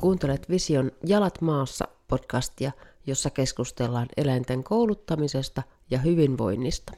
Kuuntelet 0.00 0.50
Vision 0.50 0.90
Jalat 1.06 1.40
maassa 1.40 1.88
podcastia, 2.08 2.72
jossa 3.06 3.30
keskustellaan 3.30 4.06
eläinten 4.16 4.64
kouluttamisesta 4.64 5.62
ja 5.90 5.98
hyvinvoinnista. 5.98 6.92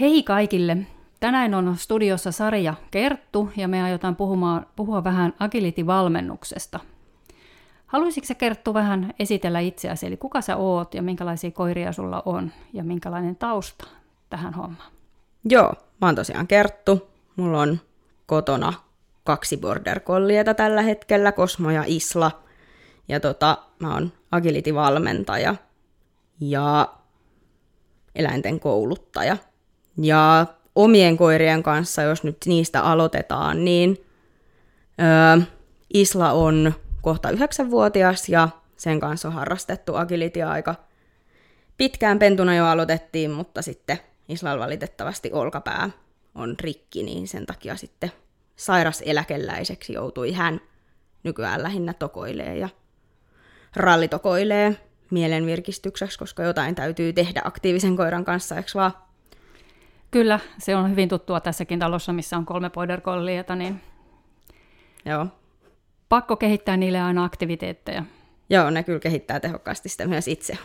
Hei 0.00 0.22
kaikille! 0.22 0.76
Tänään 1.20 1.54
on 1.54 1.76
studiossa 1.76 2.32
Sarja 2.32 2.74
Kerttu 2.90 3.48
ja 3.56 3.68
me 3.68 3.82
aiotaan 3.82 4.16
puhumaan, 4.16 4.66
puhua 4.76 5.04
vähän 5.04 5.32
agility-valmennuksesta. 5.38 6.80
Haluaisitko 7.86 8.26
sä 8.26 8.34
Kerttu 8.34 8.74
vähän 8.74 9.14
esitellä 9.18 9.60
itseäsi, 9.60 10.06
eli 10.06 10.16
kuka 10.16 10.40
sä 10.40 10.56
oot 10.56 10.94
ja 10.94 11.02
minkälaisia 11.02 11.50
koiria 11.50 11.92
sulla 11.92 12.22
on 12.24 12.52
ja 12.72 12.84
minkälainen 12.84 13.36
tausta 13.36 13.86
tähän 14.30 14.54
hommaan? 14.54 14.92
Joo, 15.44 15.74
mä 16.00 16.06
oon 16.06 16.14
tosiaan 16.14 16.46
Kerttu. 16.46 17.08
Mulla 17.36 17.60
on 17.60 17.80
kotona 18.26 18.72
kaksi 19.24 19.56
border 19.56 20.00
collieta 20.00 20.54
tällä 20.54 20.82
hetkellä, 20.82 21.32
Kosmo 21.32 21.70
ja 21.70 21.84
Isla. 21.86 22.44
Ja 23.08 23.20
tota, 23.20 23.58
mä 23.78 23.94
oon 23.94 24.12
agility-valmentaja 24.30 25.54
ja 26.40 26.94
eläinten 28.14 28.60
kouluttaja. 28.60 29.36
Ja 29.98 30.46
omien 30.74 31.16
koirien 31.16 31.62
kanssa, 31.62 32.02
jos 32.02 32.24
nyt 32.24 32.36
niistä 32.46 32.82
aloitetaan, 32.82 33.64
niin 33.64 34.04
öö, 35.00 35.44
Isla 35.94 36.32
on 36.32 36.72
kohta 37.02 37.30
yhdeksänvuotias 37.30 38.28
ja 38.28 38.48
sen 38.76 39.00
kanssa 39.00 39.28
on 39.28 39.34
harrastettu 39.34 39.94
agility 39.94 40.42
aika 40.42 40.74
pitkään 41.76 42.18
pentuna 42.18 42.54
jo 42.54 42.66
aloitettiin, 42.66 43.30
mutta 43.30 43.62
sitten 43.62 43.98
Islalla 44.28 44.64
valitettavasti 44.64 45.30
olkapää 45.32 45.90
on 46.34 46.54
rikki, 46.60 47.02
niin 47.02 47.28
sen 47.28 47.46
takia 47.46 47.76
sitten 47.76 48.12
sairas 48.56 49.02
eläkeläiseksi 49.06 49.92
joutui 49.92 50.32
hän 50.32 50.60
nykyään 51.22 51.62
lähinnä 51.62 51.92
tokoilee 51.92 52.56
ja 52.56 52.68
rallitokoilee 53.76 54.76
mielenvirkistykseksi, 55.10 56.18
koska 56.18 56.42
jotain 56.42 56.74
täytyy 56.74 57.12
tehdä 57.12 57.40
aktiivisen 57.44 57.96
koiran 57.96 58.24
kanssa, 58.24 58.56
eikö 58.56 58.70
vaan? 58.74 58.92
Kyllä, 60.10 60.40
se 60.58 60.76
on 60.76 60.90
hyvin 60.90 61.08
tuttua 61.08 61.40
tässäkin 61.40 61.78
talossa, 61.78 62.12
missä 62.12 62.36
on 62.36 62.46
kolme 62.46 62.70
border 62.70 63.00
collieta, 63.00 63.56
niin 63.56 63.80
Joo. 65.04 65.26
pakko 66.08 66.36
kehittää 66.36 66.76
niille 66.76 67.00
aina 67.00 67.24
aktiviteetteja. 67.24 68.04
Joo, 68.50 68.70
ne 68.70 68.82
kyllä 68.82 69.00
kehittää 69.00 69.40
tehokkaasti 69.40 69.88
sitä 69.88 70.06
myös 70.06 70.28
itse. 70.28 70.58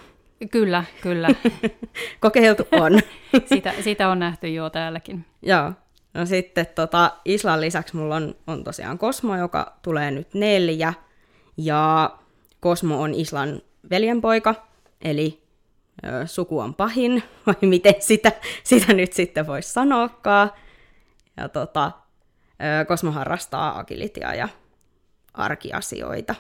Kyllä, 0.52 0.84
kyllä. 1.02 1.30
Kokeiltu 2.20 2.68
on. 2.72 3.00
sitä, 3.54 3.74
sitä 3.82 4.10
on 4.10 4.20
nähty 4.20 4.48
jo 4.48 4.70
täälläkin. 4.70 5.26
Joo. 5.42 5.74
No 6.20 6.26
sitten 6.26 6.68
tota, 6.76 7.12
Islan 7.26 7.62
lisäksi 7.62 7.96
mulla 7.96 8.16
on, 8.16 8.36
on 8.48 8.64
tosiaan 8.64 8.98
Kosmo, 8.98 9.38
joka 9.38 9.78
tulee 9.82 10.12
nyt 10.12 10.34
neljä. 10.34 10.94
Ja 11.58 12.12
Kosmo 12.60 13.02
on 13.02 13.14
Islan 13.14 13.62
veljenpoika, 13.90 14.68
eli 15.02 15.44
ö, 16.06 16.28
suku 16.28 16.60
on 16.60 16.76
pahin, 16.76 17.24
vai 17.48 17.56
miten 17.62 17.96
sitä, 18.00 18.32
sitä 18.64 18.94
nyt 18.94 19.14
sitten 19.14 19.48
voisi 19.48 19.74
sanoakaan. 19.74 20.52
Ja 21.38 21.50
tota, 21.50 21.92
ö, 22.52 22.86
Kosmo 22.86 23.12
harrastaa 23.12 23.80
agilitia 23.80 24.36
ja 24.36 24.50
arkiasioita. 25.34 26.36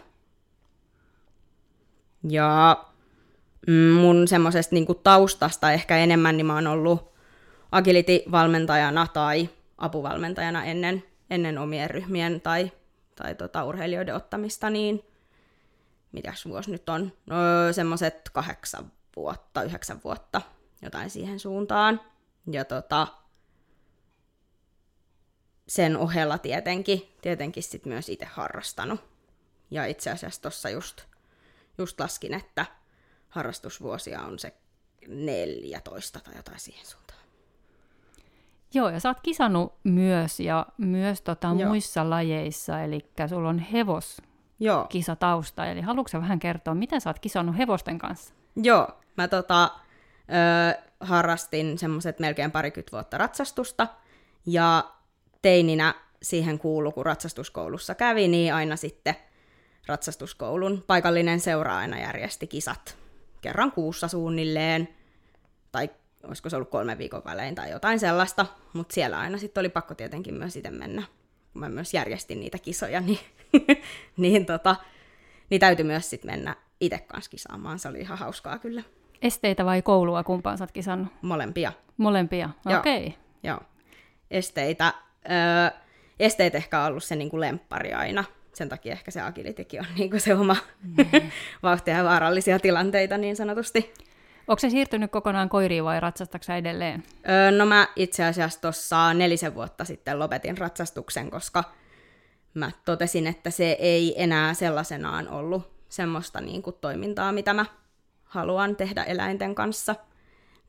Ja 2.29 2.77
mm, 3.67 3.91
mun 3.93 4.27
semmoisesta 4.27 4.75
niinku 4.75 4.93
taustasta 4.93 5.71
ehkä 5.71 5.97
enemmän, 5.97 6.37
niin 6.37 6.45
mä 6.45 6.55
oon 6.55 6.67
ollut 6.67 7.13
agility-valmentajana 7.71 9.07
tai 9.13 9.49
apuvalmentajana 9.79 10.65
ennen, 10.65 11.03
ennen 11.29 11.57
omien 11.57 11.89
ryhmien 11.89 12.41
tai, 12.41 12.71
tai 13.15 13.35
tota, 13.35 13.65
urheilijoiden 13.65 14.15
ottamista, 14.15 14.69
niin 14.69 15.05
mitäs 16.11 16.45
vuosi 16.45 16.71
nyt 16.71 16.89
on, 16.89 17.13
no, 17.25 17.35
semmoiset 17.71 18.29
kahdeksan 18.33 18.91
vuotta, 19.15 19.63
yhdeksän 19.63 20.01
vuotta, 20.03 20.41
jotain 20.81 21.09
siihen 21.09 21.39
suuntaan. 21.39 22.01
Ja 22.51 22.65
tota, 22.65 23.07
sen 25.67 25.97
ohella 25.97 26.37
tietenkin, 26.37 27.15
tietenkin 27.21 27.63
sit 27.63 27.85
myös 27.85 28.09
itse 28.09 28.25
harrastanut. 28.25 29.01
Ja 29.71 29.85
itse 29.85 30.09
asiassa 30.09 30.41
tuossa 30.41 30.69
just, 30.69 31.01
just 31.77 31.99
laskin, 31.99 32.33
että 32.33 32.65
harrastusvuosia 33.29 34.21
on 34.21 34.39
se 34.39 34.53
14 35.07 36.19
tai 36.19 36.35
jotain 36.35 36.59
siihen 36.59 36.85
suuntaan. 36.85 37.18
Joo, 38.73 38.89
ja 38.89 38.99
sä 38.99 39.09
oot 39.09 39.19
kisannut 39.23 39.73
myös 39.83 40.39
ja 40.39 40.65
myös 40.77 41.21
tota 41.21 41.53
muissa 41.53 42.09
lajeissa, 42.09 42.81
eli 42.81 42.99
sulla 43.29 43.49
on 43.49 43.59
hevos 43.59 44.21
Joo. 44.59 44.85
kisatausta, 44.85 45.65
eli 45.65 45.81
haluatko 45.81 46.21
vähän 46.21 46.39
kertoa, 46.39 46.75
miten 46.75 47.01
sä 47.01 47.09
oot 47.09 47.19
kisannut 47.19 47.57
hevosten 47.57 47.97
kanssa? 47.97 48.33
Joo, 48.55 48.87
mä 49.17 49.27
tota, 49.27 49.63
ö, 49.63 50.81
harrastin 50.99 51.77
semmoiset 51.77 52.19
melkein 52.19 52.51
parikymmentä 52.51 52.91
vuotta 52.91 53.17
ratsastusta, 53.17 53.87
ja 54.45 54.91
teininä 55.41 55.93
siihen 56.21 56.59
kuulu, 56.59 56.91
kun 56.91 57.05
ratsastuskoulussa 57.05 57.95
kävi, 57.95 58.27
niin 58.27 58.53
aina 58.53 58.75
sitten 58.75 59.15
ratsastuskoulun 59.87 60.83
paikallinen 60.87 61.39
seura 61.39 61.77
aina 61.77 61.99
järjesti 61.99 62.47
kisat 62.47 62.97
kerran 63.41 63.71
kuussa 63.71 64.07
suunnilleen, 64.07 64.87
tai 65.71 65.89
olisiko 66.23 66.49
se 66.49 66.55
ollut 66.55 66.69
kolme 66.69 66.97
viikon 66.97 67.21
välein 67.25 67.55
tai 67.55 67.71
jotain 67.71 67.99
sellaista, 67.99 68.45
mutta 68.73 68.93
siellä 68.93 69.19
aina 69.19 69.37
sitten 69.37 69.61
oli 69.61 69.69
pakko 69.69 69.95
tietenkin 69.95 70.33
myös 70.33 70.55
itse 70.55 70.71
mennä, 70.71 71.03
kun 71.53 71.59
mä 71.59 71.69
myös 71.69 71.93
järjestin 71.93 72.39
niitä 72.39 72.57
kisoja, 72.57 73.01
niin, 73.07 73.19
niin, 74.17 74.45
tota, 74.45 74.75
niin 75.49 75.61
täytyy 75.61 75.85
myös 75.85 76.09
sitten 76.09 76.31
mennä 76.31 76.55
itse 76.81 76.97
kanssa 76.97 77.31
kisaamaan, 77.31 77.79
se 77.79 77.87
oli 77.87 77.99
ihan 77.99 78.17
hauskaa 78.17 78.59
kyllä. 78.59 78.83
Esteitä 79.21 79.65
vai 79.65 79.81
koulua, 79.81 80.23
kumpaan 80.23 80.57
sä 80.57 80.63
oot 80.63 80.71
kisannut? 80.71 81.07
Molempia. 81.21 81.73
Molempia, 81.97 82.49
okei. 82.79 83.07
Okay. 83.07 83.19
Joo, 83.43 83.59
esteitä. 84.31 84.93
Öö, 85.29 85.79
esteet 86.19 86.55
ehkä 86.55 86.81
on 86.81 86.87
ollut 86.87 87.03
se 87.03 87.15
niin 87.15 87.29
kuin 87.29 87.41
lemppari 87.41 87.93
aina, 87.93 88.23
sen 88.53 88.69
takia 88.69 88.91
ehkä 88.91 89.11
se 89.11 89.21
agilitykin 89.21 89.79
on 89.79 89.85
niin 89.97 90.09
kuin 90.09 90.19
se 90.19 90.35
oma 90.35 90.55
mm. 90.81 91.31
vauhtia 91.63 91.97
ja 91.97 92.03
vaarallisia 92.03 92.59
tilanteita 92.59 93.17
niin 93.17 93.35
sanotusti. 93.35 93.93
Onko 94.49 94.59
se 94.59 94.69
siirtynyt 94.69 95.11
kokonaan 95.11 95.49
koiriin 95.49 95.83
vai 95.83 95.99
ratsastaksä 95.99 96.57
edelleen? 96.57 97.03
Öö, 97.29 97.51
no 97.51 97.65
mä 97.65 97.87
itse 97.95 98.25
asiassa 98.25 98.61
tuossa 98.61 99.13
nelisen 99.13 99.55
vuotta 99.55 99.85
sitten 99.85 100.19
lopetin 100.19 100.57
ratsastuksen, 100.57 101.31
koska 101.31 101.63
mä 102.53 102.71
totesin, 102.85 103.27
että 103.27 103.49
se 103.49 103.71
ei 103.79 104.23
enää 104.23 104.53
sellaisenaan 104.53 105.29
ollut 105.29 105.71
semmoista 105.89 106.41
niin 106.41 106.61
kuin, 106.61 106.75
toimintaa, 106.81 107.31
mitä 107.31 107.53
mä 107.53 107.65
haluan 108.23 108.75
tehdä 108.75 109.03
eläinten 109.03 109.55
kanssa. 109.55 109.95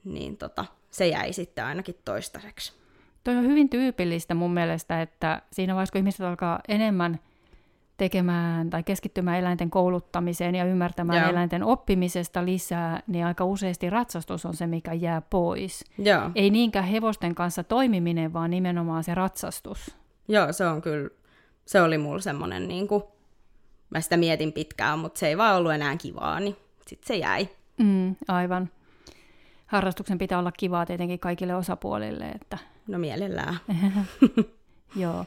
Niin 0.05 0.37
tota, 0.37 0.65
se 0.91 1.09
jäi 1.09 1.33
sitten 1.33 1.65
ainakin 1.65 1.97
toistaiseksi. 2.05 2.73
Toi 3.25 3.37
on 3.37 3.47
hyvin 3.47 3.69
tyypillistä 3.69 4.35
mun 4.35 4.55
mielestä, 4.55 5.03
että 5.03 5.43
siinä 5.53 5.75
vaiheessa, 5.75 5.93
kun 5.93 5.99
ihmiset 5.99 6.21
alkaa 6.21 6.61
enemmän 6.69 7.21
tekemään 8.01 8.71
tai 8.71 8.83
keskittymään 8.83 9.39
eläinten 9.39 9.71
kouluttamiseen 9.71 10.55
ja 10.55 10.65
ymmärtämään 10.65 11.23
Joo. 11.23 11.31
eläinten 11.31 11.63
oppimisesta 11.63 12.45
lisää, 12.45 13.03
niin 13.07 13.27
aika 13.27 13.45
useasti 13.45 13.91
ratsastus 13.91 14.47
on 14.47 14.55
se, 14.55 14.67
mikä 14.67 14.93
jää 14.93 15.21
pois. 15.21 15.85
Joo. 15.99 16.31
Ei 16.35 16.51
niinkään 16.51 16.85
hevosten 16.85 17.35
kanssa 17.35 17.65
toimiminen, 17.65 18.33
vaan 18.33 18.51
nimenomaan 18.51 19.05
se 19.05 19.15
ratsastus. 19.15 19.97
Joo, 20.29 20.53
se 20.53 20.67
on 20.67 20.83
kyllä, 20.83 21.11
se 21.67 21.83
oli 21.83 21.99
mulla 21.99 22.21
semmoinen, 22.21 22.69
niin 22.69 22.89
kuin, 22.89 23.03
mä 23.91 24.01
sitä 24.01 24.17
mietin 24.17 24.53
pitkään, 24.53 24.99
mutta 24.99 25.19
se 25.19 25.29
ei 25.29 25.39
vaan 25.39 25.57
ollut 25.57 25.73
enää 25.73 25.97
kivaa, 25.97 26.41
niin 26.41 26.57
sitten 26.87 27.09
se 27.09 27.17
jäi. 27.17 27.49
Mm, 27.79 28.17
aivan. 28.29 28.71
Harrastuksen 29.67 30.19
pitää 30.19 30.39
olla 30.39 30.53
kivaa 30.53 30.87
tietenkin 30.87 31.21
kaikille 31.21 31.55
osapuolille. 31.55 32.25
Että... 32.25 32.59
No 32.89 32.99
mielellään. 32.99 33.57
Joo. 34.97 35.25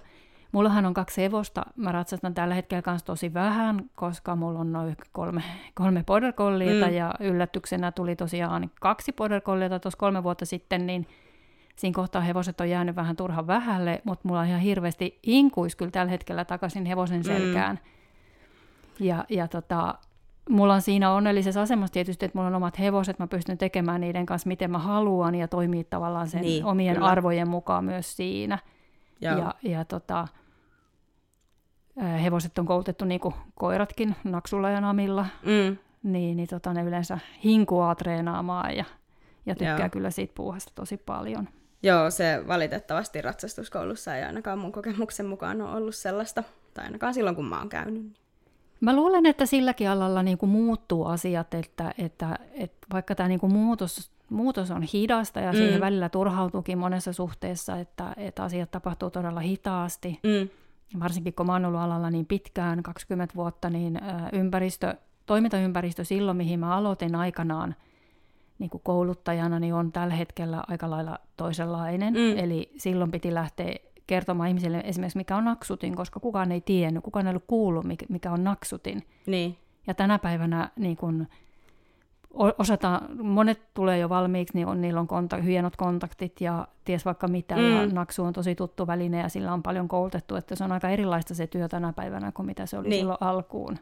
Mullahan 0.53 0.85
on 0.85 0.93
kaksi 0.93 1.21
hevosta. 1.21 1.65
Mä 1.75 1.91
ratsastan 1.91 2.33
tällä 2.33 2.55
hetkellä 2.55 2.81
kanssa 2.81 3.05
tosi 3.05 3.33
vähän, 3.33 3.89
koska 3.95 4.35
mulla 4.35 4.59
on 4.59 4.71
noin 4.71 4.97
kolme, 5.11 5.43
kolme 5.75 6.03
border 6.03 6.33
collieta 6.33 6.87
mm. 6.87 6.93
ja 6.93 7.13
yllätyksenä 7.19 7.91
tuli 7.91 8.15
tosiaan 8.15 8.71
kaksi 8.81 9.13
border 9.13 9.41
collieta 9.41 9.79
tuossa 9.79 9.97
kolme 9.97 10.23
vuotta 10.23 10.45
sitten, 10.45 10.87
niin 10.87 11.07
siinä 11.75 11.95
kohtaa 11.95 12.21
hevoset 12.21 12.61
on 12.61 12.69
jäänyt 12.69 12.95
vähän 12.95 13.15
turhan 13.15 13.47
vähälle, 13.47 14.01
mutta 14.03 14.27
mulla 14.27 14.41
on 14.41 14.47
ihan 14.47 14.61
hirveästi 14.61 15.19
inkuis 15.23 15.75
kyllä 15.75 15.91
tällä 15.91 16.11
hetkellä 16.11 16.45
takaisin 16.45 16.85
hevosen 16.85 17.23
selkään. 17.23 17.79
Mm. 18.99 19.05
Ja, 19.05 19.25
ja 19.29 19.47
tota, 19.47 19.95
mulla 20.49 20.73
on 20.73 20.81
siinä 20.81 21.11
onnellisessa 21.11 21.61
asemassa 21.61 21.93
tietysti, 21.93 22.25
että 22.25 22.37
mulla 22.37 22.47
on 22.47 22.55
omat 22.55 22.79
hevoset, 22.79 23.19
mä 23.19 23.27
pystyn 23.27 23.57
tekemään 23.57 24.01
niiden 24.01 24.25
kanssa 24.25 24.47
miten 24.47 24.71
mä 24.71 24.79
haluan 24.79 25.35
ja 25.35 25.47
toimii 25.47 25.83
tavallaan 25.83 26.27
sen 26.27 26.41
niin, 26.41 26.65
omien 26.65 26.95
kyllä. 26.95 27.07
arvojen 27.07 27.49
mukaan 27.49 27.85
myös 27.85 28.15
siinä. 28.15 28.59
Joo. 29.21 29.37
Ja, 29.37 29.53
ja 29.63 29.85
tota, 29.85 30.27
hevoset 32.01 32.57
on 32.59 32.65
koulutettu 32.65 33.05
niin 33.05 33.19
kuin 33.19 33.35
koiratkin 33.55 34.15
naksulla 34.23 34.69
ja 34.69 34.81
namilla, 34.81 35.25
mm. 35.45 35.77
niin, 36.03 36.37
niin 36.37 36.47
tota, 36.47 36.73
ne 36.73 36.83
yleensä 36.83 37.19
hinkuaa 37.43 37.95
treenaamaan 37.95 38.75
ja, 38.75 38.85
ja 39.45 39.55
tykkää 39.55 39.79
Joo. 39.79 39.89
kyllä 39.89 40.09
siitä 40.09 40.33
puuhasta 40.35 40.71
tosi 40.75 40.97
paljon. 40.97 41.49
Joo, 41.83 42.11
se 42.11 42.43
valitettavasti 42.47 43.21
ratsastuskoulussa 43.21 44.15
ei 44.15 44.23
ainakaan 44.23 44.59
mun 44.59 44.71
kokemuksen 44.71 45.25
mukaan 45.25 45.61
ole 45.61 45.77
ollut 45.77 45.95
sellaista, 45.95 46.43
tai 46.73 46.85
ainakaan 46.85 47.13
silloin 47.13 47.35
kun 47.35 47.45
mä 47.45 47.59
oon 47.59 47.69
käynyt. 47.69 48.13
Mä 48.79 48.95
luulen, 48.95 49.25
että 49.25 49.45
silläkin 49.45 49.89
alalla 49.89 50.23
niin 50.23 50.37
kuin 50.37 50.49
muuttuu 50.49 51.05
asiat, 51.05 51.53
että, 51.53 51.93
että, 51.97 52.39
että 52.53 52.87
vaikka 52.93 53.15
tämä 53.15 53.29
niin 53.29 53.39
kuin 53.39 53.53
muutos, 53.53 54.11
muutos 54.29 54.71
on 54.71 54.81
hidasta 54.81 55.39
ja 55.39 55.51
mm. 55.51 55.57
siihen 55.57 55.81
välillä 55.81 56.09
turhautuukin 56.09 56.77
monessa 56.77 57.13
suhteessa, 57.13 57.77
että, 57.77 58.13
että 58.17 58.43
asiat 58.43 58.71
tapahtuu 58.71 59.09
todella 59.09 59.39
hitaasti, 59.39 60.19
Mm. 60.23 60.49
Varsinkin 60.99 61.33
kun 61.33 61.45
mä 61.45 61.53
oon 61.53 61.65
ollut 61.65 61.81
alalla 61.81 62.09
niin 62.09 62.25
pitkään, 62.25 62.83
20 62.83 63.35
vuotta, 63.35 63.69
niin 63.69 63.99
ympäristö, 64.33 64.95
toimintaympäristö 65.25 66.03
silloin, 66.03 66.37
mihin 66.37 66.59
mä 66.59 66.75
aloitin 66.75 67.15
aikanaan 67.15 67.75
niin 68.59 68.69
kuin 68.69 68.81
kouluttajana, 68.83 69.59
niin 69.59 69.73
on 69.73 69.91
tällä 69.91 70.13
hetkellä 70.13 70.63
aika 70.67 70.89
lailla 70.89 71.19
toisenlainen. 71.37 72.13
Mm. 72.13 72.37
Eli 72.37 72.71
silloin 72.77 73.11
piti 73.11 73.33
lähteä 73.33 73.75
kertomaan 74.07 74.49
ihmisille 74.49 74.81
esimerkiksi, 74.85 75.17
mikä 75.17 75.37
on 75.37 75.45
naksutin, 75.45 75.95
koska 75.95 76.19
kukaan 76.19 76.51
ei 76.51 76.61
tiennyt, 76.61 77.03
kukaan 77.03 77.27
ei 77.27 77.31
ollut 77.31 77.43
kuullut, 77.47 77.85
mikä 78.09 78.31
on 78.31 78.43
naksutin. 78.43 79.03
Niin, 79.25 79.57
Ja 79.87 79.93
tänä 79.93 80.19
päivänä 80.19 80.69
niin 80.75 80.97
kun, 80.97 81.27
osataan, 82.33 83.23
monet 83.27 83.61
tulee 83.73 83.97
jo 83.99 84.09
valmiiksi, 84.09 84.53
niin 84.57 84.67
on, 84.67 84.81
niillä 84.81 84.99
on 84.99 85.07
kontak- 85.07 85.41
hienot 85.43 85.75
kontaktit 85.75 86.41
ja 86.41 86.67
ties 86.85 87.05
vaikka 87.05 87.27
mitä, 87.27 87.55
mm. 87.55 87.61
ja 87.75 87.85
naksu 87.87 88.23
on 88.23 88.33
tosi 88.33 88.55
tuttu 88.55 88.87
väline 88.87 89.19
ja 89.19 89.29
sillä 89.29 89.53
on 89.53 89.63
paljon 89.63 89.87
koulutettu, 89.87 90.35
että 90.35 90.55
se 90.55 90.63
on 90.63 90.71
aika 90.71 90.89
erilaista 90.89 91.35
se 91.35 91.47
työ 91.47 91.67
tänä 91.67 91.93
päivänä 91.93 92.31
kuin 92.31 92.45
mitä 92.45 92.65
se 92.65 92.77
oli 92.77 92.89
Niin. 92.89 92.99
silloin 92.99 93.17
alkuun. 93.21 93.77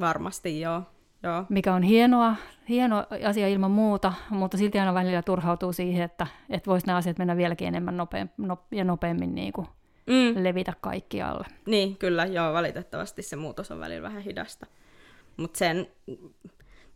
varmasti 0.00 0.60
joo. 0.60 0.82
joo. 1.22 1.44
Mikä 1.48 1.74
on 1.74 1.82
hienoa, 1.82 2.36
hieno 2.68 3.06
asia 3.28 3.48
ilman 3.48 3.70
muuta, 3.70 4.12
mutta 4.30 4.56
silti 4.58 4.78
aina 4.78 4.94
välillä 4.94 5.22
turhautuu 5.22 5.72
siihen, 5.72 6.02
että, 6.04 6.26
että 6.50 6.70
voisi 6.70 6.86
nämä 6.86 6.96
asiat 6.96 7.18
mennä 7.18 7.36
vieläkin 7.36 7.68
enemmän 7.68 7.96
nopeam, 7.96 8.28
no, 8.36 8.58
ja 8.70 8.84
nopeammin 8.84 9.34
niin 9.34 9.52
kuin 9.52 9.66
Mm. 10.06 10.44
levitä 10.44 10.72
kaikkialle. 10.80 11.46
Niin, 11.66 11.96
kyllä, 11.96 12.26
joo, 12.26 12.52
valitettavasti 12.52 13.22
se 13.22 13.36
muutos 13.36 13.70
on 13.70 13.80
välillä 13.80 14.02
vähän 14.08 14.22
hidasta. 14.22 14.66
Mutta 15.36 15.58
sen, 15.58 15.86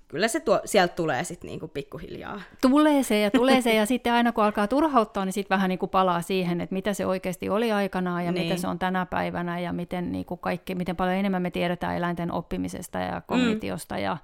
kyllä 0.09 0.29
se 0.29 0.41
tuo, 0.41 0.61
sieltä 0.65 0.95
tulee 0.95 1.25
sitten 1.25 1.49
niinku 1.49 1.69
pikkuhiljaa. 1.69 2.41
Tulee 2.61 3.03
se 3.03 3.21
ja 3.21 3.31
tulee 3.31 3.63
se, 3.63 3.75
ja 3.75 3.87
sitten 3.93 4.13
aina 4.13 4.33
kun 4.33 4.45
alkaa 4.45 4.69
turhauttaa, 4.69 5.25
niin 5.25 5.33
sitten 5.33 5.57
vähän 5.57 5.69
niin 5.69 5.79
kuin 5.79 5.91
palaa 5.91 6.23
siihen, 6.23 6.61
että 6.61 6.75
mitä 6.75 6.95
se 6.95 7.07
oikeasti 7.07 7.49
oli 7.49 7.73
aikanaan 7.73 8.25
ja 8.25 8.33
niin. 8.33 8.47
Mitä 8.47 8.61
se 8.61 8.69
on 8.69 8.79
tänä 8.79 9.07
päivänä 9.07 9.61
ja 9.61 9.73
miten, 9.73 10.13
niin 10.13 10.25
kuin 10.25 10.41
kaikki, 10.41 10.75
miten 10.75 10.97
paljon 10.97 11.17
enemmän 11.17 11.43
me 11.43 11.51
tiedetään 11.51 11.97
eläinten 11.97 12.33
oppimisesta 12.33 12.99
ja 12.99 13.21
kognitiosta 13.21 13.95
mm. 13.95 14.01
ja, 14.01 14.17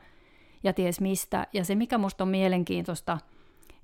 ja 0.63 0.73
ties 0.73 1.01
mistä. 1.01 1.47
Ja 1.53 1.65
se, 1.65 1.75
mikä 1.75 1.99
musta 1.99 2.25
on 2.25 2.29
mielenkiintoista, 2.29 3.19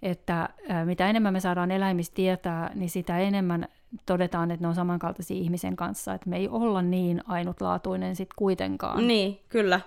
että 0.03 0.49
mitä 0.85 1.11
enemmän 1.11 1.33
me 1.33 1.41
saadaan 1.41 1.71
eläimistä 1.71 2.15
tietää, 2.15 2.71
niin 2.75 2.91
sitä 2.91 3.19
enemmän 3.19 3.69
todetaan, 4.07 4.51
että 4.51 4.65
ne 4.65 4.69
on 4.69 4.75
samankaltaisia 4.75 5.37
ihmisen 5.37 5.77
kanssa, 5.77 6.15
että 6.15 6.31
me 6.31 6.37
ei 6.37 6.49
olla 6.49 6.83
niin 6.83 7.23
ainutlaatuinen 7.27 8.17
sitten 8.17 8.37
kuitenkaan. 8.37 9.07
Niin, 9.07 9.41
kyllä, 9.49 9.81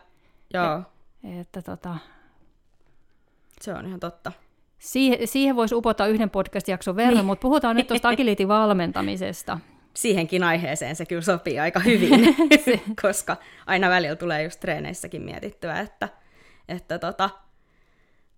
joo, 0.54 0.82
Että 1.24 1.62
tota, 1.62 1.98
se 3.62 3.74
on 3.74 3.86
ihan 3.86 4.00
totta. 4.00 4.32
Siihen, 4.80 5.28
siihen 5.28 5.56
voisi 5.56 5.76
upota 5.76 6.08
yhden 6.08 6.30
podcast-jakson 6.30 6.96
verran, 6.96 7.16
niin. 7.16 7.26
mutta 7.26 7.42
puhutaan 7.42 7.76
nyt 7.76 7.88
tuosta 7.88 8.10
agility-valmentamisesta. 8.10 9.60
Siihenkin 9.94 10.44
aiheeseen 10.44 10.96
se 10.96 11.06
kyllä 11.06 11.22
sopii 11.22 11.60
aika 11.60 11.80
hyvin, 11.80 12.36
koska 13.02 13.38
aina 13.66 13.90
välillä 13.90 14.16
tulee 14.16 14.44
just 14.44 14.60
treeneissäkin 14.60 15.22
mietittyä, 15.22 15.80
että, 15.80 16.10
että 16.70 17.00
tota, 17.00 17.30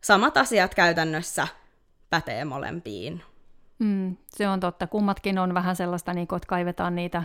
samat 0.01 0.37
asiat 0.37 0.75
käytännössä 0.75 1.47
pätee 2.09 2.45
molempiin. 2.45 3.23
Mm, 3.79 4.17
se 4.27 4.47
on 4.47 4.59
totta. 4.59 4.87
Kummatkin 4.87 5.39
on 5.39 5.53
vähän 5.53 5.75
sellaista, 5.75 6.13
niin 6.13 6.27
kuin, 6.27 6.37
että 6.37 6.47
kaivetaan 6.47 6.95
niitä, 6.95 7.23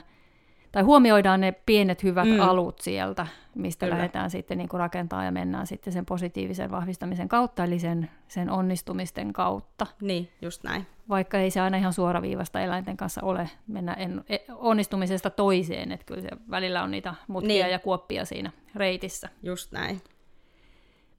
tai 0.73 0.83
huomioidaan 0.83 1.41
ne 1.41 1.53
pienet 1.53 2.03
hyvät 2.03 2.29
mm. 2.29 2.41
Alut 2.41 2.79
sieltä, 2.79 3.27
mistä 3.55 3.87
Kyllä. 3.87 3.97
lähdetään 3.97 4.31
sitten 4.31 4.59
niin 4.59 4.69
kuin 4.69 4.79
rakentaa 4.79 5.25
ja 5.25 5.33
mennään 5.33 5.67
sitten 5.67 5.93
sen 5.93 6.07
positiivisen 6.07 6.71
vahvistamisen 6.71 7.29
kautta, 7.29 7.65
eli 7.65 7.79
sen, 7.79 8.11
sen 8.29 8.51
onnistumisten 8.51 9.33
kautta. 9.33 9.87
Niin, 10.01 10.29
just 10.43 10.65
näin. 10.65 10.87
Vaikka 11.09 11.39
ei 11.39 11.51
se 11.51 11.61
aina 11.61 11.77
ihan 11.77 11.93
suoraviivasta 11.93 12.61
eläinten 12.61 12.97
kanssa 12.97 13.21
ole 13.25 13.51
mennä 13.67 13.93
en, 13.93 14.25
e, 14.29 14.37
onnistumisesta 14.55 15.31
toiseen, 15.31 15.93
että 15.93 16.07
kyllä 16.07 16.23
se 16.23 16.29
välillä 16.51 16.83
on 16.83 16.91
niitä 16.91 17.15
mutkia 17.29 17.49
niin. 17.49 17.73
Ja 17.73 17.79
kuoppia 17.79 18.25
siinä 18.25 18.51
reitissä. 18.75 19.29
Just 19.43 19.73
näin. 19.73 20.01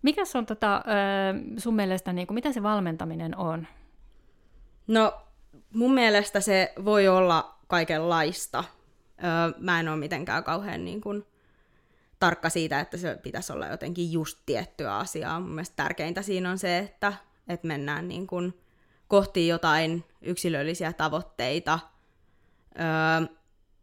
Mikäs 0.02 0.36
on 0.36 0.46
tota, 0.46 0.84
sun 1.58 1.76
mielestä, 1.76 2.14
niin 2.14 2.28
kuin, 2.28 2.36
mitä 2.36 2.52
se 2.52 2.64
valmentaminen 2.64 3.38
on? 3.38 3.68
No, 4.88 5.22
mun 5.74 5.94
mielestä 5.94 6.40
se 6.40 6.74
voi 6.86 7.08
olla 7.08 7.56
kaikenlaista. 7.68 8.64
Öö, 9.24 9.60
mä 9.60 9.80
en 9.80 9.88
ole 9.88 9.98
mitenkään 9.98 10.44
kauhean 10.44 10.86
niin 10.86 11.02
kuin, 11.02 11.26
tarkka 12.20 12.50
siitä, 12.50 12.80
että 12.80 12.98
se 12.98 13.20
pitäisi 13.24 13.54
olla 13.54 13.68
jotenkin 13.68 14.12
just 14.12 14.40
tiettyä 14.46 14.98
asiaa. 14.98 15.40
Mun 15.40 15.50
mielestä 15.50 15.76
tärkeintä 15.76 16.22
siinä 16.22 16.52
on 16.52 16.58
se, 16.58 16.78
että, 16.78 17.14
että 17.48 17.68
mennään 17.68 18.08
niin 18.08 18.28
kuin, 18.28 18.62
kohti 19.08 19.48
jotain 19.48 20.04
yksilöllisiä 20.22 20.94
tavoitteita 20.94 21.80
öö, 22.80 23.36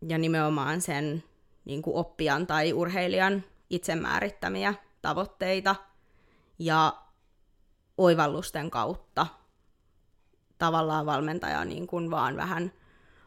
ja 0.09 0.19
nimenomaan 0.19 0.81
sen 0.81 1.25
niin 1.65 1.83
kuin 1.83 1.97
oppijan 1.97 2.47
tai 2.47 2.73
urheilijan 2.73 3.45
itse 3.71 3.95
määrittämiä 3.95 4.75
tavoitteita 5.03 5.77
ja 6.59 7.03
oivallusten 7.99 8.71
kautta 8.71 9.27
tavallaan 10.59 11.07
valmentaja 11.07 11.65
niin 11.65 11.87
kuin 11.87 12.11
vaan 12.11 12.37
vähän 12.37 12.73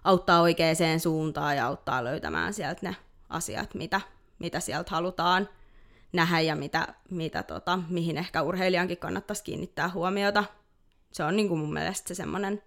auttaa 0.04 0.42
oikeaan 0.42 1.00
suuntaan 1.00 1.58
ja 1.58 1.66
auttaa 1.66 2.04
löytämään 2.04 2.54
sieltä 2.54 2.80
ne 2.82 2.96
asiat, 3.30 3.74
mitä, 3.74 4.02
mitä 4.40 4.60
sieltä 4.60 4.92
halutaan 4.92 5.50
nähdä 6.14 6.40
ja 6.40 6.56
mitä, 6.56 6.88
mitä 7.10 7.44
tota, 7.44 7.80
mihin 7.90 8.18
ehkä 8.18 8.42
urheilijankin 8.42 8.98
kannattaisi 8.98 9.44
kiinnittää 9.44 9.90
huomiota. 9.90 10.44
Se 11.12 11.24
on 11.24 11.36
niin 11.36 11.48
kuin 11.48 11.60
mun 11.60 11.74
mielestä 11.74 12.08
se 12.08 12.16
semmoinen 12.16 12.64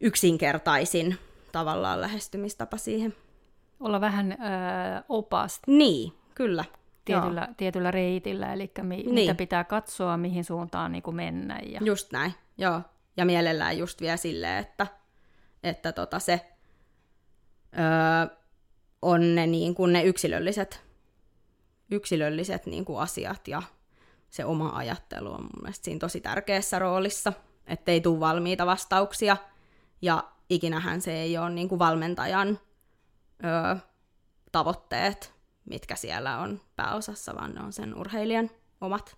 yksinkertaisin 0.00 1.18
tavallaan 1.52 2.00
lähestymistapa 2.00 2.76
siihen. 2.76 3.14
Olla 3.80 4.00
vähän 4.00 4.32
ö, 4.32 4.36
opas 5.08 5.60
Niin, 5.66 6.12
kyllä. 6.34 6.64
tietyllä, 7.04 7.48
tietyllä 7.56 7.90
reitillä, 7.90 8.52
eli 8.52 8.70
mi, 8.82 8.96
niin. 8.96 9.14
mitä 9.14 9.34
pitää 9.34 9.64
katsoa, 9.64 10.16
mihin 10.16 10.44
suuntaan 10.44 10.92
niin 10.92 11.02
kuin 11.02 11.16
mennä. 11.16 11.60
Ja... 11.66 11.80
Just 11.84 12.12
näin, 12.12 12.34
joo. 12.58 12.80
Ja 13.16 13.24
mielellään 13.24 13.78
just 13.78 14.00
vielä 14.00 14.16
silleen, 14.16 14.58
että, 14.58 14.86
että 15.62 15.92
tota 15.92 16.18
se 16.18 16.40
öö, 17.78 18.36
on 19.02 19.34
ne, 19.34 19.46
niin 19.46 19.74
kuin 19.74 19.92
ne 19.92 20.02
yksilölliset, 20.02 20.82
yksilölliset 21.90 22.66
niin 22.66 22.84
kuin 22.84 23.00
asiat 23.00 23.48
ja 23.48 23.62
se 24.30 24.44
oma 24.44 24.76
ajattelu 24.76 25.32
on 25.32 25.42
mun 25.42 25.62
mielestä 25.62 25.84
siinä 25.84 25.98
tosi 25.98 26.20
tärkeässä 26.20 26.78
roolissa, 26.78 27.32
ettei 27.66 28.00
tule 28.00 28.20
valmiita 28.20 28.66
vastauksia 28.66 29.36
ja 30.02 30.24
ikinähän 30.50 31.00
se 31.00 31.12
ei 31.12 31.38
ole 31.38 31.50
niin 31.50 31.68
kuin 31.68 31.78
valmentajan 31.78 32.60
öö, 33.44 33.76
tavoitteet, 34.52 35.34
mitkä 35.64 35.96
siellä 35.96 36.38
on 36.38 36.60
pääosassa, 36.76 37.34
vaan 37.34 37.54
ne 37.54 37.60
on 37.60 37.72
sen 37.72 37.98
urheilijan 37.98 38.50
omat. 38.80 39.16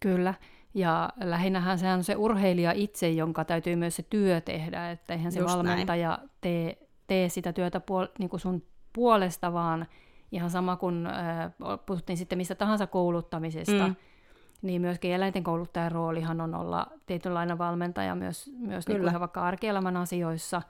Kyllä. 0.00 0.34
Ja 0.74 1.08
lähinnähän 1.20 1.78
se 1.78 1.92
on 1.92 2.04
se 2.04 2.16
urheilija 2.16 2.72
itse, 2.72 3.10
jonka 3.10 3.44
täytyy 3.44 3.76
myös 3.76 3.96
se 3.96 4.02
työ 4.02 4.40
tehdä, 4.40 4.90
että 4.90 5.14
eihän 5.14 5.32
se 5.32 5.40
Just 5.40 5.54
valmentaja 5.54 6.18
tee, 6.40 6.78
tee 7.06 7.28
sitä 7.28 7.52
työtä 7.52 7.78
puol- 7.78 8.12
niin 8.18 8.30
kuin 8.30 8.40
sun 8.40 8.62
puolesta, 8.92 9.52
vaan 9.52 9.86
ihan 10.32 10.50
sama 10.50 10.76
kuin 10.76 11.06
äh, 11.06 11.52
puhuttiin 11.86 12.16
sitten 12.16 12.38
mistä 12.38 12.54
tahansa 12.54 12.86
kouluttamisesta, 12.86 13.88
mm. 13.88 13.96
Niin 14.62 14.80
myöskin 14.80 15.12
eläinten 15.12 15.44
kouluttajan 15.44 15.92
roolihan 15.92 16.40
on 16.40 16.54
olla 16.54 16.86
tietynlainen 17.06 17.58
valmentaja 17.58 18.14
myös, 18.14 18.50
myös 18.58 18.88
niin 18.88 19.00
kuin 19.00 19.20
vaikka 19.20 19.42
arkielämän 19.42 19.96
asioissa. 19.96 20.62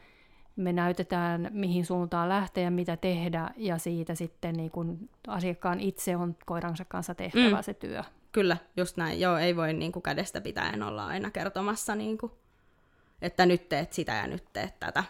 Me 0.56 0.72
näytetään, 0.72 1.48
mihin 1.52 1.86
suuntaan 1.86 2.28
lähteä 2.28 2.64
ja 2.64 2.70
mitä 2.70 2.96
tehdä, 2.96 3.50
ja 3.56 3.78
siitä 3.78 4.14
sitten 4.14 4.54
niin 4.54 4.70
kuin 4.70 5.10
asiakkaan 5.28 5.80
itse 5.80 6.16
on 6.16 6.36
koiransa 6.46 6.84
kanssa 6.84 7.14
tehtävä 7.14 7.56
Mm. 7.56 7.62
se 7.62 7.74
työ. 7.74 8.02
Kyllä, 8.32 8.56
just 8.76 8.96
näin. 8.96 9.20
Joo, 9.20 9.36
ei 9.36 9.56
voi 9.56 9.72
niin 9.72 9.92
kuin 9.92 10.02
kädestä 10.02 10.40
pitäen 10.40 10.82
olla 10.82 11.06
aina 11.06 11.30
kertomassa, 11.30 11.94
niin 11.94 12.18
kuin, 12.18 12.32
että 13.22 13.46
nyt 13.46 13.68
teet 13.68 13.92
sitä 13.92 14.12
ja 14.12 14.26
nyt 14.26 14.44
teet 14.52 14.80
tätä. 14.80 15.04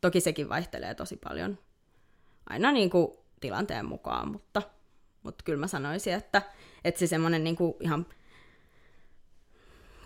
Toki 0.00 0.20
sekin 0.20 0.48
vaihtelee 0.48 0.94
tosi 0.94 1.16
paljon 1.16 1.58
aina 2.50 2.72
niin 2.72 2.90
kuin 2.90 3.08
tilanteen 3.40 3.86
mukaan, 3.86 4.28
mutta, 4.32 4.62
mutta 5.22 5.44
kyllä 5.44 5.60
mä 5.60 5.66
sanoisin, 5.66 6.14
että, 6.14 6.42
että 6.84 6.98
se 6.98 7.06
semmoinen 7.06 7.44
niin 7.44 7.56
kuin 7.56 7.74
ihan 7.80 8.06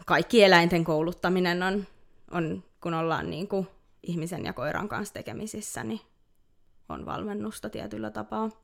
kaikki 0.07 0.45
eläinten 0.45 0.85
kouluttaminen 0.85 1.63
on, 1.63 1.87
on 2.31 2.65
kun 2.81 2.95
ollaan 2.95 3.31
niin 3.31 3.49
kuin 3.49 3.69
ihmisen 4.03 4.45
ja 4.45 4.53
koiran 4.53 4.89
kanssa 4.89 5.15
tekemisissä, 5.15 5.85
niin 5.85 6.01
on 6.89 7.07
valmennusta 7.07 7.71
tietyllä 7.71 8.11
tapaa. 8.11 8.64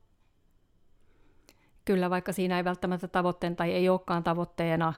Kyllä, 1.84 2.10
vaikka 2.10 2.32
siinä 2.32 2.56
ei 2.56 2.64
välttämättä 2.64 3.08
tavoitteen 3.08 3.56
tai 3.56 3.72
ei 3.72 3.88
olekaan 3.88 4.25
tavoitteena 4.25 4.92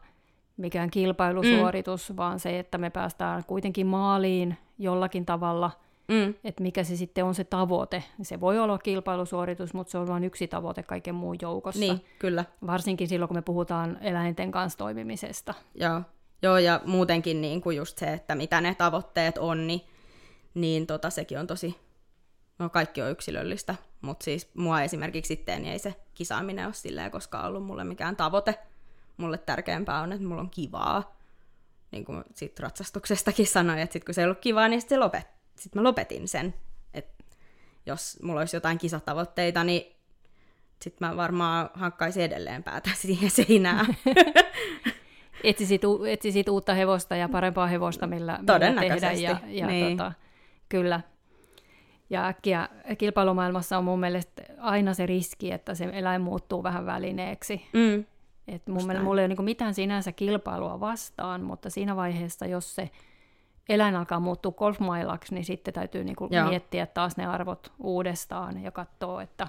mikään 0.56 0.90
kilpailusuoritus, 0.90 2.10
mm. 2.10 2.16
vaan 2.16 2.40
se, 2.40 2.58
että 2.58 2.78
me 2.78 2.90
päästään 2.90 3.44
kuitenkin 3.46 3.86
maaliin 3.86 4.56
jollakin 4.78 5.26
tavalla, 5.26 5.70
mm. 6.08 6.34
että 6.44 6.62
mikä 6.62 6.84
se 6.84 6.96
sitten 6.96 7.24
on 7.24 7.34
se 7.34 7.44
tavoite. 7.44 8.04
Se 8.22 8.40
voi 8.40 8.58
olla 8.58 8.78
kilpailusuoritus, 8.78 9.74
mutta 9.74 9.90
se 9.90 9.98
on 9.98 10.08
vain 10.08 10.24
yksi 10.24 10.48
tavoite 10.48 10.82
kaiken 10.82 11.14
muun 11.14 11.36
joukossa. 11.42 11.80
Niin, 11.80 12.04
kyllä. 12.18 12.44
Varsinkin 12.66 13.08
silloin, 13.08 13.28
kun 13.28 13.36
me 13.36 13.42
puhutaan 13.42 13.98
eläinten 14.00 14.50
kanssa 14.50 14.78
toimimisesta. 14.78 15.54
Joo, 15.74 16.00
Joo 16.42 16.58
ja 16.58 16.80
muutenkin 16.84 17.40
niin 17.40 17.60
kuin 17.60 17.76
just 17.76 17.98
se, 17.98 18.12
että 18.12 18.34
mitä 18.34 18.60
ne 18.60 18.74
tavoitteet 18.74 19.38
on, 19.38 19.66
niin, 19.66 19.80
niin 20.54 20.86
tota, 20.86 21.10
sekin 21.10 21.38
on 21.38 21.46
tosi, 21.46 21.76
no 22.62 22.70
kaikki 22.70 23.02
on 23.02 23.10
yksilöllistä, 23.10 23.74
mutta 24.00 24.24
siis 24.24 24.50
mua 24.54 24.82
esimerkiksi 24.82 25.28
sitten 25.28 25.64
ei 25.64 25.78
se 25.78 25.94
kisaaminen 26.14 26.66
ole 26.66 26.74
silleen 26.74 27.10
koskaan 27.10 27.46
ollut 27.46 27.64
mulle 27.64 27.84
mikään 27.84 28.16
tavoite, 28.16 28.58
mulle 29.16 29.38
tärkeämpää 29.38 30.00
on, 30.00 30.12
että 30.12 30.26
mulla 30.26 30.40
on 30.40 30.50
kivaa. 30.50 31.16
Niin 31.90 32.04
kuin 32.04 32.24
sit 32.34 32.60
ratsastuksestakin 32.60 33.46
sanoin, 33.46 33.78
että 33.78 33.92
sit 33.92 34.04
kun 34.04 34.14
se 34.14 34.20
ei 34.20 34.24
ollut 34.24 34.38
kivaa, 34.40 34.68
niin 34.68 34.80
sitten 34.80 35.00
lopet, 35.00 35.26
sit 35.56 35.74
mä 35.74 35.82
lopetin 35.82 36.28
sen. 36.28 36.54
Et 36.94 37.08
jos 37.86 38.18
mulla 38.22 38.40
olisi 38.40 38.56
jotain 38.56 38.78
kisatavoitteita, 38.78 39.64
niin 39.64 39.96
sitten 40.82 41.08
mä 41.08 41.16
varmaan 41.16 41.70
hankkaisin 41.74 42.22
edelleen 42.22 42.62
päätä 42.62 42.90
siihen 43.02 43.30
seinään. 43.30 43.86
etsisit, 45.44 45.82
etsisit 46.08 46.48
uutta 46.48 46.74
hevosta 46.74 47.16
ja 47.16 47.28
parempaa 47.28 47.66
hevosta, 47.66 48.06
millä, 48.06 48.38
millä 48.38 48.80
tehdä. 48.80 49.12
Ja, 49.12 49.40
ja 49.46 49.66
niin. 49.66 49.96
tota, 49.96 50.12
kyllä. 50.68 51.00
Ja 52.12 52.26
äkkiä 52.26 52.68
kilpailumaailmassa 52.98 53.78
on 53.78 53.84
mun 53.84 54.00
mielestä 54.00 54.42
aina 54.58 54.94
se 54.94 55.06
riski, 55.06 55.52
että 55.52 55.74
se 55.74 55.88
eläin 55.92 56.22
muuttuu 56.22 56.62
vähän 56.62 56.86
välineeksi. 56.86 57.66
Mm. 57.72 58.04
Et 58.48 58.66
mun 58.66 58.86
mielestä 58.86 59.04
mulla 59.04 59.20
ei 59.20 59.24
ole 59.24 59.28
niinku 59.28 59.42
mitään 59.42 59.74
sinänsä 59.74 60.12
kilpailua 60.12 60.80
vastaan, 60.80 61.42
mutta 61.42 61.70
siinä 61.70 61.96
vaiheessa, 61.96 62.46
jos 62.46 62.74
se 62.74 62.90
eläin 63.68 63.96
alkaa 63.96 64.20
muuttua 64.20 64.52
golfmailaksi, 64.52 65.34
niin 65.34 65.44
sitten 65.44 65.74
täytyy 65.74 66.04
niinku 66.04 66.28
miettiä 66.48 66.86
taas 66.86 67.16
ne 67.16 67.26
arvot 67.26 67.72
uudestaan 67.78 68.62
ja 68.62 68.70
katsoa, 68.70 69.22
että, 69.22 69.48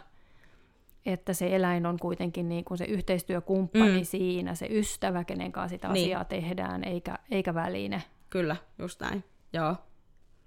että 1.05 1.33
se 1.33 1.55
eläin 1.55 1.85
on 1.85 1.99
kuitenkin 1.99 2.49
niinku 2.49 2.77
se 2.77 2.85
yhteistyökumppani 2.85 3.97
mm. 3.97 4.05
siinä, 4.05 4.55
se 4.55 4.67
ystävä, 4.69 5.23
kenen 5.23 5.51
kanssa 5.51 5.75
sitä 5.75 5.87
niin. 5.87 6.05
asiaa 6.05 6.25
tehdään, 6.25 6.83
eikä, 6.83 7.15
eikä 7.31 7.53
väline. 7.53 8.03
Kyllä, 8.29 8.55
just 8.79 9.01
näin. 9.01 9.23
Joo. 9.53 9.75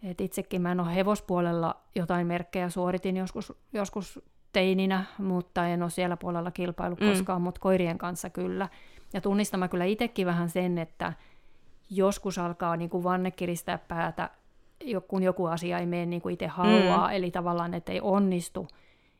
Et 0.03 0.21
itsekin 0.21 0.63
mä 0.63 0.73
en 0.73 0.81
ole 0.81 0.95
hevospuolella 0.95 1.77
jotain 1.95 2.27
merkkejä 2.27 2.69
suoritin 2.69 3.17
joskus, 3.17 3.53
joskus 3.73 4.21
teininä, 4.53 5.05
mutta 5.19 5.67
en 5.67 5.83
ole 5.83 5.91
siellä 5.91 6.17
puolella 6.17 6.51
kilpailu 6.51 6.97
mm. 7.01 7.09
koskaan, 7.09 7.43
mutta 7.43 7.61
koirien 7.61 7.99
kanssa 7.99 8.31
kyllä. 8.31 8.69
Ja 9.13 9.21
tunnistan 9.21 9.61
mä 9.61 9.69
kyllä 9.69 9.85
itsekin 9.85 10.27
vähän 10.27 10.49
sen, 10.49 10.79
että 10.79 11.13
joskus 11.91 12.39
alkaa 12.39 12.77
niin 12.77 12.91
kuin 12.91 13.05
vanne 13.05 13.31
kiristää 13.31 13.79
päätä, 13.79 14.31
kun 15.09 15.23
joku 15.23 15.47
asia 15.47 15.79
ei 15.79 15.87
mene 15.87 16.07
niin 16.07 16.23
kuin 16.23 16.33
itse 16.33 16.47
haluaa, 16.47 17.09
mm. 17.09 17.15
eli 17.15 17.31
tavallaan, 17.31 17.75
että 17.75 17.93
ei 17.93 18.01
onnistu. 18.01 18.69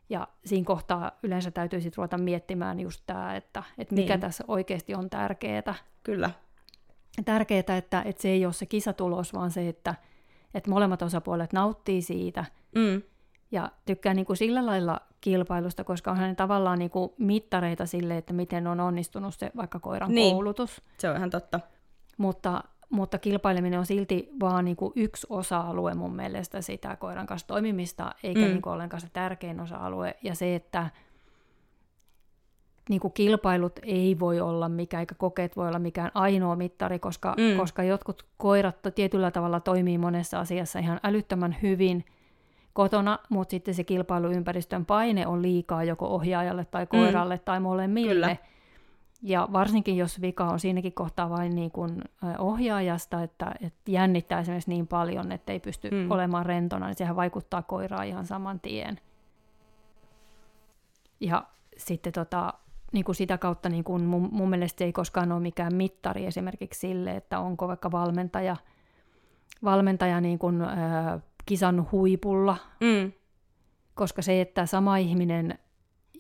Ja 0.09 0.29
siinä 0.45 0.65
kohtaa 0.65 1.13
yleensä 1.23 1.51
täytyy 1.51 1.81
sitten 1.81 1.97
ruveta 1.97 2.19
miettimään 2.19 2.81
just 2.81 3.03
tämä, 3.07 3.37
että, 3.37 3.63
että 3.79 3.95
mikä 3.95 4.15
niin. 4.15 4.21
tässä 4.21 4.45
oikeasti 4.49 4.95
on 4.95 5.11
tärkeää. 5.11 5.75
Kyllä. 6.03 6.31
Tärkeää, 7.25 7.77
että, 7.77 8.03
että 8.05 8.23
se 8.23 8.29
ei 8.29 8.45
ole 8.45 8.53
se 8.53 8.67
kisatulos, 8.67 9.35
vaan 9.35 9.51
se, 9.51 9.69
että, 9.69 9.95
että 10.57 10.71
molemmat 10.71 11.03
osapuolet 11.03 11.53
nauttii 11.53 12.03
siitä. 12.03 12.45
Mm. 12.75 13.03
Ja 13.51 13.71
tykkään 13.85 14.17
niin 14.17 14.27
kuin 14.27 14.37
sillä 14.37 14.67
lailla 14.67 15.01
kilpailusta, 15.21 15.85
koska 15.85 16.11
onhan 16.11 16.29
ne 16.29 16.35
tavallaan 16.35 16.79
niin 16.79 16.91
kuin 16.91 17.11
mittareita 17.19 17.87
sille, 17.87 18.17
että 18.17 18.33
miten 18.33 18.67
on 18.67 18.81
onnistunut 18.81 19.35
se 19.35 19.51
vaikka 19.57 19.81
koiran 19.81 20.15
niin. 20.15 20.35
koulutus. 20.35 20.83
se 20.99 21.11
on 21.11 21.17
ihan 21.17 21.31
totta. 21.31 21.61
Mutta, 22.19 22.65
mutta 22.91 23.19
kilpaileminen 23.19 23.79
on 23.79 23.87
silti 23.87 24.29
vaan 24.41 24.65
niin 24.65 24.77
kuin 24.77 24.93
yksi 24.97 25.27
osa-alue 25.31 25.95
mun 25.95 26.17
mielestä 26.17 26.61
sitä 26.61 26.97
koiran 26.97 27.27
kanssa 27.27 27.47
toimimista, 27.47 28.15
eikä 28.23 28.41
mm. 28.41 28.47
niin 28.47 28.63
kuin 28.63 28.73
ollenkaan 28.73 29.01
se 29.01 29.09
tärkein 29.13 29.61
osa-alue. 29.61 30.17
Ja 30.23 30.35
se, 30.35 30.55
että 30.55 30.91
niin 32.89 33.01
kuin 33.01 33.13
kilpailut 33.13 33.81
ei 33.83 34.19
voi 34.19 34.41
olla 34.41 34.69
mikään, 34.69 35.01
eikä 35.01 35.15
kokeet 35.15 35.57
voi 35.57 35.69
olla 35.69 35.79
mikään 35.79 36.11
ainoa 36.15 36.57
mittari, 36.57 36.99
koska, 36.99 37.35
mm. 37.39 37.57
koska 37.57 37.83
jotkut 37.83 38.27
koirat 38.37 38.77
tietyllä 38.95 39.31
tavalla 39.31 39.61
toimii 39.61 39.99
monessa 39.99 40.41
asiassa 40.41 40.79
ihan 40.79 41.01
älyttömän 41.03 41.57
hyvin– 41.63 42.05
kotona, 42.77 43.19
mutta 43.29 43.51
sitten 43.51 43.75
se 43.75 43.85
kilpailuympäristön 43.85 44.87
paine 44.87 45.27
on 45.27 45.43
liikaa 45.43 45.85
joko 45.85 46.07
ohjaajalle 46.07 46.65
tai 46.65 46.85
mm. 46.85 46.89
koiralle 46.89 47.37
mm. 47.37 47.43
tai 47.45 47.61
molemmille. 47.61 48.27
Kyllä. 48.27 48.37
Ja 49.23 49.49
varsinkin 49.53 49.97
jos 49.97 50.21
vika 50.21 50.45
on 50.45 50.61
siinäkin 50.61 50.93
kohtaa 50.93 51.31
vain 51.31 51.55
niin 51.55 51.71
kuin 51.71 52.03
ohjaajasta, 52.39 53.23
että, 53.23 53.55
että 53.61 53.91
jännittää 53.91 54.41
esimerkiksi 54.41 54.71
niin 54.71 54.87
paljon, 54.87 55.33
että 55.33 55.53
ei 55.53 55.61
pysty 55.61 55.91
mm. 55.91 56.11
olemaan 56.11 56.47
rentona, 56.47 56.87
niin 56.87 56.97
sehän 56.97 57.17
vaikuttaa 57.17 57.63
koiraa 57.63 58.03
ihan 58.03 58.27
saman 58.27 58.61
tien. 58.61 59.01
Ja 61.21 61.47
sitten 61.77 62.13
tota, 62.13 62.55
niin 62.97 63.05
kuin 63.05 63.17
sitä 63.17 63.39
kautta 63.39 63.69
niin 63.69 63.85
kuin 63.85 64.05
mun, 64.05 64.29
mun 64.33 64.51
mielestä 64.51 64.85
ei 64.85 64.93
koskaan 64.93 65.33
ole 65.33 65.41
mikään 65.41 65.75
mittari 65.75 66.27
esimerkiksi 66.27 66.81
sille, 66.81 67.17
että 67.17 67.39
onko 67.39 67.69
vaikka 67.69 67.91
valmentaja, 67.93 68.57
valmentaja 69.65 70.21
niin 70.21 70.39
kuin, 70.39 70.63
äh, 70.63 71.23
kisan 71.47 71.89
huipulla, 71.93 72.57
mm. 72.81 73.13
koska 73.95 74.23
se, 74.23 74.41
että 74.41 74.67
sama 74.67 74.97
ihminen, 74.97 75.59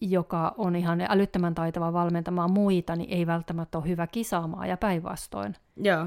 joka 0.00 0.54
on 0.58 0.76
ihan 0.76 1.00
älyttömän 1.08 1.54
taitava 1.54 1.92
valmentamaan 1.92 2.52
muita, 2.52 2.96
niin 2.96 3.10
ei 3.12 3.26
välttämättä 3.26 3.78
ole 3.78 3.88
hyvä 3.88 4.06
kisaamaan 4.06 4.68
ja 4.68 4.76
päinvastoin. 4.76 5.56
Joo, 5.76 6.06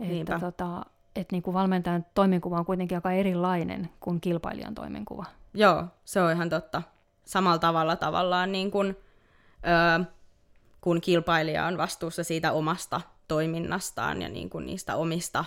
että 0.00 0.38
tota, 0.38 0.82
että 1.16 1.34
niin 1.34 1.42
kuin 1.42 1.54
valmentajan 1.54 2.06
toimenkuva 2.14 2.58
on 2.58 2.66
kuitenkin 2.66 2.96
aika 2.96 3.12
erilainen 3.12 3.88
kuin 4.00 4.20
kilpailijan 4.20 4.74
toimenkuva. 4.74 5.24
Joo, 5.54 5.84
se 6.04 6.22
on 6.22 6.32
ihan 6.32 6.48
totta. 6.48 6.82
Samalla 7.24 7.58
tavalla 7.58 7.96
tavallaan 7.96 8.52
niin 8.52 8.70
kuin, 8.70 8.96
kun 10.80 11.00
kilpailija 11.00 11.66
on 11.66 11.78
vastuussa 11.78 12.24
siitä 12.24 12.52
omasta 12.52 13.00
toiminnastaan 13.28 14.22
ja 14.22 14.28
niin 14.28 14.50
kuin 14.50 14.66
niistä 14.66 14.96
omista 14.96 15.44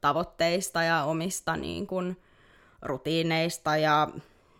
tavoitteista 0.00 0.82
ja 0.82 1.04
omista 1.04 1.56
niin 1.56 1.86
kuin, 1.86 2.16
rutiineista 2.82 3.76
ja 3.76 4.08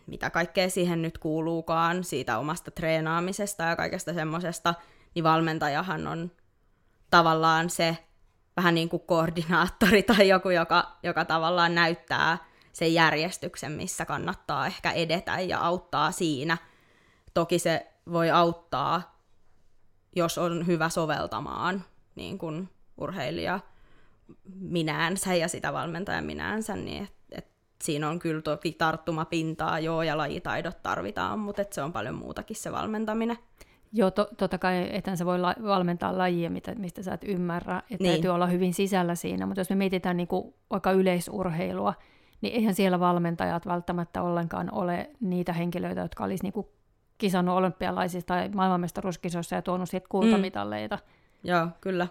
mitä 0.07 0.31
kaikkea 0.31 0.71
siihen 0.71 1.03
nyt 1.03 1.19
kuuluukaan, 1.19 2.05
siitä 2.05 2.38
omasta 2.38 2.71
treenaamisesta 2.71 3.62
ja 3.62 3.76
kaikesta 3.76 4.15
semmoisesta, 4.15 4.75
niin 5.15 5.25
valmentajahan 5.25 6.07
on 6.07 6.31
tavallaan 7.11 7.71
se 7.71 7.97
vähän 8.57 8.75
niin 8.75 8.88
kuin 8.88 9.03
koordinaattori 9.07 10.03
tai 10.03 10.29
joku, 10.29 10.50
joka, 10.50 10.97
joka 11.03 11.25
tavallaan 11.25 11.75
näyttää 11.75 12.38
sen 12.73 12.95
järjestyksen, 12.95 13.73
missä 13.73 14.05
kannattaa 14.05 14.67
ehkä 14.67 14.91
edetä 14.91 15.41
ja 15.41 15.61
auttaa 15.61 16.12
siinä. 16.12 16.59
Toki 17.35 17.59
se 17.59 17.93
voi 18.13 18.31
auttaa, 18.31 19.21
jos 20.17 20.39
on 20.39 20.67
hyvä 20.67 20.89
soveltamaan 20.89 21.85
niin 22.15 22.39
kuin 22.39 22.69
urheilija 22.99 23.61
minäänsä 24.61 25.35
ja 25.35 25.49
sitä 25.49 25.73
valmentajan 25.73 26.25
minäänsä, 26.25 26.77
niin 26.77 27.03
et, 27.03 27.13
et 27.31 27.47
siinä 27.83 28.09
on 28.09 28.19
kyllä 28.19 28.43
toki 28.43 28.73
tarttumapintaa, 28.73 29.79
joo, 29.79 30.03
ja 30.03 30.17
lajitaidot 30.17 30.83
tarvitaan, 30.83 31.39
mutta 31.39 31.63
et 31.63 31.73
se 31.73 31.83
on 31.83 31.93
paljon 31.93 32.15
muutakin 32.15 32.57
se 32.57 32.73
valmentaminen. 32.73 33.39
Joo, 33.93 34.11
to, 34.11 34.29
totta 34.39 34.59
kai, 34.59 34.89
ethän 34.93 35.17
se 35.17 35.27
voi 35.27 35.39
la- 35.39 35.55
valmentaa 35.63 36.19
lajia, 36.19 36.51
mitä, 36.51 36.75
mistä 36.75 37.03
sä 37.03 37.15
et 37.15 37.25
ymmärrä, 37.25 37.79
että 37.79 38.05
niin. 38.05 38.13
täytyy 38.13 38.31
olla 38.31 38.47
hyvin 38.47 38.75
sisällä 38.75 39.15
siinä, 39.15 39.47
mutta 39.47 39.61
jos 39.61 39.71
me 39.71 39.77
mietitään 39.77 40.17
niin 40.17 40.29
kuin 40.29 40.55
vaikka 40.71 40.93
yleisurheilua, 40.93 41.95
niin 42.41 42.55
eihän 42.55 42.75
siellä 42.75 43.01
valmentajat 43.01 43.67
välttämättä 43.67 44.23
ollenkaan 44.23 44.75
ole 44.75 45.11
niitä 45.21 45.53
henkilöitä, 45.53 46.01
jotka 46.01 46.25
olisi 46.25 46.43
niin 46.43 46.53
kuin 46.53 46.67
kisannut 47.18 47.56
olympialaisista 47.56 48.35
tai 48.35 48.49
maailmanmestaruuskisoissa 48.49 49.56
ja 49.56 49.62
tuonut 49.62 49.90
siitä 49.90 50.08
kultamitaleita. 50.08 50.96
Mm. 50.96 51.50
Joo, 51.50 51.68
kyllä 51.80 52.06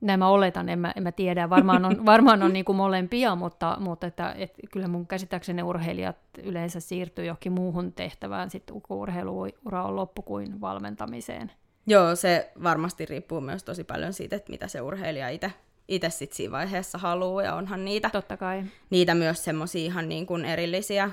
näin 0.00 0.18
mä 0.18 0.28
oletan, 0.28 0.68
en 0.68 0.78
mä, 0.78 0.92
en 0.96 1.02
mä 1.02 1.12
tiedä, 1.12 1.50
varmaan 1.50 1.84
on, 1.84 2.06
varmaan 2.06 2.42
on 2.42 2.52
niin 2.52 2.64
kuin 2.64 2.76
molempia, 2.76 3.34
mutta, 3.34 3.76
mutta 3.80 4.06
että, 4.06 4.34
et 4.38 4.54
kyllä 4.72 4.88
mun 4.88 5.06
käsittääkseni 5.06 5.62
urheilijat 5.62 6.16
yleensä 6.42 6.80
siirtyy 6.80 7.24
johonkin 7.24 7.52
muuhun 7.52 7.92
tehtävään, 7.92 8.50
sitten 8.50 8.80
kun 8.80 8.96
urheiluura 8.96 9.84
on 9.84 9.96
loppu 9.96 10.22
kuin 10.22 10.60
valmentamiseen. 10.60 11.52
Joo, 11.86 12.16
se 12.16 12.52
varmasti 12.62 13.06
riippuu 13.06 13.40
myös 13.40 13.64
tosi 13.64 13.84
paljon 13.84 14.12
siitä, 14.12 14.36
että 14.36 14.52
mitä 14.52 14.68
se 14.68 14.80
urheilija 14.80 15.28
itse 15.28 15.52
itse 15.90 16.10
sitten 16.10 16.36
siinä 16.36 16.52
vaiheessa 16.52 16.98
haluaa, 16.98 17.42
ja 17.42 17.54
onhan 17.54 17.84
niitä, 17.84 18.10
Totta 18.10 18.36
kai. 18.36 18.62
niitä 18.90 19.14
myös 19.14 19.44
semmoisia 19.44 19.84
ihan 19.84 20.08
niin 20.08 20.26
kuin 20.26 20.44
erillisiä, 20.44 21.10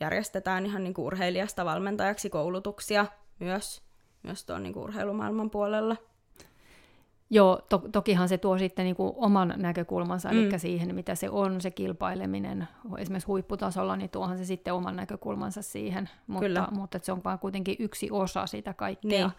järjestetään 0.00 0.66
ihan 0.66 0.84
niin 0.84 0.94
kuin 0.94 1.06
urheilijasta 1.06 1.64
valmentajaksi 1.64 2.30
koulutuksia 2.30 3.06
myös, 3.38 3.82
myös 4.22 4.44
tuon 4.44 4.62
niin 4.62 4.72
kuin 4.72 4.82
urheilumaailman 4.82 5.50
puolella. 5.50 5.96
Joo, 7.32 7.60
to, 7.68 7.82
tokihan 7.92 8.28
se 8.28 8.38
tuo 8.38 8.58
sitten 8.58 8.84
niin 8.84 8.96
kuin 8.96 9.12
oman 9.16 9.54
näkökulmansa, 9.56 10.28
mm. 10.28 10.38
eli 10.38 10.58
siihen, 10.58 10.94
mitä 10.94 11.14
se 11.14 11.30
on, 11.30 11.60
se 11.60 11.70
kilpaileminen 11.70 12.68
esimerkiksi 12.98 13.26
huipputasolla, 13.26 13.96
niin 13.96 14.10
tuohan 14.10 14.38
se 14.38 14.44
sitten 14.44 14.74
oman 14.74 14.96
näkökulmansa 14.96 15.62
siihen, 15.62 16.08
mutta, 16.26 16.46
Kyllä. 16.46 16.68
mutta 16.70 16.98
se 17.02 17.12
on 17.12 17.24
vaan 17.24 17.38
kuitenkin 17.38 17.76
yksi 17.78 18.08
osa 18.10 18.46
sitä 18.46 18.74
kaikkea. 18.74 19.26
Niin. 19.26 19.30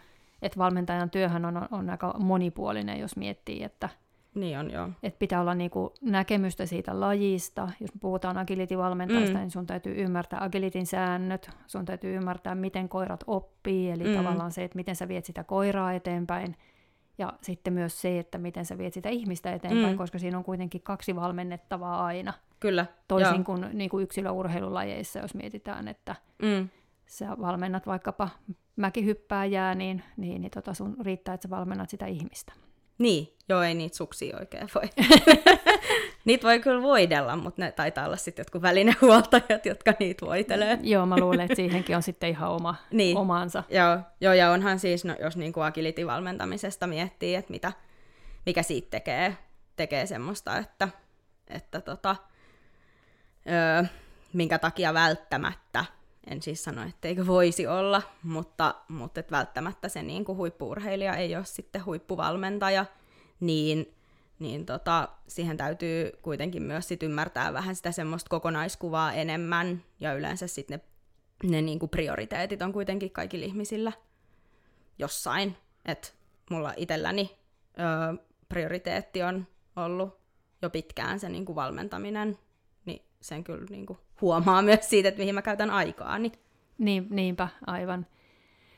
että 0.42 0.58
valmentajan 0.58 1.10
työhän 1.10 1.46
on, 1.46 1.68
on 1.72 1.90
aika 1.90 2.14
monipuolinen, 2.20 3.00
jos 3.00 3.16
miettii, 3.16 3.64
että 3.64 3.90
Niin 4.36 4.60
on, 4.60 4.72
joo. 4.72 4.90
että 5.04 5.20
pitää 5.20 5.42
olla 5.42 5.56
niinku 5.56 5.94
näkemystä 6.02 6.66
siitä 6.66 7.00
lajista. 7.00 7.70
Jos 7.80 7.92
puhutaan 8.00 8.38
agility-valmentajasta, 8.38 9.34
Mm. 9.34 9.40
niin 9.40 9.52
sun 9.52 9.68
täytyy 9.68 9.94
ymmärtää 10.02 10.44
agilitin 10.44 10.86
säännöt, 10.86 11.50
sun 11.68 11.86
täytyy 11.86 12.16
ymmärtää, 12.16 12.56
miten 12.56 12.90
koirat 12.90 13.24
oppii, 13.28 13.92
eli 13.92 14.04
Mm. 14.04 14.16
tavallaan 14.16 14.52
se, 14.52 14.64
että 14.64 14.76
miten 14.76 14.96
sä 14.96 15.08
viet 15.08 15.26
sitä 15.26 15.44
koiraa 15.44 15.94
eteenpäin, 15.94 16.56
ja 17.18 17.34
sitten 17.42 17.74
myös 17.74 18.02
se, 18.02 18.20
että 18.20 18.38
miten 18.38 18.66
sä 18.66 18.78
viet 18.78 18.94
sitä 18.94 19.10
ihmistä 19.10 19.54
eteenpäin, 19.54 19.94
Mm. 19.94 19.98
koska 19.98 20.20
siinä 20.20 20.38
on 20.38 20.44
kuitenkin 20.44 20.82
kaksi 20.82 21.16
valmennettavaa 21.16 22.06
aina, 22.06 22.34
Kyllä. 22.60 22.86
toisin 23.08 23.36
joo. 23.36 23.44
kuin, 23.44 23.66
niin 23.74 23.90
kuin 23.90 24.04
yksilöurheilulajeissa, 24.04 25.20
jos 25.20 25.36
mietitään, 25.36 25.88
että 25.88 26.16
Mm. 26.42 26.70
sä 27.06 27.28
valmennat 27.42 27.88
vaikkapa 27.88 28.30
mäkihyppääjää, 28.76 29.76
niin, 29.76 30.04
niin, 30.18 30.42
niin 30.42 30.52
tota 30.52 30.74
sun 30.74 30.96
riittää, 31.02 31.34
että 31.34 31.48
sä 31.48 31.50
valmennat 31.50 31.90
sitä 31.90 32.06
ihmistä. 32.06 32.54
Niin, 33.02 33.34
joo, 33.50 33.62
ei 33.62 33.74
niitä 33.74 33.98
suksia 33.98 34.38
oikein 34.40 34.70
voi. 34.76 34.84
niitä 36.26 36.48
voi 36.48 36.60
kyllä 36.60 36.82
voidella, 36.82 37.36
mutta 37.36 37.62
ne 37.62 37.72
taitaa 37.72 38.06
olla 38.06 38.18
sitten 38.18 38.44
jotkut 38.44 38.62
välinehuoltajat, 38.62 39.66
jotka 39.66 39.94
niitä 40.00 40.26
voitelee. 40.26 40.80
Joo, 40.82 41.06
mä 41.06 41.18
luulen, 41.20 41.42
että 41.42 41.56
siihenkin 41.56 41.96
on 41.96 42.04
sitten 42.04 42.30
ihan 42.30 42.50
oma, 42.52 42.76
Niin. 42.92 43.18
omansa. 43.18 43.64
Joo, 43.70 44.00
joo, 44.22 44.34
ja 44.34 44.52
onhan 44.52 44.80
siis, 44.80 45.06
no, 45.06 45.16
jos 45.20 45.38
niin 45.38 45.54
agility-valmentamisesta 45.56 46.88
miettii, 46.88 47.36
että 47.36 47.52
mitä, 47.52 47.72
mikä 48.46 48.64
siitä 48.64 48.88
tekee, 48.92 49.38
tekee 49.76 50.06
semmoista, 50.06 50.58
että, 50.58 50.90
että 51.48 51.82
tota, 51.82 52.16
öö, 53.50 53.84
minkä 54.34 54.60
takia 54.60 54.94
välttämättä, 54.94 55.86
en 56.28 56.42
siis 56.42 56.64
sano, 56.64 56.84
etteikö 56.84 57.28
voisi 57.28 57.68
olla, 57.68 58.02
mutta, 58.24 58.76
mutta 58.88 59.20
et 59.20 59.32
välttämättä 59.32 59.90
se 59.90 60.04
niin 60.04 60.26
kuin 60.26 60.38
huippuurheilija 60.38 61.16
ei 61.16 61.36
ole 61.36 61.46
sitten 61.46 61.86
huippuvalmentaja, 61.86 62.86
niin, 63.40 63.94
niin 64.40 64.66
tota, 64.66 65.10
siihen 65.28 65.58
täytyy 65.58 66.12
kuitenkin 66.22 66.64
myös 66.64 66.88
sit 66.88 67.04
ymmärtää 67.04 67.54
vähän 67.54 67.76
sitä 67.76 67.92
semmoista 67.92 68.30
kokonaiskuvaa 68.30 69.14
enemmän, 69.14 69.84
ja 70.00 70.14
yleensä 70.14 70.48
sitten 70.48 70.82
ne, 71.44 71.50
ne 71.50 71.62
niin 71.62 71.80
kuin 71.80 71.90
prioriteetit 71.90 72.62
on 72.62 72.74
kuitenkin 72.74 73.12
kaikilla 73.12 73.46
ihmisillä 73.46 73.92
jossain. 75.00 75.58
että 75.86 76.08
mulla 76.50 76.74
itselläni 76.78 77.38
öö, 77.80 78.24
prioriteetti 78.50 79.24
on 79.24 79.48
ollut 79.76 80.22
jo 80.62 80.70
pitkään 80.70 81.20
se 81.20 81.30
niin 81.30 81.46
kuin 81.46 81.56
valmentaminen, 81.56 82.38
niin 82.86 83.02
sen 83.22 83.44
kyllä 83.44 83.66
niin 83.70 83.86
kuin 83.86 84.00
huomaa 84.22 84.62
myös 84.72 84.90
siitä, 84.90 85.10
että 85.10 85.20
mihin 85.20 85.36
mä 85.36 85.42
käytän 85.42 85.70
aikaa. 85.70 86.20
Niin. 86.20 86.32
Niin, 86.78 87.08
niinpä, 87.10 87.48
aivan. 87.68 88.08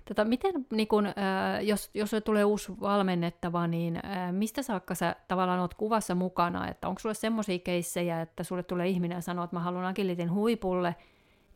Tota, 0.06 0.26
miten, 0.26 0.68
niin 0.72 0.88
kun, 0.88 1.06
äh, 1.06 1.14
jos, 1.62 1.90
jos 1.94 2.12
tulee 2.26 2.46
uusi 2.46 2.72
valmennettava, 2.82 3.68
niin 3.68 3.96
äh, 4.06 4.32
mistä 4.32 4.62
saakka 4.62 4.96
sä 4.96 5.16
tavallaan 5.28 5.60
oot 5.60 5.74
kuvassa 5.74 6.16
mukana? 6.16 6.68
Että 6.68 6.88
onko 6.88 7.00
sulle 7.00 7.14
semmoisia 7.16 7.60
keissejä, 7.60 8.22
että 8.22 8.44
sulle 8.44 8.64
tulee 8.64 8.88
ihminen 8.88 9.16
ja 9.16 9.22
sanoo, 9.22 9.44
että 9.44 9.56
mä 9.56 9.60
haluan 9.60 9.86
agilitin 9.86 10.32
huipulle, 10.32 10.96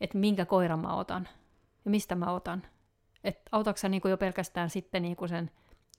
että 0.00 0.18
minkä 0.18 0.44
koiran 0.44 0.78
mä 0.78 0.94
otan 0.94 1.28
ja 1.84 1.90
mistä 1.90 2.14
mä 2.14 2.32
otan? 2.32 2.62
Et 3.24 3.40
autatko 3.52 3.78
sä 3.78 3.88
niin 3.88 4.02
jo 4.10 4.16
pelkästään 4.16 4.70
sitten 4.70 5.02
niin 5.02 5.16
sen 5.28 5.50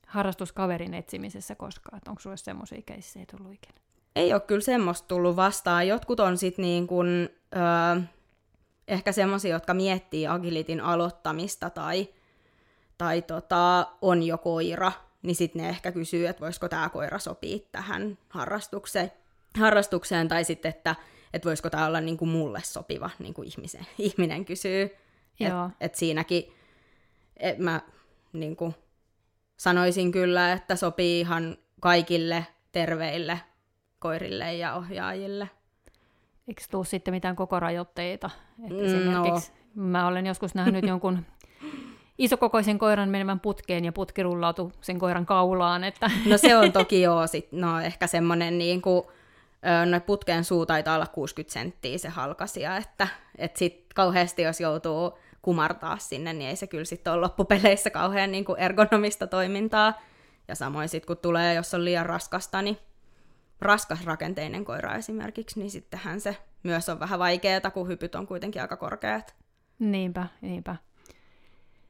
harrastuskaverin 0.08 0.93
etsimisessä 0.93 1.55
koskaan? 1.55 1.98
Että 1.98 2.12
onko 2.12 2.19
sulle 2.19 2.38
semmoisia 2.38 2.81
keissejä 2.86 3.25
tullut 3.31 3.53
ikinä? 3.53 3.88
Ei 4.15 4.33
ole 4.33 4.41
kyllä 4.41 4.61
semmoista 4.61 5.07
tullut 5.07 5.35
vastaan. 5.35 5.87
Jotkut 5.87 6.19
on 6.19 6.37
sitten 6.37 6.63
niin 6.63 6.87
kuin, 6.87 7.29
öö, 7.55 8.01
ehkä 8.87 9.11
semmoisia, 9.11 9.53
jotka 9.53 9.73
miettii 9.73 10.27
agilitin 10.27 10.81
aloittamista 10.81 11.69
tai, 11.69 12.07
tai 12.97 13.21
tota, 13.21 13.87
on 14.01 14.23
jo 14.23 14.37
koira, 14.37 14.91
niin 15.21 15.35
sitten 15.35 15.61
ne 15.61 15.69
ehkä 15.69 15.91
kysyy, 15.91 16.27
että 16.27 16.41
voisiko 16.41 16.69
tämä 16.69 16.89
koira 16.89 17.19
sopia 17.19 17.57
tähän 17.71 18.17
harrastukseen, 18.29 19.11
harrastukseen 19.59 20.27
tai 20.27 20.43
sitten, 20.43 20.69
että, 20.69 20.95
että 21.33 21.49
voisiko 21.49 21.69
tämä 21.69 21.85
olla 21.85 22.01
niin 22.01 22.17
kuin 22.17 22.29
mulle 22.29 22.61
sopiva, 22.63 23.09
niin 23.19 23.33
kuin 23.33 23.47
ihmisen, 23.47 23.87
ihminen 23.97 24.45
kysyy. 24.45 24.89
Joo. 25.39 25.65
Et, 25.65 25.72
et 25.81 25.95
siinäkin 25.95 26.53
et 27.39 27.57
mä 27.57 27.81
niin 28.33 28.55
kuin, 28.55 28.75
sanoisin 29.57 30.11
kyllä, 30.11 30.53
että 30.53 30.75
sopii 30.75 31.19
ihan 31.19 31.57
kaikille 31.79 32.48
terveille 32.72 33.39
koirille 34.00 34.53
ja 34.53 34.75
ohjaajille. 34.75 35.50
Eikö 36.48 36.62
tuu 36.72 36.83
sitten 36.83 37.14
mitään 37.14 37.35
koko 37.35 37.59
rajoitteita? 37.59 38.29
Että 38.64 39.12
No. 39.12 39.42
mä 39.75 40.07
olen 40.07 40.25
joskus 40.25 40.55
nähnyt 40.55 40.88
jonkun 40.92 41.25
isokokoisen 42.18 42.79
koiran 42.79 43.09
menevän 43.09 43.40
putkeen 43.40 43.85
ja 43.85 43.92
putki 43.92 44.24
rullautui 44.24 44.72
sen 44.81 45.00
koiran 45.00 45.25
kaulaan. 45.25 45.83
Että... 45.83 46.12
No 46.25 46.38
se 46.38 46.57
on 46.57 46.72
toki 46.72 47.01
joo, 47.07 47.27
sit, 47.27 47.51
no 47.51 47.79
ehkä 47.79 48.07
semmonen 48.07 48.57
niin 48.57 48.81
kuin, 48.81 49.03
no 49.90 50.00
putken 50.00 50.44
suu 50.44 50.66
taitaa 50.66 50.96
olla 50.96 51.07
60 51.07 51.53
senttiä 51.53 51.98
se 51.98 52.09
halkasia, 52.09 52.77
että 52.77 53.07
et 53.38 53.57
sit 53.57 53.85
kauheasti 53.96 54.42
jos 54.42 54.62
joutuu 54.62 55.20
kumartaa 55.42 55.98
sinne, 55.98 56.33
niin 56.33 56.50
ei 56.50 56.55
se 56.55 56.68
kyllä 56.68 56.85
sitten 56.85 57.14
ole 57.14 57.22
loppupeleissä 57.22 57.90
kauhean 57.90 58.31
niin 58.31 58.46
kuin 58.46 58.59
ergonomista 58.59 59.27
toimintaa. 59.27 59.94
Ja 60.48 60.55
samoin 60.55 60.90
sitten 60.90 61.07
kun 61.07 61.18
tulee, 61.18 61.53
jos 61.53 61.74
on 61.74 61.85
liian 61.85 62.05
raskasta, 62.05 62.62
niin 62.62 62.77
raskas 63.61 64.05
rakenteinen 64.05 64.65
koira 64.65 64.95
esimerkiksi, 64.95 65.59
niin 65.59 65.72
sittenhän 65.72 66.22
se 66.22 66.37
myös 66.63 66.89
on 66.89 67.00
vähän 67.00 67.19
vaikeaa, 67.19 67.72
kun 67.74 67.87
hypyt 67.87 68.15
on 68.15 68.27
kuitenkin 68.27 68.61
aika 68.61 68.77
korkeat. 68.77 69.35
Niinpä, 69.79 70.27
niinpä. 70.41 70.75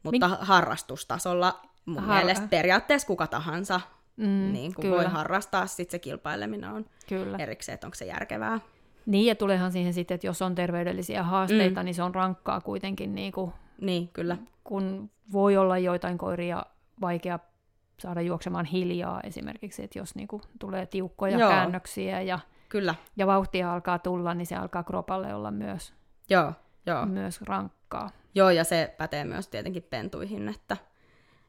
Mutta 0.04 0.28
Mink... 0.30 0.42
harrastustasolla 0.42 1.62
mun 1.86 2.04
Har- 2.04 2.16
mielestä 2.18 2.48
periaatteessa 2.48 3.08
kuka 3.08 3.28
tahansa 3.28 3.82
Mm, 4.18 4.54
niin 4.54 4.74
kuin 4.74 4.82
kyllä, 4.84 4.96
voi 4.98 5.06
harrastaa, 5.06 5.68
sitten 5.68 5.92
se 5.92 6.00
kilpaileminen 6.00 6.70
on 6.70 6.86
kyllä. 7.10 7.38
erikseen, 7.38 7.74
että 7.74 7.88
onko 7.88 7.96
se 7.96 8.06
järkevää. 8.06 8.60
Niin, 9.06 9.26
ja 9.26 9.36
tuleehan 9.36 9.72
siihen 9.72 9.94
sitten, 9.94 10.16
että 10.16 10.28
jos 10.28 10.42
on 10.42 10.56
terveydellisiä 10.56 11.24
haasteita, 11.24 11.82
mm. 11.82 11.86
niin 11.86 11.96
se 11.96 12.04
on 12.04 12.16
rankkaa 12.16 12.62
kuitenkin, 12.62 13.16
niin 13.16 13.32
kuin, 13.32 13.52
Niin, 13.82 14.08
kyllä. 14.08 14.38
kun 14.64 15.10
voi 15.32 15.58
olla 15.58 15.78
joitain 15.78 16.18
koiria 16.18 16.66
vaikea 17.02 17.40
saada 18.00 18.22
juoksemaan 18.22 18.66
hiljaa 18.66 19.22
esimerkiksi, 19.22 19.84
että 19.84 20.00
jos 20.00 20.16
niin 20.16 20.28
kuin, 20.28 20.42
tulee 20.60 20.86
tiukkoja 20.86 21.38
Joo. 21.38 21.50
käännöksiä 21.50 22.22
ja, 22.22 22.40
Kyllä, 22.70 22.96
ja 23.18 23.28
vauhtia 23.28 23.74
alkaa 23.74 24.00
tulla, 24.00 24.34
niin 24.34 24.46
se 24.46 24.56
alkaa 24.56 24.84
kropalle 24.84 25.36
olla 25.36 25.52
myös, 25.52 25.94
joo, 26.30 26.54
joo. 26.86 27.06
myös 27.06 27.42
rankkaa. 27.42 28.10
Joo, 28.36 28.50
ja 28.50 28.64
se 28.64 28.96
pätee 28.98 29.24
myös 29.24 29.48
tietenkin 29.48 29.84
pentuihin, 29.84 30.50
että, 30.50 30.78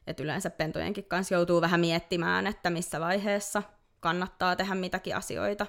että 0.07 0.23
yleensä 0.23 0.49
pentujenkin 0.49 1.05
kanssa 1.05 1.33
joutuu 1.33 1.61
vähän 1.61 1.79
miettimään, 1.79 2.47
että 2.47 2.69
missä 2.69 2.99
vaiheessa 2.99 3.63
kannattaa 3.99 4.55
tehdä 4.55 4.75
mitäkin 4.75 5.15
asioita. 5.15 5.65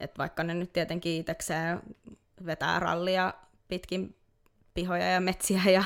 Että 0.00 0.18
vaikka 0.18 0.44
ne 0.44 0.54
nyt 0.54 0.72
tietenkin 0.72 1.20
itsekseen 1.20 1.80
vetää 2.46 2.80
rallia 2.80 3.34
pitkin 3.68 4.16
pihoja 4.74 5.10
ja 5.10 5.20
metsiä 5.20 5.62
ja 5.72 5.84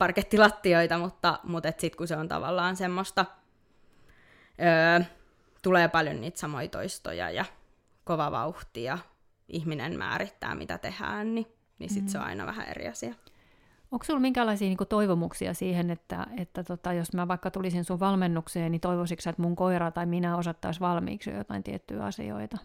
parkettilattioita, 0.00 0.98
mutta, 0.98 1.38
mutta 1.44 1.68
sitten 1.68 1.98
kun 1.98 2.08
se 2.08 2.16
on 2.16 2.28
tavallaan 2.28 2.76
semmoista, 2.76 3.26
öö, 4.60 5.04
tulee 5.62 5.88
paljon 5.88 6.20
niitä 6.20 6.38
samoja 6.38 6.68
toistoja 6.68 7.30
ja 7.30 7.44
kova 8.04 8.30
vauhti 8.30 8.82
ja 8.82 8.98
ihminen 9.48 9.98
määrittää 9.98 10.54
mitä 10.54 10.78
tehdään, 10.78 11.34
niin, 11.34 11.46
niin 11.78 11.90
sitten 11.90 12.04
mm. 12.04 12.08
se 12.08 12.18
on 12.18 12.24
aina 12.24 12.46
vähän 12.46 12.68
eri 12.68 12.88
asia. 12.88 13.14
Onko 13.90 14.04
sinulla 14.04 14.20
minkälaisia 14.20 14.68
niin 14.68 14.88
toivomuksia 14.88 15.54
siihen, 15.54 15.90
että, 15.90 16.26
että 16.36 16.64
tota, 16.64 16.92
jos 16.92 17.12
mä 17.12 17.28
vaikka 17.28 17.50
tulisin 17.50 17.84
sun 17.84 18.00
valmennukseen, 18.00 18.72
niin 18.72 18.80
toivoisitko 18.80 19.30
että 19.30 19.42
mun 19.42 19.56
koira 19.56 19.90
tai 19.90 20.06
minä 20.06 20.36
osattaisi 20.36 20.80
valmiiksi 20.80 21.30
jo 21.30 21.36
jotain 21.36 21.62
tiettyjä 21.62 22.04
asioita? 22.04 22.58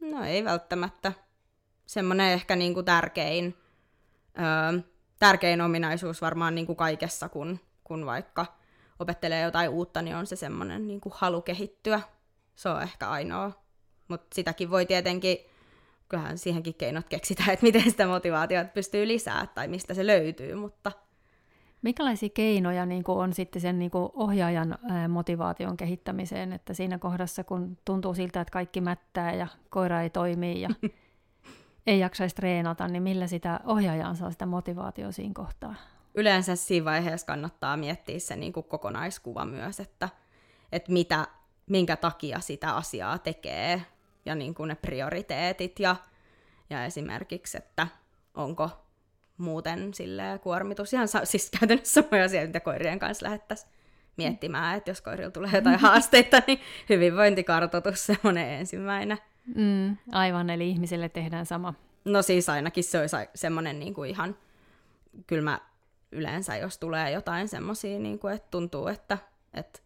No 0.00 0.24
ei 0.24 0.44
välttämättä. 0.44 1.12
Semmoinen 1.86 2.32
ehkä 2.32 2.56
niin 2.56 2.74
kuin 2.74 2.86
tärkein, 2.86 3.56
öö, 4.38 4.80
tärkein 5.18 5.60
ominaisuus 5.60 6.22
varmaan 6.22 6.54
niin 6.54 6.66
kuin 6.66 6.76
kaikessa, 6.76 7.28
kun, 7.28 7.60
kun 7.84 8.06
vaikka 8.06 8.46
opettelee 8.98 9.42
jotain 9.42 9.70
uutta, 9.70 10.02
niin 10.02 10.16
on 10.16 10.26
se 10.26 10.36
semmoinen 10.36 10.86
niin 10.88 11.00
kuin 11.00 11.12
halu 11.16 11.42
kehittyä. 11.42 12.00
Se 12.54 12.68
on 12.68 12.82
ehkä 12.82 13.08
ainoa. 13.08 13.52
Mutta 14.08 14.34
sitäkin 14.34 14.70
voi 14.70 14.86
tietenkin, 14.86 15.38
kyllähän 16.08 16.38
siihenkin 16.38 16.74
keinot 16.74 17.08
keksitään, 17.08 17.50
että 17.54 17.66
miten 17.66 17.90
sitä 17.90 18.06
motivaatiota 18.06 18.70
pystyy 18.74 19.08
lisää 19.08 19.46
tai 19.46 19.68
mistä 19.68 19.94
se 19.94 20.06
löytyy, 20.06 20.54
mutta 20.54 20.92
Minkälaisia 21.82 22.28
keinoja 22.28 22.86
niin 22.86 23.04
kuin 23.04 23.18
on 23.18 23.32
sitten 23.32 23.62
sen 23.62 23.78
niin 23.78 23.90
kuin 23.90 24.10
ohjaajan 24.14 24.78
motivaation 25.08 25.76
kehittämiseen, 25.76 26.52
että 26.52 26.74
siinä 26.74 26.98
kohdassa, 26.98 27.44
kun 27.44 27.78
tuntuu 27.84 28.14
siltä, 28.14 28.40
että 28.40 28.52
kaikki 28.52 28.80
mättää 28.80 29.34
ja 29.34 29.46
koira 29.70 30.02
ei 30.02 30.10
toimi 30.10 30.60
ja 30.60 30.68
ei 31.88 31.98
jaksaisi 31.98 32.36
treenata, 32.36 32.88
niin 32.88 33.02
millä 33.02 33.26
sitä 33.26 33.60
ohjaajaan 33.64 34.16
saa 34.16 34.30
sitä 34.30 34.46
motivaatiota 34.46 35.12
siinä 35.12 35.34
kohtaa? 35.34 35.74
yleensä 36.18 36.56
siinä 36.56 36.84
vaiheessa 36.84 37.26
kannattaa 37.26 37.76
miettiä 37.76 38.18
se 38.18 38.36
niin 38.36 38.52
kuin 38.52 38.64
kokonaiskuva 38.64 39.44
myös, 39.44 39.80
että, 39.80 40.08
että 40.72 40.92
mitä, 40.92 41.26
minkä 41.66 41.96
takia 41.96 42.40
sitä 42.40 42.74
asiaa 42.74 43.18
tekee 43.18 43.82
ja 44.26 44.34
niin 44.34 44.54
kuin 44.54 44.68
ne 44.68 44.74
prioriteetit 44.74 45.80
ja, 45.80 45.96
ja 46.70 46.84
esimerkiksi, 46.84 47.58
että 47.58 47.86
onko 48.34 48.70
muuten 49.36 49.94
silleen 49.94 50.40
kuormitus 50.40 50.92
ihan 50.92 51.08
sa- 51.08 51.24
siis 51.24 51.50
käytännössä 51.60 52.02
samoja 52.02 52.24
asioita, 52.24 52.46
mitä 52.46 52.60
koirien 52.60 52.98
kanssa 52.98 53.26
lähettäisiin 53.26 53.72
miettimään, 54.16 54.76
että 54.76 54.90
jos 54.90 55.00
koirilla 55.00 55.30
tulee 55.30 55.50
jotain 55.54 55.78
haasteita, 55.88 56.42
niin 56.46 56.60
hyvinvointikartoitus 56.88 58.06
semmoinen 58.06 58.48
ensimmäinen. 58.48 59.18
Mm, 59.54 59.96
aivan, 60.12 60.50
eli 60.50 60.70
ihmisille 60.70 61.08
tehdään 61.08 61.46
sama. 61.46 61.74
No 62.04 62.22
siis 62.22 62.48
ainakin 62.48 62.84
se 62.84 63.00
olisi 63.00 63.16
semmoinen 63.34 63.78
niin 63.78 63.94
kuin 63.94 64.10
ihan, 64.10 64.36
kyllä 65.26 65.42
mä 65.42 65.60
yleensä, 66.12 66.56
jos 66.56 66.78
tulee 66.78 67.10
jotain 67.10 67.48
semmoisia, 67.48 67.98
niin 67.98 68.18
kuin, 68.18 68.34
että 68.34 68.48
tuntuu, 68.50 68.86
että, 68.86 69.18
että 69.54 69.80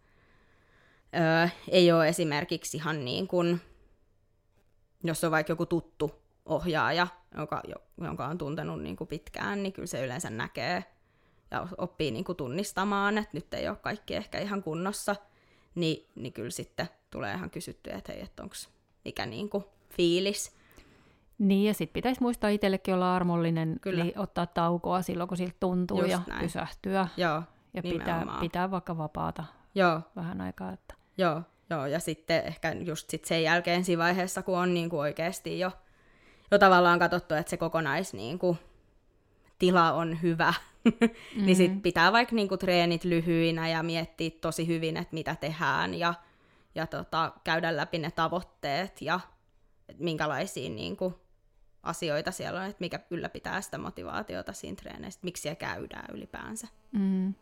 öö, 1.15 1.49
ei 1.69 1.93
ole 1.93 2.09
esimerkiksi 2.09 2.77
ihan 2.77 3.05
niin 3.05 3.29
kuin, 3.29 3.61
jos 5.05 5.25
on 5.25 5.31
vaikka 5.31 5.53
joku 5.53 5.67
tuttu 5.67 6.23
ohjaaja, 6.47 7.07
joka, 7.39 7.63
jonka 8.01 8.27
on 8.27 8.39
tuntenut 8.39 8.83
niin 8.83 8.97
kuin 8.97 9.09
pitkään, 9.09 9.63
niin 9.63 9.73
kyllä 9.73 9.87
se 9.87 10.05
yleensä 10.05 10.31
näkee 10.31 10.85
ja 11.51 11.67
oppii 11.79 12.11
niin 12.11 12.25
kuin 12.25 12.37
tunnistamaan, 12.37 13.19
että 13.19 13.31
nyt 13.33 13.55
ei 13.55 13.69
ole 13.69 13.77
kaikki 13.77 14.15
ehkä 14.15 14.39
ihan 14.39 14.63
kunnossa, 14.63 15.17
niin, 15.75 16.09
niin 16.15 16.33
kyllä 16.33 16.51
sitten 16.51 16.89
tulee 17.11 17.35
ihan 17.35 17.51
kysyttyä, 17.51 17.95
että 17.97 18.13
hei, 18.13 18.23
että 18.23 18.43
onko 18.43 18.55
mikä 19.05 19.27
niin 19.27 19.49
kuin 19.49 19.65
fiilis. 19.91 20.57
Niin, 21.39 21.65
ja 21.65 21.75
sitten 21.75 21.95
pitäisi 21.95 22.21
muistaa 22.21 22.51
itsellekin 22.51 22.95
olla 22.95 23.17
armollinen, 23.17 23.77
Kyllä. 23.81 24.05
eli 24.05 24.13
ottaa 24.17 24.47
taukoa 24.47 25.03
silloin, 25.03 25.29
kun 25.29 25.37
siltä 25.37 25.57
tuntuu, 25.61 25.99
Just 25.99 26.11
ja 26.11 26.21
näin. 26.27 26.41
pysähtyä. 26.41 27.09
Joo, 27.17 27.43
ja 27.75 27.83
pitää, 27.83 28.27
pitää 28.41 28.71
vaikka 28.71 28.99
vapaata 28.99 29.45
Joo. 29.75 30.01
vähän 30.17 30.41
aikaa. 30.41 30.73
Että... 30.73 30.95
Joo, 31.19 31.43
joo, 31.71 31.87
ja 31.87 32.01
sitten 32.01 32.45
ehkä 32.45 32.73
just 32.73 33.11
sit 33.11 33.25
sen 33.25 33.43
jälkeen 33.43 33.85
siinä 33.85 34.03
vaiheessa, 34.03 34.43
kun 34.43 34.59
on 34.59 34.75
niin 34.75 34.91
kuin 34.91 35.01
oikeasti 35.01 35.59
jo, 35.59 35.71
jo 36.51 36.59
tavallaan 36.59 36.99
katsottu, 36.99 37.35
että 37.35 37.51
se 37.51 37.57
kokonais 37.57 38.15
niin 38.15 38.39
kuin, 38.39 38.59
tila 39.59 39.93
on 39.93 40.23
hyvä, 40.23 40.55
mm-hmm. 40.85 41.11
niin 41.47 41.57
sitten 41.57 41.81
pitää 41.81 42.13
vaikka 42.13 42.37
niin 42.37 42.49
kuin, 42.49 42.59
treenit 42.59 43.05
lyhyinä 43.05 43.69
ja 43.69 43.83
miettiä 43.83 44.31
tosi 44.41 44.67
hyvin, 44.67 44.97
että 44.97 45.15
mitä 45.15 45.37
tehdään, 45.37 45.95
ja, 45.95 46.15
ja 46.75 46.87
tota, 46.87 47.33
käydä 47.45 47.77
läpi 47.77 47.99
ne 47.99 48.11
tavoitteet, 48.11 49.03
ja 49.03 49.21
minkälaisia 49.99 50.71
niin 50.71 50.97
kuin, 50.97 51.15
asioita 51.83 52.31
siellä 52.31 52.61
on, 52.61 52.67
että 52.67 52.81
mikä 52.81 53.01
ylläpitää 53.11 53.61
sitä 53.61 53.79
motivaatiota 53.79 54.53
siinä 54.53 54.77
treeneissä, 54.77 55.21
miksi 55.23 55.43
siellä 55.43 55.57
käydään 55.57 56.15
ylipäänsä. 56.15 56.69
Mm. 56.93 57.35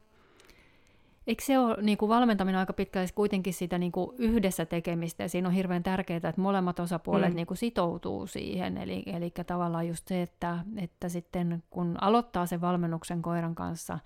Eikö 1.26 1.44
se 1.44 1.58
ole 1.58 1.76
niin 1.82 1.98
kuin 1.98 2.08
valmentaminen 2.08 2.58
aika 2.58 2.72
pitkälti 2.72 3.12
kuitenkin 3.12 3.54
sitä 3.54 3.78
niin 3.78 3.92
kuin 3.92 4.16
yhdessä 4.18 4.66
tekemistä, 4.66 5.22
ja 5.22 5.28
siinä 5.28 5.48
on 5.48 5.54
hirveän 5.54 5.82
tärkeää, 5.82 6.16
että 6.16 6.40
molemmat 6.40 6.80
osapuolet 6.80 7.28
mm. 7.28 7.36
niin 7.36 7.46
kuin 7.46 7.58
sitoutuu 7.58 8.26
siihen, 8.26 8.76
eli, 8.76 9.02
eli 9.06 9.32
tavallaan 9.46 9.88
just 9.88 10.08
se, 10.08 10.22
että, 10.22 10.58
että 10.76 11.08
sitten 11.08 11.62
kun 11.70 11.96
aloittaa 12.00 12.46
sen 12.46 12.60
valmennuksen 12.60 13.22
koiran 13.22 13.54
kanssa, 13.54 13.98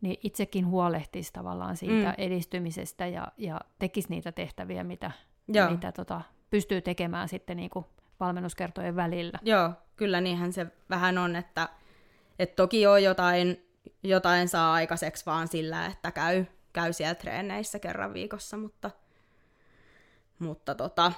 niin 0.00 0.16
itsekin 0.22 0.66
huolehtisi 0.66 1.32
tavallaan 1.32 1.76
siitä 1.76 2.08
mm. 2.08 2.14
edistymisestä 2.18 3.06
ja, 3.06 3.28
ja 3.36 3.60
tekisi 3.78 4.08
niitä 4.08 4.32
tehtäviä, 4.32 4.84
mitä, 4.84 5.10
mitä 5.70 5.92
tota, 5.92 6.20
pystyy 6.50 6.80
tekemään 6.80 7.28
sitten 7.28 7.56
niin 7.56 7.70
kuin 7.70 7.84
valmennuskertojen 8.20 8.96
välillä. 8.96 9.38
Joo, 9.42 9.70
kyllä 9.96 10.20
niinhän 10.20 10.52
se 10.52 10.66
vähän 10.90 11.18
on, 11.18 11.36
että, 11.36 11.68
että 12.38 12.56
toki 12.56 12.86
on 12.86 13.02
jotain, 13.02 13.66
jotain 14.02 14.48
saa 14.48 14.72
aikaiseksi 14.72 15.26
vaan 15.26 15.48
sillä, 15.48 15.86
että 15.86 16.10
käy, 16.10 16.44
käy 16.72 16.92
siellä 16.92 17.14
treeneissä 17.14 17.78
kerran 17.78 18.14
viikossa, 18.14 18.56
mutta, 18.56 18.90
mutta 20.38 20.74
tota, 20.74 21.12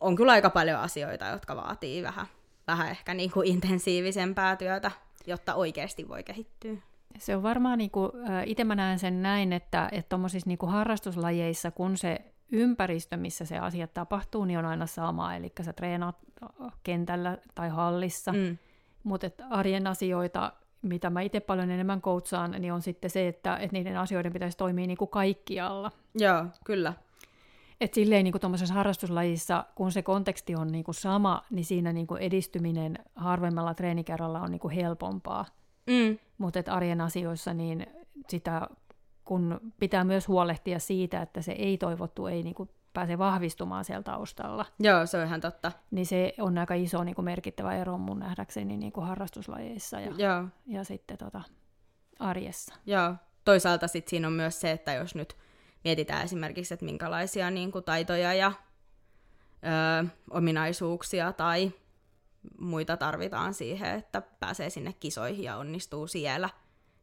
on 0.00 0.16
kyllä 0.16 0.32
aika 0.32 0.50
paljon 0.50 0.80
asioita, 0.80 1.26
jotka 1.26 1.56
vaatii 1.56 2.02
vähän, 2.02 2.26
vähän 2.66 2.90
ehkä 2.90 3.14
niin 3.14 3.30
kuin 3.30 3.48
intensiivisempää 3.48 4.56
työtä, 4.56 4.90
jotta 5.26 5.54
oikeasti 5.54 6.08
voi 6.08 6.22
kehittyä. 6.22 6.74
Se 7.18 7.36
on 7.36 7.42
varmaan, 7.42 7.78
niin 7.78 7.90
kuin, 7.90 8.12
itse 8.46 8.64
mä 8.64 8.74
näen 8.74 8.98
sen 8.98 9.22
näin, 9.22 9.52
että 9.52 9.90
tuommoisissa 10.08 10.48
niin 10.48 10.58
harrastuslajeissa, 10.66 11.70
kun 11.70 11.96
se 11.96 12.18
ympäristö, 12.52 13.16
missä 13.16 13.44
se 13.44 13.58
asia 13.58 13.86
tapahtuu, 13.86 14.44
niin 14.44 14.58
on 14.58 14.64
aina 14.64 14.86
sama. 14.86 15.34
Eli 15.34 15.52
sä 15.62 15.72
treenaat 15.72 16.16
kentällä 16.82 17.38
tai 17.54 17.68
hallissa, 17.68 18.32
mm. 18.32 18.58
mutta 19.02 19.30
arjen 19.50 19.86
asioita, 19.86 20.52
mitä 20.82 21.10
mä 21.10 21.20
itse 21.20 21.40
paljon 21.40 21.70
enemmän 21.70 22.00
koutsaan, 22.00 22.50
niin 22.50 22.72
on 22.72 22.82
sitten 22.82 23.10
se, 23.10 23.28
että, 23.28 23.56
että 23.56 23.72
niiden 23.72 23.98
asioiden 23.98 24.32
pitäisi 24.32 24.56
toimia 24.56 24.86
niin 24.86 24.98
kuin 24.98 25.10
kaikkialla. 25.10 25.90
Joo, 26.14 26.46
kyllä. 26.64 26.92
Et 27.80 27.94
silleen 27.94 28.24
niin 28.24 28.40
tuommoisessa 28.40 28.74
harrastuslajissa, 28.74 29.64
kun 29.74 29.92
se 29.92 30.02
konteksti 30.02 30.54
on 30.56 30.68
niin 30.68 30.84
kuin 30.84 30.94
sama, 30.94 31.42
niin 31.50 31.64
siinä 31.64 31.92
niin 31.92 32.06
kuin 32.06 32.22
edistyminen 32.22 32.98
harvemmalla 33.14 33.74
treenikerralla 33.74 34.40
on 34.40 34.50
niin 34.50 34.60
kuin 34.60 34.74
helpompaa. 34.74 35.44
Mm. 35.86 36.18
Mutta 36.38 36.60
arjen 36.66 37.00
asioissa 37.00 37.54
niin 37.54 37.86
sitä 38.28 38.68
kun 39.24 39.60
pitää 39.80 40.04
myös 40.04 40.28
huolehtia 40.28 40.78
siitä, 40.78 41.22
että 41.22 41.42
se 41.42 41.52
ei-toivottu 41.52 42.26
ei 42.26 42.42
niin 42.42 42.54
kuin 42.54 42.70
pääse 42.92 43.18
vahvistumaan 43.18 43.84
siellä 43.84 44.02
taustalla. 44.02 44.66
Joo, 44.78 45.06
se 45.06 45.18
on 45.18 45.26
ihan 45.26 45.40
totta. 45.40 45.72
Niin 45.90 46.06
se 46.06 46.34
on 46.38 46.58
aika 46.58 46.74
iso 46.74 47.04
niin 47.04 47.14
kuin 47.14 47.24
merkittävä 47.24 47.74
ero 47.74 47.98
mun 47.98 48.18
nähdäkseni 48.18 48.76
niin 48.76 48.92
kuin 48.92 49.06
harrastuslajeissa 49.06 50.00
ja, 50.00 50.12
Joo. 50.16 50.44
ja 50.66 50.84
sitten 50.84 51.18
tota, 51.18 51.42
arjessa. 52.18 52.74
Joo, 52.86 53.14
toisaalta 53.44 53.88
sitten 53.88 54.10
siinä 54.10 54.26
on 54.26 54.32
myös 54.32 54.60
se, 54.60 54.70
että 54.70 54.92
jos 54.92 55.14
nyt 55.14 55.36
mietitään 55.84 56.24
esimerkiksi, 56.24 56.74
että 56.74 56.86
minkälaisia 56.86 57.50
niin 57.50 57.72
kuin 57.72 57.84
taitoja 57.84 58.34
ja 58.34 58.52
ö, 60.02 60.06
ominaisuuksia 60.30 61.32
tai 61.32 61.72
muita 62.60 62.96
tarvitaan 62.96 63.54
siihen, 63.54 63.94
että 63.94 64.22
pääsee 64.40 64.70
sinne 64.70 64.92
kisoihin 64.92 65.44
ja 65.44 65.56
onnistuu 65.56 66.06
siellä, 66.06 66.50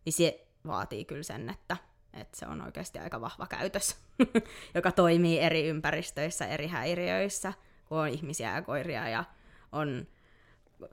niin 0.06 0.14
se 0.14 0.48
vaatii 0.68 1.06
kyllä 1.06 1.24
sen, 1.24 1.50
että 1.50 1.78
että 2.14 2.40
se 2.40 2.48
on 2.48 2.62
oikeasti 2.62 3.00
aika 3.00 3.22
vahva 3.22 3.48
käytös, 3.48 3.98
joka 4.76 4.92
toimii 4.92 5.40
eri 5.40 5.68
ympäristöissä, 5.68 6.48
eri 6.48 6.68
häiriöissä, 6.68 7.54
kun 7.86 7.98
on 7.98 8.08
ihmisiä 8.08 8.56
ja 8.56 8.62
koiria 8.62 9.10
ja 9.10 9.24
on 9.72 10.08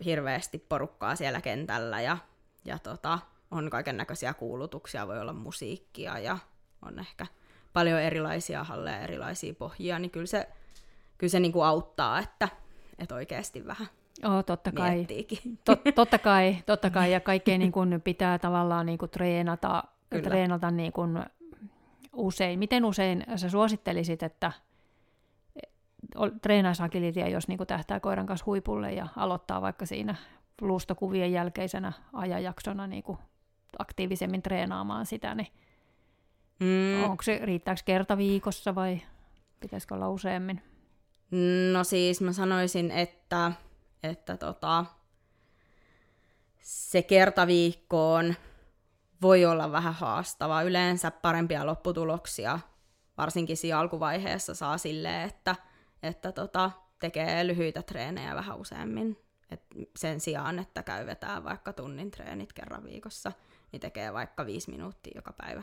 hirveästi 0.04 0.58
porukkaa 0.58 1.16
siellä 1.16 1.40
kentällä 1.40 2.00
ja, 2.00 2.18
ja 2.64 2.78
tota, 2.78 3.18
on 3.50 3.70
kaiken 3.70 3.96
näköisiä 3.96 4.34
kuulutuksia, 4.34 5.06
voi 5.06 5.20
olla 5.20 5.32
musiikkia 5.32 6.18
ja 6.18 6.38
on 6.82 6.98
ehkä 6.98 7.26
paljon 7.72 8.00
erilaisia 8.00 8.64
halleja, 8.64 9.00
erilaisia 9.00 9.54
pohjia, 9.54 9.98
niin 9.98 10.10
kyllä 10.10 10.26
se, 10.26 10.48
kyllä 11.18 11.30
se 11.30 11.40
niinku 11.40 11.62
auttaa, 11.62 12.18
että, 12.18 12.48
että 12.98 13.14
oikeasti 13.14 13.66
vähän 13.66 13.88
Oh, 14.24 14.44
totta 14.44 14.72
kai. 14.72 15.06
Tot, 15.64 15.80
totta 15.94 16.18
kai, 16.18 16.56
totta 16.66 16.90
kai, 16.90 17.12
ja 17.12 17.20
kaikkea 17.20 17.58
niin 17.58 17.72
kun 17.72 18.00
pitää 18.04 18.38
tavallaan 18.38 18.86
niin 18.86 18.98
kun 18.98 19.08
treenata 19.08 19.84
Kyllä. 20.10 20.22
treenata 20.22 20.70
niin 20.70 20.92
kuin 20.92 21.24
usein. 22.12 22.58
Miten 22.58 22.84
usein 22.84 23.24
sä 23.36 23.50
suosittelisit, 23.50 24.22
että 24.22 24.52
treenaisi 26.42 26.82
agilitia, 26.82 27.28
jos 27.28 27.48
niin 27.48 27.58
tähtää 27.66 28.00
koiran 28.00 28.26
kanssa 28.26 28.46
huipulle 28.46 28.92
ja 28.92 29.08
aloittaa 29.16 29.62
vaikka 29.62 29.86
siinä 29.86 30.14
luustokuvien 30.60 31.32
jälkeisenä 31.32 31.92
ajanjaksona 32.12 32.86
niin 32.86 33.04
aktiivisemmin 33.78 34.42
treenaamaan 34.42 35.06
sitä, 35.06 35.34
niin 35.34 35.48
mm. 36.60 37.04
onko 37.10 37.22
se, 37.22 37.40
riittääkö 37.42 37.80
kerta 37.84 38.16
viikossa 38.16 38.74
vai 38.74 39.00
pitäisikö 39.60 39.94
olla 39.94 40.08
useammin? 40.08 40.62
No 41.72 41.84
siis 41.84 42.20
mä 42.20 42.32
sanoisin, 42.32 42.90
että, 42.90 43.52
että 44.02 44.36
tota, 44.36 44.84
se 46.60 47.02
kerta 47.02 47.46
viikkoon 47.46 48.34
voi 49.22 49.44
olla 49.44 49.72
vähän 49.72 49.94
haastavaa. 49.94 50.62
Yleensä 50.62 51.10
parempia 51.10 51.66
lopputuloksia, 51.66 52.58
varsinkin 53.18 53.56
siinä 53.56 53.78
alkuvaiheessa, 53.78 54.54
saa 54.54 54.78
silleen, 54.78 55.28
että, 55.28 55.56
että 56.02 56.32
tota, 56.32 56.70
tekee 56.98 57.46
lyhyitä 57.46 57.82
treenejä 57.82 58.34
vähän 58.34 58.58
useammin. 58.58 59.18
Et 59.50 59.62
sen 59.96 60.20
sijaan, 60.20 60.58
että 60.58 60.82
käy 60.82 61.06
vetää 61.06 61.44
vaikka 61.44 61.72
tunnin 61.72 62.10
treenit 62.10 62.52
kerran 62.52 62.84
viikossa, 62.84 63.32
niin 63.72 63.80
tekee 63.80 64.12
vaikka 64.12 64.46
viisi 64.46 64.70
minuuttia 64.70 65.12
joka 65.14 65.32
päivä. 65.32 65.62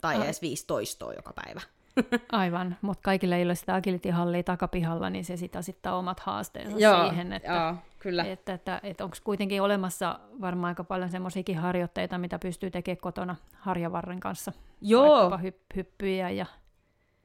Tai 0.00 0.16
Ai. 0.16 0.24
edes 0.24 0.42
viisi 0.42 0.66
toistoa 0.66 1.12
joka 1.12 1.32
päivä. 1.32 1.60
Aivan, 2.32 2.76
mutta 2.82 3.02
kaikille 3.02 3.36
ei 3.36 3.44
ole 3.44 3.54
sitä 3.54 3.74
agility-hallia 3.74 4.42
takapihalla, 4.42 5.10
niin 5.10 5.24
se 5.24 5.36
sitä 5.36 5.62
sitten 5.62 5.92
omat 5.92 6.20
haasteensa 6.20 6.78
joo, 6.78 7.08
siihen, 7.08 7.32
että, 7.32 7.52
joo, 7.52 7.74
kyllä. 7.98 8.24
että, 8.24 8.52
että, 8.54 8.80
että 8.82 9.04
onko 9.04 9.16
kuitenkin 9.24 9.62
olemassa 9.62 10.18
varmaan 10.40 10.68
aika 10.68 10.84
paljon 10.84 11.10
semmoisiakin 11.10 11.58
harjoitteita, 11.58 12.18
mitä 12.18 12.38
pystyy 12.38 12.70
tekemään 12.70 13.00
kotona 13.00 13.36
harjavarren 13.58 14.20
kanssa, 14.20 14.52
joo. 14.80 15.30
hypp- 15.30 15.76
hyppyjä 15.76 16.30
ja... 16.30 16.46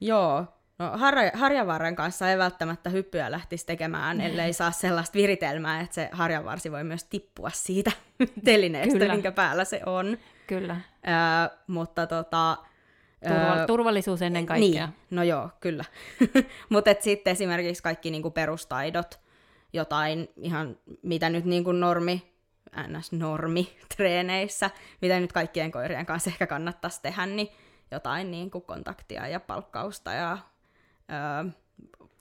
Joo, 0.02 0.46
No, 0.80 0.98
har- 0.98 1.38
harjavarren 1.38 1.96
kanssa 1.96 2.30
ei 2.30 2.38
välttämättä 2.38 2.90
hyppyä 2.90 3.32
lähtisi 3.32 3.66
tekemään, 3.66 4.22
ellei 4.28 4.54
saa 4.54 4.72
sellaista 4.72 5.14
viritelmää, 5.14 5.82
että 5.82 5.96
se 5.96 6.10
harjavarsi 6.12 6.72
voi 6.72 6.84
myös 6.84 7.04
tippua 7.04 7.50
siitä 7.54 7.92
telineestä, 8.46 9.00
Kyllä. 9.00 9.14
minkä 9.14 9.32
päällä 9.32 9.66
se 9.66 9.82
on. 9.86 10.18
Kyllä. 10.48 10.76
Ö, 10.76 11.50
mutta 11.68 12.08
tota, 12.08 12.58
Turval- 13.28 13.66
turvallisuus 13.68 14.22
ennen 14.22 14.46
kaikkea. 14.46 14.86
Niin, 14.86 14.96
no 15.10 15.24
joo, 15.24 15.50
kyllä. 15.60 15.86
Mutta 16.70 16.92
sitten 17.00 17.32
esimerkiksi 17.32 17.84
kaikki 17.84 18.12
niinku 18.12 18.32
perustaidot, 18.32 19.20
jotain 19.74 20.30
ihan, 20.38 20.78
mitä 21.02 21.30
nyt 21.30 21.46
niinku 21.46 21.72
normi, 21.72 22.34
ns. 22.88 23.12
normi 23.12 23.78
treeneissä, 23.98 24.70
mitä 25.02 25.20
nyt 25.20 25.34
kaikkien 25.34 25.72
koirien 25.72 26.06
kanssa 26.06 26.30
ehkä 26.30 26.48
kannattaisi 26.48 27.02
tehdä, 27.02 27.26
niin 27.26 27.50
jotain 27.92 28.32
niin 28.32 28.52
kuin 28.52 28.64
kontaktia 28.64 29.28
ja 29.28 29.40
palkkausta 29.40 30.14
ja 30.14 30.38
ö, 31.46 31.50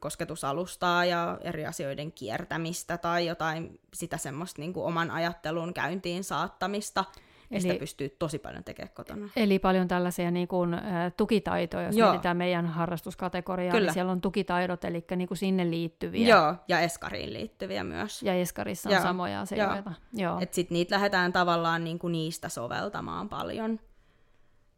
kosketusalustaa 0.01 1.05
ja 1.05 1.39
eri 1.41 1.67
asioiden 1.67 2.13
kiertämistä 2.13 2.99
tai 2.99 3.27
jotain 3.27 3.81
sitä 3.95 4.17
semmoista 4.17 4.61
niin 4.61 4.73
kuin 4.73 4.87
oman 4.87 5.11
ajattelun 5.11 5.75
käyntiin 5.75 6.25
saattamista. 6.25 7.05
Eli, 7.51 7.61
sitä 7.61 7.75
pystyy 7.75 8.09
tosi 8.09 8.39
paljon 8.39 8.65
tekemään 8.65 8.95
kotona. 8.95 9.29
Eli 9.37 9.59
paljon 9.59 9.89
tällaisia 9.89 10.31
niin 10.31 10.49
kuin, 10.49 10.75
ä, 10.75 11.11
tukitaitoja, 11.17 11.87
jos 11.87 11.97
Joo. 11.97 12.11
mietitään 12.11 12.37
meidän 12.37 12.67
harrastuskategoriaa, 12.67 13.65
niin 13.65 13.73
Kyllä. 13.73 13.87
niin 13.87 13.95
siellä 13.95 14.13
on 14.13 14.21
tukitaidot, 14.21 14.85
eli 14.85 15.05
niin 15.17 15.29
kuin 15.29 15.39
sinne 15.39 15.71
liittyviä. 15.71 16.29
Joo, 16.29 16.55
ja 16.69 16.81
Eskariin 16.81 17.33
liittyviä 17.33 17.85
myös. 17.85 18.23
Ja 18.23 18.35
Eskarissa 18.35 18.89
on 18.89 18.95
Joo. 18.95 19.03
samoja 19.03 19.41
asioita. 19.41 19.93
Joo. 20.13 20.39
Että 20.41 20.55
sitten 20.55 20.75
niitä 20.75 20.95
lähdetään 20.95 21.33
tavallaan 21.33 21.85
niin 21.85 21.99
kuin 21.99 22.13
niistä 22.13 22.49
soveltamaan 22.49 23.29
paljon 23.29 23.81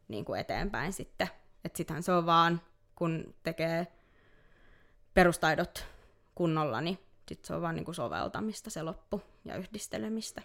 niin 0.09 0.25
kuin 0.25 0.41
eteenpäin 0.41 0.93
sitten. 0.93 1.29
Että 1.65 1.77
sittenhän 1.77 2.03
se 2.03 2.13
on 2.13 2.27
vaan, 2.27 2.61
kun 2.97 3.35
tekee 3.43 3.87
perustaidot 5.15 5.87
kunnolla, 6.35 6.81
niin 6.81 6.99
sitten 7.29 7.47
se 7.47 7.55
on 7.55 7.63
vaan 7.63 7.75
niin 7.75 7.85
kuin 7.85 7.95
soveltamista 7.95 8.71
se 8.71 8.83
loppu 8.83 9.23
ja 9.45 9.57
yhdistelemistä. 9.57 10.43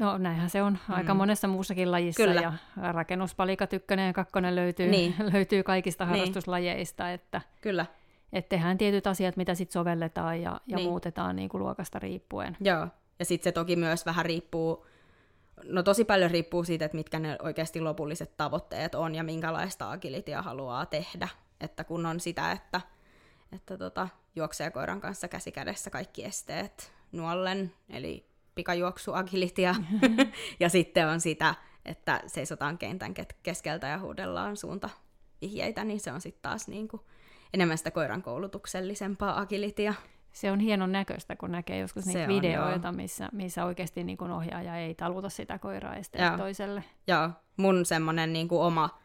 No 0.00 0.18
näinhän 0.18 0.50
se 0.50 0.62
on 0.62 0.72
mm. 0.88 0.94
aika 0.94 1.14
monessa 1.14 1.48
muussakin 1.48 1.90
lajissa 1.90 2.22
Kyllä. 2.24 2.40
ja 2.40 2.52
rakennuspalikat 2.92 3.72
ykkönen 3.72 4.06
ja 4.06 4.12
kakkonen 4.12 4.56
löytyy, 4.56 4.88
niin. 4.88 5.14
löytyy 5.32 5.62
kaikista 5.62 6.04
niin. 6.04 6.10
harrastuslajeista, 6.10 7.10
että 7.10 7.40
Kyllä. 7.60 7.86
Et 8.32 8.48
tehdään 8.48 8.78
tietyt 8.78 9.06
asiat, 9.06 9.36
mitä 9.36 9.54
sitten 9.54 9.72
sovelletaan 9.72 10.42
ja, 10.42 10.60
ja 10.66 10.76
niin. 10.76 10.88
muutetaan 10.88 11.36
niin 11.36 11.48
kuin 11.48 11.62
luokasta 11.62 11.98
riippuen. 11.98 12.56
Joo, 12.60 12.88
ja 13.18 13.24
sitten 13.24 13.44
se 13.44 13.52
toki 13.52 13.76
myös 13.76 14.06
vähän 14.06 14.24
riippuu, 14.24 14.86
no 15.64 15.82
tosi 15.82 16.04
paljon 16.04 16.30
riippuu 16.30 16.64
siitä, 16.64 16.84
että 16.84 16.96
mitkä 16.96 17.18
ne 17.18 17.36
oikeasti 17.42 17.80
lopulliset 17.80 18.36
tavoitteet 18.36 18.94
on 18.94 19.14
ja 19.14 19.22
minkälaista 19.22 19.90
agilitia 19.90 20.42
haluaa 20.42 20.86
tehdä. 20.86 21.28
Että 21.60 21.84
kun 21.84 22.06
on 22.06 22.20
sitä, 22.20 22.52
että, 22.52 22.80
että 23.52 23.78
tota, 23.78 24.08
juoksee 24.36 24.70
koiran 24.70 25.00
kanssa 25.00 25.28
käsi 25.28 25.52
kädessä 25.52 25.90
kaikki 25.90 26.24
esteet 26.24 26.92
nuollen, 27.12 27.72
eli 27.88 28.29
pikajuoksu, 28.60 29.12
agilitia, 29.12 29.74
ja 30.60 30.68
sitten 30.68 31.08
on 31.08 31.20
sitä, 31.20 31.54
että 31.84 32.20
seisotaan 32.26 32.78
kentän 32.78 33.14
keskeltä 33.42 33.86
ja 33.86 33.98
huudellaan 33.98 34.56
suunta 34.56 34.90
vihjeitä, 35.40 35.84
niin 35.84 36.00
se 36.00 36.12
on 36.12 36.20
sitten 36.20 36.42
taas 36.42 36.68
niin 36.68 36.88
kuin 36.88 37.02
enemmän 37.54 37.78
sitä 37.78 37.90
koiran 37.90 38.22
koulutuksellisempaa 38.22 39.40
agilitia. 39.40 39.94
Se 40.32 40.50
on 40.50 40.60
hienon 40.60 40.92
näköistä, 40.92 41.36
kun 41.36 41.52
näkee 41.52 41.78
joskus 41.78 42.06
niitä 42.06 42.20
se 42.20 42.28
videoita, 42.28 42.88
on, 42.88 42.96
missä, 42.96 43.28
missä 43.32 43.64
oikeasti 43.64 44.04
niin 44.04 44.18
kuin 44.18 44.30
ohjaaja 44.30 44.76
ei 44.76 44.94
taluta 44.94 45.28
sitä 45.28 45.58
koiraa 45.58 45.96
esteet 45.96 46.36
toiselle. 46.36 46.84
Joo, 47.06 47.30
mun 47.56 47.86
semmoinen 47.86 48.32
niin 48.32 48.48
kuin 48.48 48.62
oma, 48.62 48.98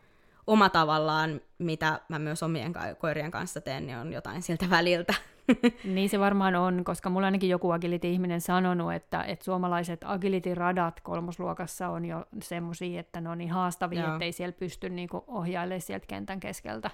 oma 0.48 0.70
tavallaan, 0.70 1.42
mitä 1.58 2.00
mä 2.10 2.20
myös 2.20 2.44
omien 2.44 2.74
koirien 2.98 3.32
kanssa 3.32 3.62
teen, 3.62 3.88
niin 3.88 3.98
on 3.98 4.14
jotain 4.14 4.42
siltä 4.42 4.70
väliltä. 4.70 5.14
niin 5.96 6.10
se 6.10 6.20
varmaan 6.20 6.56
on, 6.56 6.84
koska 6.84 7.10
mulla 7.10 7.28
ainakin 7.28 7.50
joku 7.50 7.72
agility-ihminen 7.72 8.42
sanonut, 8.42 8.94
että, 8.94 9.24
että 9.24 9.46
suomalaiset 9.46 10.02
agility-radat 10.04 11.02
kolmosluokassa 11.02 11.90
on 11.90 12.06
jo 12.06 12.26
semmoisia, 12.42 13.00
että 13.00 13.22
ne 13.22 13.30
on 13.30 13.38
niin 13.38 13.52
haastavia, 13.52 14.02
Joo. 14.02 14.14
ettei 14.14 14.32
siellä 14.32 14.54
pysty 14.60 14.90
niinku 14.90 15.24
ohjailemaan 15.28 15.82
sieltä 15.82 16.08
kentän 16.08 16.40
keskeltä. 16.40 16.92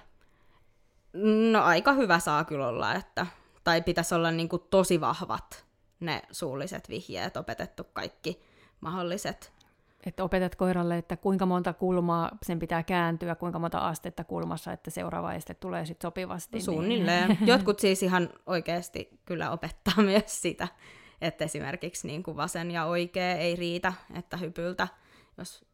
No 1.52 1.62
aika 1.62 1.92
hyvä 1.92 2.18
saa 2.18 2.44
kyllä 2.44 2.68
olla, 2.68 2.94
että, 2.94 3.26
tai 3.64 3.82
pitäisi 3.82 4.14
olla 4.14 4.30
niinku 4.30 4.58
tosi 4.58 5.00
vahvat 5.00 5.64
ne 6.00 6.22
suulliset 6.30 6.88
vihjeet, 6.88 7.36
opetettu 7.36 7.84
kaikki 7.92 8.42
mahdolliset 8.80 9.52
että 10.06 10.24
opetat 10.24 10.54
koiralle, 10.54 10.98
että 10.98 11.16
kuinka 11.16 11.46
monta 11.46 11.72
kulmaa 11.72 12.30
sen 12.42 12.58
pitää 12.58 12.82
kääntyä, 12.82 13.34
kuinka 13.34 13.58
monta 13.58 13.78
astetta 13.78 14.24
kulmassa, 14.24 14.72
että 14.72 14.90
seuraava 14.90 15.34
este 15.34 15.54
tulee 15.54 15.86
sitten 15.86 16.08
sopivasti. 16.08 16.56
Niin- 16.56 16.64
Suunnilleen. 16.64 17.28
Niin. 17.28 17.46
Jotkut 17.52 17.78
siis 17.78 18.02
ihan 18.02 18.30
oikeasti 18.46 19.20
kyllä 19.24 19.50
opettaa 19.50 20.02
myös 20.12 20.42
sitä, 20.42 20.68
että 21.20 21.44
esimerkiksi 21.44 22.06
niin 22.06 22.22
kuin 22.22 22.36
vasen 22.36 22.70
ja 22.70 22.84
oikea 22.84 23.34
ei 23.34 23.56
riitä, 23.56 23.92
että 24.14 24.36
hypyltä, 24.36 24.88
jos 25.38 25.64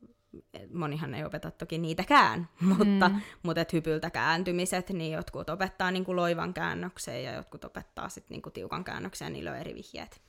monihan 0.73 1.14
ei 1.14 1.25
opeta 1.25 1.51
toki 1.51 1.79
niitäkään, 1.79 2.49
mutta, 2.61 3.09
mm. 3.09 3.21
mutta 3.43 3.61
et 3.61 3.73
hypyltä 3.73 4.11
kääntymiset, 4.11 4.91
niin 4.91 5.12
jotkut 5.12 5.51
opettaa 5.51 5.91
niin 5.91 6.05
kuin 6.05 6.17
loivan 6.17 6.55
käännöksen 6.55 7.25
ja 7.25 7.33
jotkut 7.33 7.64
opettaa 7.64 8.09
sitten 8.09 8.35
niin 8.35 8.43
kuin 8.43 8.53
tiukan 8.53 8.85
käännöksen 8.85 9.27
ja 9.27 9.31
niillä 9.31 9.51
on 9.51 9.57
eri 9.57 9.75
vihjeet. 9.75 10.21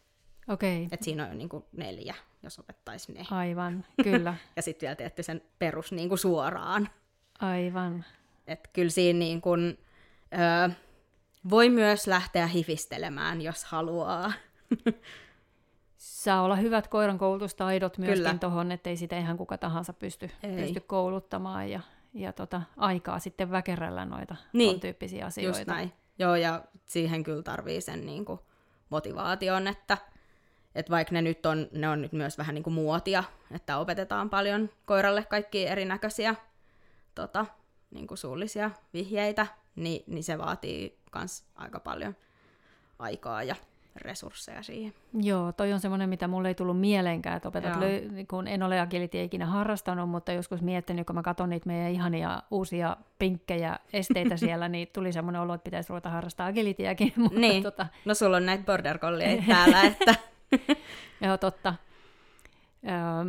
Okei. 0.48 0.88
Et 0.92 1.04
siinä 1.04 1.28
on 1.28 1.38
niin 1.38 1.50
kuin 1.50 1.64
neljä, 1.72 2.16
jos 2.44 2.60
opettaisi 2.60 3.12
ne. 3.12 3.26
Aivan, 3.32 3.86
kyllä. 4.04 4.36
ja 4.56 4.62
sitten 4.62 4.88
vielä 4.88 4.96
teette 4.96 5.24
sen 5.24 5.42
perus 5.60 5.92
niin 5.92 6.10
kuin 6.10 6.20
suoraan. 6.20 6.90
Aivan. 7.40 8.06
Et 8.48 8.70
kyllä 8.74 8.90
siinä 8.90 9.20
niin 9.20 9.42
kuin, 9.42 9.78
ö, 10.68 10.70
voi 11.50 11.70
myös 11.70 12.08
lähteä 12.08 12.48
hifistelemään, 12.48 13.42
jos 13.42 13.66
haluaa. 13.66 14.34
Saa 15.98 16.42
olla 16.42 16.56
hyvät 16.56 16.88
koiran 16.88 17.18
koulutustaidot 17.18 17.98
myöskin 17.98 18.40
tuohon, 18.40 18.72
ettei 18.72 18.98
sitä 18.98 19.18
ihan 19.18 19.38
kuka 19.38 19.58
tahansa 19.58 19.94
pysty, 19.94 20.30
pysty 20.56 20.80
kouluttamaan 20.80 21.70
ja, 21.70 21.80
ja 22.14 22.34
tota, 22.34 22.62
aikaa 22.78 23.20
sitten 23.20 23.52
väkerällä 23.52 24.06
noita 24.06 24.36
niin, 24.54 24.80
tyyppisiä 24.80 25.26
asioita. 25.26 25.60
Just 25.60 25.68
näin. 25.68 25.94
Joo, 26.20 26.36
ja 26.36 26.64
siihen 26.86 27.24
kyllä 27.24 27.44
tarvii 27.44 27.82
sen 27.82 28.06
niin 28.06 28.26
kuin 28.26 28.40
motivaation, 28.90 29.68
että 29.68 29.98
että 30.80 30.92
vaikka 30.92 31.14
ne 31.14 31.22
nyt 31.22 31.46
on, 31.46 31.68
ne 31.72 31.90
on 31.90 32.02
nyt 32.02 32.14
myös 32.14 32.38
vähän 32.38 32.56
niin 32.56 32.64
kuin 32.64 32.74
muotia, 32.74 33.24
että 33.52 33.78
opetetaan 33.78 34.30
paljon 34.30 34.70
koiralle 34.86 35.24
kaikki 35.24 35.68
erinäköisiä 35.68 36.36
tota, 37.16 37.46
niin 37.92 38.08
kuin 38.08 38.18
suullisia 38.18 38.72
vihjeitä, 38.94 39.48
niin, 39.76 40.04
niin 40.08 40.24
se 40.24 40.38
vaatii 40.38 41.00
myös 41.16 41.44
aika 41.56 41.80
paljon 41.80 42.16
aikaa 43.00 43.44
ja 43.44 43.56
resursseja 43.96 44.64
siihen. 44.64 44.94
Joo, 45.14 45.52
toi 45.52 45.74
on 45.74 45.80
semmoinen, 45.80 46.10
mitä 46.10 46.28
mulle 46.28 46.48
ei 46.48 46.56
tullut 46.56 46.80
mieleenkään, 46.80 47.38
että 47.38 47.48
opetat, 47.48 47.76
löy- 47.76 48.26
kun 48.30 48.48
en 48.48 48.64
ole 48.64 48.80
agility 48.80 49.24
ikinä 49.24 49.46
harrastanut, 49.46 50.10
mutta 50.10 50.32
joskus 50.32 50.62
miettinyt, 50.62 51.08
kun 51.08 51.16
mä 51.16 51.24
katson 51.24 51.50
niitä 51.50 51.68
meidän 51.68 51.92
ihania 51.92 52.42
uusia 52.52 52.98
pinkkejä 53.20 53.80
esteitä 53.94 54.38
siellä, 54.48 54.70
niin 54.70 54.88
tuli 54.94 55.14
semmoinen 55.14 55.42
olo, 55.42 55.54
että 55.54 55.64
pitäisi 55.64 55.90
ruveta 55.90 56.10
harrastaa 56.10 56.48
agilityäkin. 56.48 57.14
Mutta 57.24 57.40
niin, 57.40 57.64
tota... 57.64 57.88
no 58.06 58.14
sulla 58.14 58.38
on 58.38 58.46
näitä 58.46 58.64
border 58.64 59.00
täällä, 59.48 59.82
että 59.82 60.16
Joo, 61.26 61.38
totta. 61.38 61.74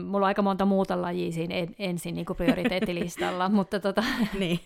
mulla 0.05 0.27
on 0.27 0.29
aika 0.29 0.43
monta 0.43 0.65
muuta 0.65 1.03
lajia 1.03 1.33
siinä 1.33 1.55
ensin 1.79 2.15
niin 2.15 2.27
prioriteettilistalla, 2.37 3.49
mutta 3.59 3.81
tota, 3.81 4.05
niin. 4.39 4.61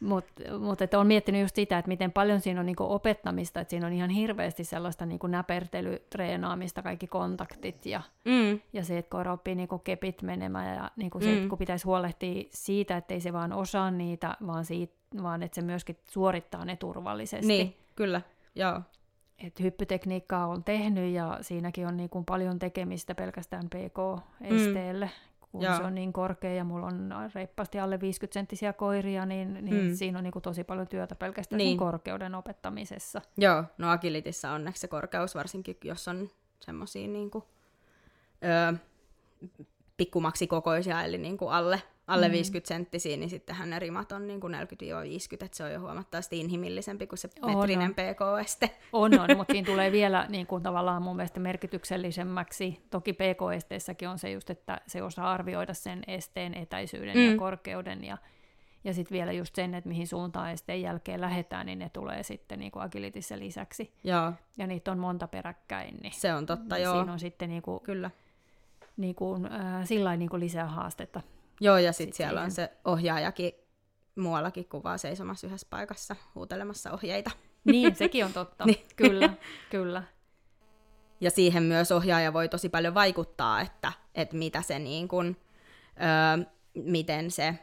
mut, 0.00 0.24
mut, 0.58 0.82
että 0.82 0.98
olen 0.98 1.06
miettinyt 1.06 1.40
just 1.40 1.56
sitä, 1.56 1.78
että 1.78 1.88
miten 1.88 2.12
paljon 2.12 2.40
siinä 2.40 2.60
on 2.60 2.66
niin 2.66 2.76
opettamista, 2.78 3.60
että 3.60 3.70
siinä 3.70 3.86
on 3.86 3.92
ihan 3.92 4.10
hirveästi 4.10 4.64
sellaista 4.64 5.06
niin 5.06 5.20
näpertelytreenaamista, 5.28 6.82
kaikki 6.82 7.06
kontaktit 7.06 7.86
ja, 7.86 8.02
mm. 8.24 8.60
ja 8.72 8.84
se, 8.84 8.98
että 8.98 9.10
koira 9.10 9.32
oppii 9.32 9.54
niin 9.54 9.68
kepit 9.84 10.22
menemään 10.22 10.76
ja 10.76 10.90
niin 10.96 11.10
se, 11.20 11.40
mm. 11.40 11.48
kun 11.48 11.58
pitäisi 11.58 11.84
huolehtia 11.84 12.44
siitä, 12.50 12.96
että 12.96 13.14
ei 13.14 13.20
se 13.20 13.32
vaan 13.32 13.52
osaa 13.52 13.90
niitä, 13.90 14.36
vaan, 14.46 14.64
siitä, 14.64 14.94
vaan 15.22 15.42
että 15.42 15.54
se 15.54 15.62
myöskin 15.62 15.96
suorittaa 16.08 16.64
ne 16.64 16.76
turvallisesti. 16.76 17.46
Niin, 17.46 17.76
kyllä, 17.96 18.20
joo 18.54 18.80
että 19.46 19.62
hyppytekniikkaa 19.62 20.46
on 20.46 20.64
tehnyt 20.64 21.14
ja 21.14 21.38
siinäkin 21.40 21.86
on 21.86 21.96
niin 21.96 22.10
kuin 22.10 22.24
paljon 22.24 22.58
tekemistä 22.58 23.14
pelkästään 23.14 23.68
PK-esteelle. 23.68 25.04
Mm. 25.04 25.32
Kun 25.52 25.62
Joo. 25.62 25.76
se 25.76 25.82
on 25.82 25.94
niin 25.94 26.12
korkea 26.12 26.54
ja 26.54 26.64
mulla 26.64 26.86
on 26.86 27.14
reippaasti 27.34 27.80
alle 27.80 28.00
50 28.00 28.34
senttisiä 28.34 28.72
koiria, 28.72 29.26
niin, 29.26 29.58
niin 29.60 29.84
mm. 29.84 29.94
siinä 29.94 30.18
on 30.18 30.24
niin 30.24 30.32
kuin 30.32 30.42
tosi 30.42 30.64
paljon 30.64 30.88
työtä 30.88 31.14
pelkästään 31.14 31.58
niin. 31.58 31.78
korkeuden 31.78 32.34
opettamisessa. 32.34 33.20
Joo, 33.36 33.64
no 33.78 33.90
agilitissa 33.90 34.50
onneksi 34.50 34.80
se 34.80 34.88
korkeus, 34.88 35.34
varsinkin 35.34 35.76
jos 35.84 36.08
on 36.08 36.30
semmoisia 36.60 37.08
niin 37.08 37.30
kuin, 37.30 37.44
öö, 38.44 38.72
pikkumaksi 39.96 40.46
kokoisia, 40.46 41.02
eli 41.02 41.18
niin 41.18 41.38
kuin 41.38 41.52
alle 41.52 41.82
alle 42.06 42.28
mm. 42.28 42.32
50 42.32 42.68
senttisiä, 42.68 43.16
niin 43.16 43.30
sittenhän 43.30 43.70
ne 43.70 43.78
rimat 43.78 44.12
on 44.12 44.26
niin 44.26 44.40
kuin 44.40 44.54
40-50, 44.54 44.56
että 45.32 45.56
se 45.56 45.64
on 45.64 45.72
jo 45.72 45.80
huomattavasti 45.80 46.40
inhimillisempi 46.40 47.06
kuin 47.06 47.18
se 47.18 47.28
metrinen 47.46 47.88
on, 47.88 47.94
PK-este. 47.94 48.70
On, 48.92 49.20
on, 49.20 49.36
mutta 49.36 49.52
siinä 49.52 49.66
tulee 49.72 49.92
vielä 49.92 50.26
niin 50.28 50.46
kuin 50.46 50.62
tavallaan 50.62 51.02
mun 51.02 51.16
mielestä 51.16 51.40
merkityksellisemmäksi. 51.40 52.82
Toki 52.90 53.12
PK-esteessäkin 53.12 54.08
on 54.08 54.18
se 54.18 54.30
just, 54.30 54.50
että 54.50 54.80
se 54.86 55.02
osaa 55.02 55.32
arvioida 55.32 55.74
sen 55.74 56.02
esteen 56.06 56.54
etäisyyden 56.54 57.16
mm. 57.16 57.30
ja 57.30 57.36
korkeuden 57.36 58.04
ja 58.04 58.18
ja 58.84 58.94
sitten 58.94 59.14
vielä 59.16 59.32
just 59.32 59.54
sen, 59.54 59.74
että 59.74 59.88
mihin 59.88 60.06
suuntaan 60.06 60.50
esteen 60.50 60.82
jälkeen 60.82 61.20
lähdetään, 61.20 61.66
niin 61.66 61.78
ne 61.78 61.88
tulee 61.88 62.22
sitten 62.22 62.58
niin 62.58 62.72
kuin 62.72 62.82
agilitissä 62.82 63.38
lisäksi. 63.38 63.92
Joo. 64.04 64.32
Ja 64.58 64.66
niitä 64.66 64.92
on 64.92 64.98
monta 64.98 65.28
peräkkäin. 65.28 65.96
Niin 66.02 66.12
se 66.14 66.34
on 66.34 66.46
totta, 66.46 66.78
joo. 66.78 66.94
Siinä 66.94 67.12
on 67.12 67.18
sitten 67.18 67.48
niin 67.48 67.62
kuin, 67.62 67.80
Kyllä. 67.82 68.10
Niin 68.96 69.14
kuin, 69.14 69.52
äh, 69.52 69.86
sillä 69.86 70.16
niin 70.16 70.28
kuin 70.28 70.40
lisää 70.40 70.66
haastetta 70.66 71.20
Joo, 71.60 71.78
ja 71.78 71.92
sitten 71.92 72.06
sit 72.06 72.16
siellä 72.16 72.30
siihen. 72.30 72.44
on 72.44 72.50
se 72.50 72.70
ohjaajakin 72.84 73.52
muuallakin 74.16 74.68
kuvaa 74.68 74.98
seisomassa 74.98 75.46
yhdessä 75.46 75.66
paikassa 75.70 76.16
huutelemassa 76.34 76.92
ohjeita. 76.92 77.30
Niin, 77.64 77.96
sekin 77.96 78.24
on 78.24 78.32
totta. 78.32 78.64
niin. 78.66 78.86
Kyllä, 78.96 79.30
kyllä. 79.70 80.02
Ja 81.20 81.30
siihen 81.30 81.62
myös 81.62 81.92
ohjaaja 81.92 82.32
voi 82.32 82.48
tosi 82.48 82.68
paljon 82.68 82.94
vaikuttaa, 82.94 83.60
että, 83.60 83.92
että 84.14 84.36
mitä 84.36 84.62
se 84.62 84.78
niin 84.78 85.08
kuin, 85.08 85.36
öö, 85.96 86.52
miten 86.74 87.30
se 87.30 87.58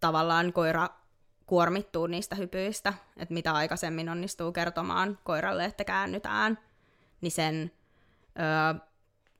tavallaan 0.00 0.52
koira 0.52 0.88
kuormittuu 1.46 2.06
niistä 2.06 2.34
hypyistä, 2.34 2.94
että 3.16 3.34
mitä 3.34 3.52
aikaisemmin 3.52 4.08
onnistuu 4.08 4.52
kertomaan 4.52 5.18
koiralle, 5.24 5.64
että 5.64 5.84
käännytään, 5.84 6.58
niin 7.20 7.32
sen 7.32 7.72
ö, 8.74 8.80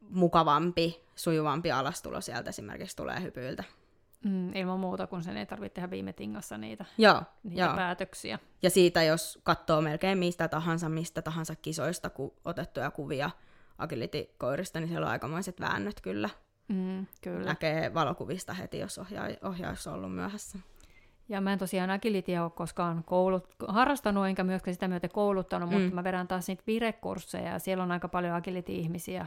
mukavampi, 0.08 1.04
sujuvampi 1.20 1.72
alastulo 1.72 2.20
sieltä 2.20 2.50
esimerkiksi 2.50 2.96
tulee 2.96 3.22
hypyiltä. 3.22 3.64
Mm, 4.24 4.54
ilman 4.54 4.80
muuta, 4.80 5.06
kun 5.06 5.22
sen 5.22 5.36
ei 5.36 5.46
tarvitse 5.46 5.74
tehdä 5.74 5.90
viime 5.90 6.12
tingassa 6.12 6.58
niitä, 6.58 6.84
Joo, 6.98 7.22
niitä 7.42 7.62
joo. 7.62 7.74
päätöksiä. 7.74 8.38
Ja 8.62 8.70
siitä, 8.70 9.02
jos 9.02 9.38
katsoo 9.42 9.80
melkein 9.80 10.18
mistä 10.18 10.48
tahansa, 10.48 10.88
mistä 10.88 11.22
tahansa 11.22 11.54
kisoista 11.54 12.10
ku, 12.10 12.34
otettuja 12.44 12.90
kuvia 12.90 13.30
agility-koirista, 13.78 14.80
niin 14.80 14.88
siellä 14.88 15.04
on 15.04 15.10
aikamoiset 15.10 15.60
väännöt 15.60 16.00
kyllä. 16.00 16.30
Mm, 16.68 17.06
kyllä. 17.20 17.44
Näkee 17.44 17.94
valokuvista 17.94 18.52
heti, 18.52 18.78
jos 18.78 18.98
ohjaa, 18.98 19.28
ohjaus 19.42 19.86
on 19.86 19.94
ollut 19.94 20.14
myöhässä. 20.14 20.58
Ja 21.28 21.40
mä 21.40 21.52
en 21.52 21.58
tosiaan 21.58 21.90
agilitia 21.90 22.42
ole 22.42 22.50
koskaan 22.50 23.04
koulut, 23.04 23.54
harrastanut, 23.68 24.26
enkä 24.26 24.44
myöskään 24.44 24.74
sitä 24.74 24.88
myötä 24.88 25.08
kouluttanut, 25.08 25.70
mm. 25.70 25.76
mutta 25.76 25.94
mä 25.94 26.04
vedän 26.04 26.28
taas 26.28 26.48
niitä 26.48 26.62
virekursseja, 26.66 27.52
ja 27.52 27.58
siellä 27.58 27.84
on 27.84 27.92
aika 27.92 28.08
paljon 28.08 28.34
agility-ihmisiä 28.34 29.26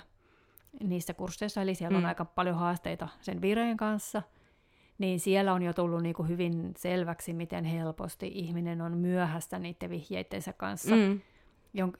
niissä 0.83 1.13
kursseissa, 1.13 1.61
eli 1.61 1.75
siellä 1.75 1.97
mm. 1.97 2.03
on 2.03 2.05
aika 2.09 2.25
paljon 2.25 2.55
haasteita 2.55 3.07
sen 3.21 3.41
vireen 3.41 3.77
kanssa, 3.77 4.21
niin 4.97 5.19
siellä 5.19 5.53
on 5.53 5.61
jo 5.61 5.73
tullut 5.73 6.03
niinku 6.03 6.23
hyvin 6.23 6.73
selväksi, 6.77 7.33
miten 7.33 7.63
helposti 7.63 8.31
ihminen 8.33 8.81
on 8.81 8.97
myöhässä 8.97 9.59
niiden 9.59 9.89
vihjeitteensä 9.89 10.53
kanssa, 10.53 10.95
Mm. 10.95 11.21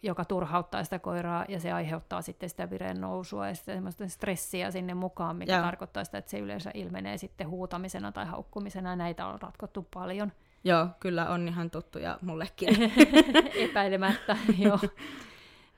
joka 0.03 0.25
turhauttaa 0.25 0.83
sitä 0.83 0.99
koiraa, 0.99 1.45
ja 1.47 1.59
se 1.59 1.71
aiheuttaa 1.71 2.21
sitten 2.21 2.49
sitä 2.49 2.69
vireen 2.69 3.01
nousua 3.01 3.47
ja 3.47 3.55
sitten 3.55 3.75
semmoista 3.75 4.07
stressiä 4.07 4.71
sinne 4.71 4.93
mukaan, 4.93 5.35
mikä 5.35 5.53
Joo. 5.53 5.61
tarkoittaa 5.61 6.03
sitä, 6.03 6.17
että 6.17 6.31
se 6.31 6.39
yleensä 6.39 6.71
ilmenee 6.73 7.17
sitten 7.17 7.49
huutamisena 7.49 8.11
tai 8.11 8.25
haukkumisena, 8.25 8.89
ja 8.89 8.95
näitä 8.95 9.27
on 9.27 9.41
ratkottu 9.41 9.87
paljon. 9.93 10.31
Joo, 10.63 10.87
kyllä 10.99 11.29
on 11.29 11.47
ihan 11.47 11.69
tuttuja 11.71 12.17
mullekin. 12.21 12.69
Epäilemättä, 13.69 14.37
joo. 14.65 14.79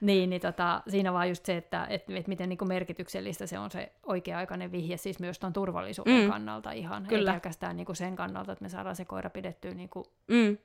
Niin, 0.01 0.29
niin 0.29 0.41
tota, 0.41 0.81
siinä 0.87 1.13
vaan 1.13 1.29
just 1.29 1.45
se, 1.45 1.57
että 1.57 1.85
et, 1.89 2.03
et 2.09 2.27
miten 2.27 2.49
niin 2.49 2.67
merkityksellistä 2.67 3.47
se 3.47 3.59
on 3.59 3.71
se 3.71 3.91
oikea-aikainen 4.03 4.71
vihje, 4.71 4.97
siis 4.97 5.19
myös 5.19 5.39
tuon 5.39 5.53
turvallisuuden 5.53 6.13
Mm. 6.13 6.21
mm. 6.21 6.29
kannalta 6.29 6.71
ihan. 6.71 7.05
Kyllä. 7.07 7.31
Ei 7.31 7.33
pelkästään 7.33 7.77
niin 7.77 7.95
sen 7.95 8.15
kannalta, 8.15 8.51
että 8.51 8.63
me 8.63 8.69
saadaan 8.69 8.95
se 8.95 9.05
koira 9.05 9.29
pidettyä 9.29 9.73
niin 9.73 9.89
mm. 10.27 10.57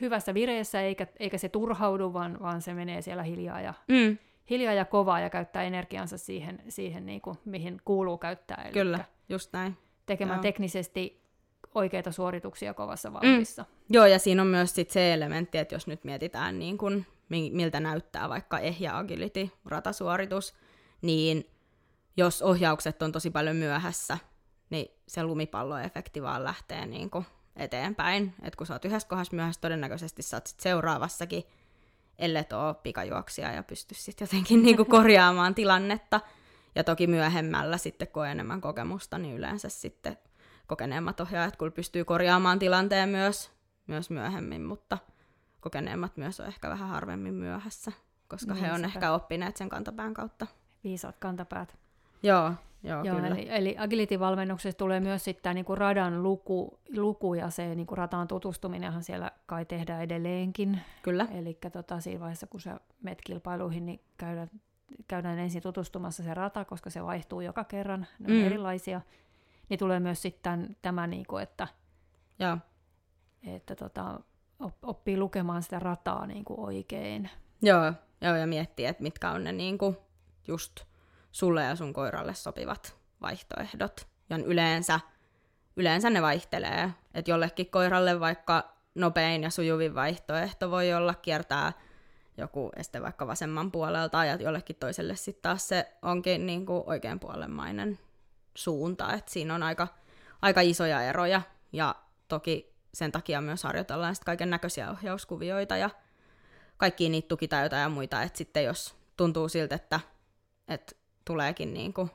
hyvässä 0.00 0.34
vireessä, 0.34 0.80
eikä, 0.80 1.06
eikä 1.18 1.38
se 1.38 1.48
turhaudu, 1.48 2.12
vaan, 2.12 2.40
vaan 2.40 2.62
se 2.62 2.74
menee 2.74 3.02
siellä 3.02 3.22
hiljaa 3.22 3.60
ja, 3.60 3.74
Mm. 3.88 4.18
hiljaa 4.50 4.72
ja 4.72 4.84
kovaa 4.84 5.20
ja 5.20 5.30
käyttää 5.30 5.62
energiansa 5.62 6.18
siihen, 6.18 6.62
siihen 6.68 7.06
niin 7.06 7.20
kuin, 7.20 7.38
mihin 7.44 7.80
kuuluu 7.84 8.18
käyttää. 8.18 8.62
Eli 8.64 8.72
Kyllä, 8.72 9.04
just 9.28 9.52
näin. 9.52 9.76
Tekemään 10.06 10.36
Joo. 10.38 10.42
teknisesti 10.42 11.22
oikeita 11.74 12.12
suorituksia 12.12 12.74
kovassa 12.74 13.12
vauhdissa. 13.12 13.62
Mm. 13.62 13.68
Joo, 13.90 14.06
ja 14.06 14.18
siinä 14.18 14.42
on 14.42 14.48
myös 14.48 14.74
sit 14.74 14.90
se 14.90 15.12
elementti, 15.12 15.58
että 15.58 15.74
jos 15.74 15.86
nyt 15.86 16.04
mietitään, 16.04 16.58
niin 16.58 16.78
kun, 16.78 17.04
miltä 17.28 17.80
näyttää 17.80 18.28
vaikka 18.28 18.58
ehjä 18.58 18.98
agility 18.98 19.50
ratasuoritus, 19.64 20.54
niin 21.02 21.50
jos 22.16 22.42
ohjaukset 22.42 23.02
on 23.02 23.12
tosi 23.12 23.30
paljon 23.30 23.56
myöhässä, 23.56 24.18
niin 24.70 24.86
se 25.08 25.22
lumipalloefekti 25.22 26.22
vaan 26.22 26.44
lähtee 26.44 26.86
niin 26.86 27.10
kun 27.10 27.24
eteenpäin. 27.56 28.34
Et 28.42 28.56
kun 28.56 28.66
sä 28.66 28.72
oot 28.74 28.84
yhdessä 28.84 29.08
kohdassa 29.08 29.36
myöhässä, 29.36 29.60
todennäköisesti 29.60 30.22
sä 30.22 30.36
oot 30.36 30.46
sit 30.46 30.60
seuraavassakin, 30.60 31.44
ellet 32.18 32.52
ole 32.52 32.74
pikajuoksija 32.74 33.52
ja 33.52 33.62
pysty 33.62 33.94
sitten 33.94 34.26
jotenkin 34.26 34.62
niin 34.62 34.76
kuin 34.76 34.88
korjaamaan 34.96 35.54
tilannetta. 35.54 36.20
Ja 36.74 36.84
toki 36.84 37.06
myöhemmällä 37.06 37.78
sitten, 37.78 38.08
kun 38.08 38.22
on 38.22 38.28
enemmän 38.28 38.60
kokemusta, 38.60 39.18
niin 39.18 39.36
yleensä 39.36 39.68
sitten 39.68 40.18
kokeneemmat 40.66 41.20
ohjaajat 41.20 41.56
kyllä 41.56 41.72
pystyy 41.72 42.04
korjaamaan 42.04 42.58
tilanteen 42.58 43.08
myös, 43.08 43.50
myös 43.86 44.10
myöhemmin, 44.10 44.62
mutta 44.62 44.98
kokeneemmat 45.60 46.16
myös 46.16 46.40
on 46.40 46.46
ehkä 46.46 46.68
vähän 46.70 46.88
harvemmin 46.88 47.34
myöhässä, 47.34 47.92
koska 48.28 48.54
Niin, 48.54 48.64
he 48.64 48.72
on 48.72 48.76
sepä. 48.76 48.86
ehkä 48.86 49.12
oppineet 49.12 49.56
sen 49.56 49.68
kantapään 49.68 50.14
kautta. 50.14 50.46
Viisaat 50.84 51.18
kantapäät. 51.18 51.76
Joo, 52.22 52.52
joo, 52.82 53.04
Joo, 53.04 53.16
kyllä. 53.16 53.28
eli, 53.28 53.46
eli 53.50 53.76
agility-valmennuksessa 53.78 54.78
tulee 54.78 55.00
myös 55.00 55.24
sitten 55.24 55.54
niinku 55.54 55.74
radan 55.74 56.22
luku, 56.22 56.78
luku 56.96 57.34
ja 57.34 57.50
se 57.50 57.74
niinku 57.74 57.94
rataan 57.94 58.28
tutustuminenhan 58.28 59.02
siellä 59.02 59.30
kai 59.46 59.64
tehdään 59.64 60.02
edelleenkin. 60.02 60.80
Kyllä, 61.02 61.26
Eli 61.34 61.58
tota, 61.72 62.00
siinä 62.00 62.20
vaiheessa, 62.20 62.46
kun 62.46 62.60
sä 62.60 62.80
menet 63.02 63.20
kilpailuihin, 63.24 63.86
niin 63.86 64.00
käydään, 64.16 64.48
käydään 65.08 65.38
ensin 65.38 65.62
tutustumassa 65.62 66.22
se 66.22 66.34
rata, 66.34 66.64
koska 66.64 66.90
se 66.90 67.02
vaihtuu 67.04 67.40
joka 67.40 67.64
kerran, 67.64 68.06
ne 68.18 68.32
on 68.34 68.40
Mm. 68.40 68.46
erilaisia. 68.46 69.00
Niin 69.68 69.78
tulee 69.78 70.00
myös 70.00 70.22
sitten 70.22 70.76
tämä, 70.82 71.06
niinku, 71.06 71.36
että, 71.36 71.68
joo. 72.38 72.58
että 73.46 73.74
tota, 73.74 74.20
oppii 74.82 75.16
lukemaan 75.16 75.62
sitä 75.62 75.78
rataa 75.78 76.26
niinku 76.26 76.64
oikein. 76.64 77.30
Joo, 77.62 77.92
joo, 78.20 78.36
ja 78.36 78.46
miettii, 78.46 78.86
että 78.86 79.02
mitkä 79.02 79.30
on 79.30 79.44
ne 79.44 79.52
niinku 79.52 79.96
just 80.48 80.80
sulle 81.32 81.62
ja 81.62 81.76
sun 81.76 81.92
koiralle 81.92 82.34
sopivat 82.34 82.96
vaihtoehdot. 83.20 84.08
Ja 84.30 84.36
yleensä, 84.36 85.00
yleensä 85.76 86.10
ne 86.10 86.22
vaihtelee. 86.22 86.90
Että 87.14 87.30
jollekin 87.30 87.70
koiralle 87.70 88.20
vaikka 88.20 88.74
nopein 88.94 89.42
ja 89.42 89.50
sujuvin 89.50 89.94
vaihtoehto 89.94 90.70
voi 90.70 90.94
olla 90.94 91.14
kiertää 91.14 91.72
joku 92.36 92.70
este 92.76 93.02
vaikka 93.02 93.26
vasemman 93.26 93.72
puolelta, 93.72 94.24
ja 94.24 94.34
jollekin 94.34 94.76
toiselle 94.76 95.16
sitten 95.16 95.42
taas 95.42 95.68
se 95.68 95.92
onkin 96.02 96.46
niinku 96.46 96.84
oikeanpuolemmainen 96.86 97.98
suunta. 98.54 99.12
Et 99.12 99.28
siinä 99.28 99.54
on 99.54 99.62
aika, 99.62 99.88
aika 100.42 100.60
isoja 100.60 101.02
eroja, 101.02 101.42
ja 101.72 101.94
toki 102.28 102.77
sen 102.94 103.12
takia 103.12 103.40
myös 103.40 103.62
harjoitellaan 103.62 104.14
sit 104.14 104.24
kaiken 104.24 104.50
näköisiä 104.50 104.90
ohjauskuvioita 104.90 105.76
ja 105.76 105.90
kaikkia 106.76 107.10
niitä 107.10 107.28
tukitaitoja 107.28 107.82
ja 107.82 107.88
muita, 107.88 108.22
että 108.22 108.38
sitten 108.38 108.64
jos 108.64 108.96
tuntuu 109.16 109.48
siltä, 109.48 109.74
että, 109.74 110.00
että 110.68 110.92
tuleekin 111.24 111.74
niin 111.74 111.92
kuin, 111.94 112.10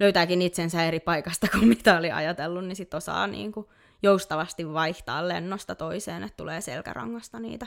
löytääkin 0.00 0.42
itsensä 0.42 0.84
eri 0.84 1.00
paikasta 1.00 1.48
kuin 1.52 1.68
mitä 1.68 1.98
oli 1.98 2.10
ajatellut, 2.10 2.64
niin 2.64 2.76
sitten 2.76 2.98
osaa 2.98 3.26
niin 3.26 3.52
kuin 3.52 3.66
joustavasti 4.02 4.72
vaihtaa 4.72 5.28
lennosta 5.28 5.74
toiseen, 5.74 6.22
että 6.22 6.36
tulee 6.36 6.60
selkärangasta 6.60 7.40
niitä 7.40 7.66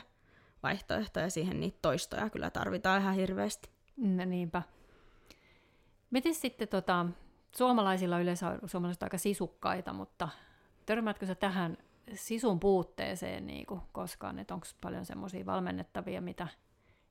vaihtoehtoja, 0.64 1.30
siihen 1.30 1.60
niitä 1.60 1.78
toistoja 1.82 2.30
kyllä 2.30 2.50
tarvitaan 2.50 3.02
ihan 3.02 3.16
hirveästi. 3.16 3.70
No, 3.98 4.26
niinpä. 4.26 4.62
Miten 6.12 6.36
sitten 6.36 6.68
tota, 6.68 7.06
suomalaisilla 7.58 8.20
yleensä 8.20 8.60
suomalaiset 8.66 9.04
aika 9.04 9.18
sisukkaita, 9.18 9.94
mutta 9.94 10.30
törmäätkö 10.86 11.26
sä 11.26 11.36
tähän 11.36 11.78
sisun 12.14 12.60
puutteeseen 12.60 13.48
niin 13.48 13.66
kuin 13.66 13.82
koskaan, 13.92 14.40
että 14.40 14.54
onko 14.54 14.68
paljon 14.82 15.06
semmoisia 15.06 15.46
valmennettavia, 15.46 16.22
mitä, 16.22 16.48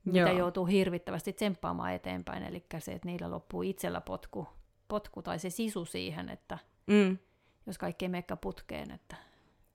mitä 0.05 0.31
joutuu 0.31 0.65
hirvittävästi 0.65 1.33
tsemppaamaan 1.33 1.93
eteenpäin, 1.93 2.43
eli 2.43 2.65
se, 2.79 2.91
että 2.91 3.07
niillä 3.07 3.31
loppuu 3.31 3.61
itsellä 3.61 4.01
potku, 4.01 4.47
potku 4.87 5.21
tai 5.21 5.39
se 5.39 5.49
sisu 5.49 5.85
siihen, 5.85 6.29
että 6.29 6.57
Mm. 6.87 7.17
jos 7.65 7.77
kaikki 7.77 8.05
ei 8.05 8.09
meikka 8.09 8.35
putkeen, 8.35 8.91
että 8.91 9.15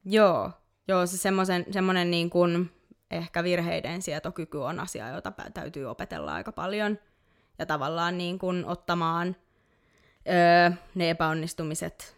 Joo, 0.04 0.50
joo 0.88 1.06
se 1.06 1.16
semmoisen, 1.16 1.66
semmoinen 1.70 2.10
niin 2.10 2.30
kuin 2.30 2.70
ehkä 3.10 3.44
virheiden 3.44 4.02
sietokyky 4.02 4.58
on 4.58 4.80
asia, 4.80 5.08
jota 5.08 5.32
täytyy 5.54 5.84
opetella 5.86 6.34
aika 6.34 6.52
paljon. 6.52 6.98
Ja 7.58 7.66
tavallaan 7.66 8.18
niin 8.18 8.38
kuin 8.38 8.64
ottamaan 8.64 9.36
öö, 10.28 10.70
ne 10.94 11.10
epäonnistumiset 11.10 12.16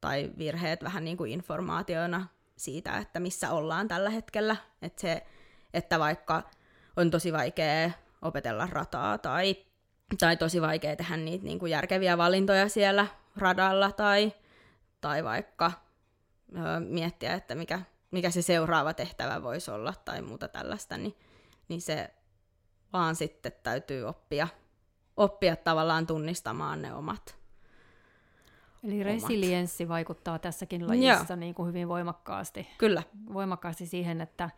tai 0.00 0.30
virheet 0.38 0.82
vähän 0.84 1.04
niin 1.04 1.16
kuin 1.16 1.32
informaationa 1.32 2.26
siitä, 2.62 2.98
että 2.98 3.20
missä 3.20 3.50
ollaan 3.50 3.88
tällä 3.88 4.10
hetkellä. 4.10 4.56
Että 4.82 5.00
se, 5.00 5.26
että 5.74 5.98
vaikka 5.98 6.42
on 6.96 7.10
tosi 7.10 7.32
vaikea 7.32 7.90
opetella 8.22 8.68
rataa 8.70 9.18
tai, 9.18 9.56
tai 10.18 10.36
tosi 10.36 10.60
vaikea 10.60 10.96
tehdä 10.96 11.16
niitä 11.16 11.44
niin 11.44 11.58
kuin 11.58 11.72
järkeviä 11.72 12.18
valintoja 12.18 12.68
siellä 12.68 13.06
radalla 13.36 13.92
tai, 13.92 14.32
tai 15.00 15.24
vaikka 15.24 15.72
öö, 16.56 16.80
miettiä, 16.80 17.34
että 17.34 17.54
mikä, 17.54 17.80
mikä 18.10 18.30
se 18.30 18.42
seuraava 18.42 18.94
tehtävä 18.94 19.42
voisi 19.42 19.70
olla 19.70 19.94
tai 20.04 20.22
muuta 20.22 20.48
tällaista, 20.48 20.96
niin, 20.96 21.16
niin 21.68 21.80
se 21.80 22.10
vaan 22.92 23.16
sitten 23.16 23.52
täytyy 23.62 24.04
oppia, 24.04 24.48
oppia 25.16 25.56
tavallaan 25.56 26.06
tunnistamaan 26.06 26.82
ne 26.82 26.94
omat. 26.94 27.41
Eli 28.84 28.94
Omat. 28.94 29.06
resilienssi 29.06 29.88
vaikuttaa 29.88 30.38
tässäkin 30.38 30.88
lajissa 30.88 31.36
niin 31.36 31.54
kuin 31.54 31.68
hyvin 31.68 31.88
voimakkaasti, 31.88 32.68
Kyllä, 32.78 33.02
voimakkaasti 33.32 33.86
siihen, 33.86 34.20
että, 34.20 34.50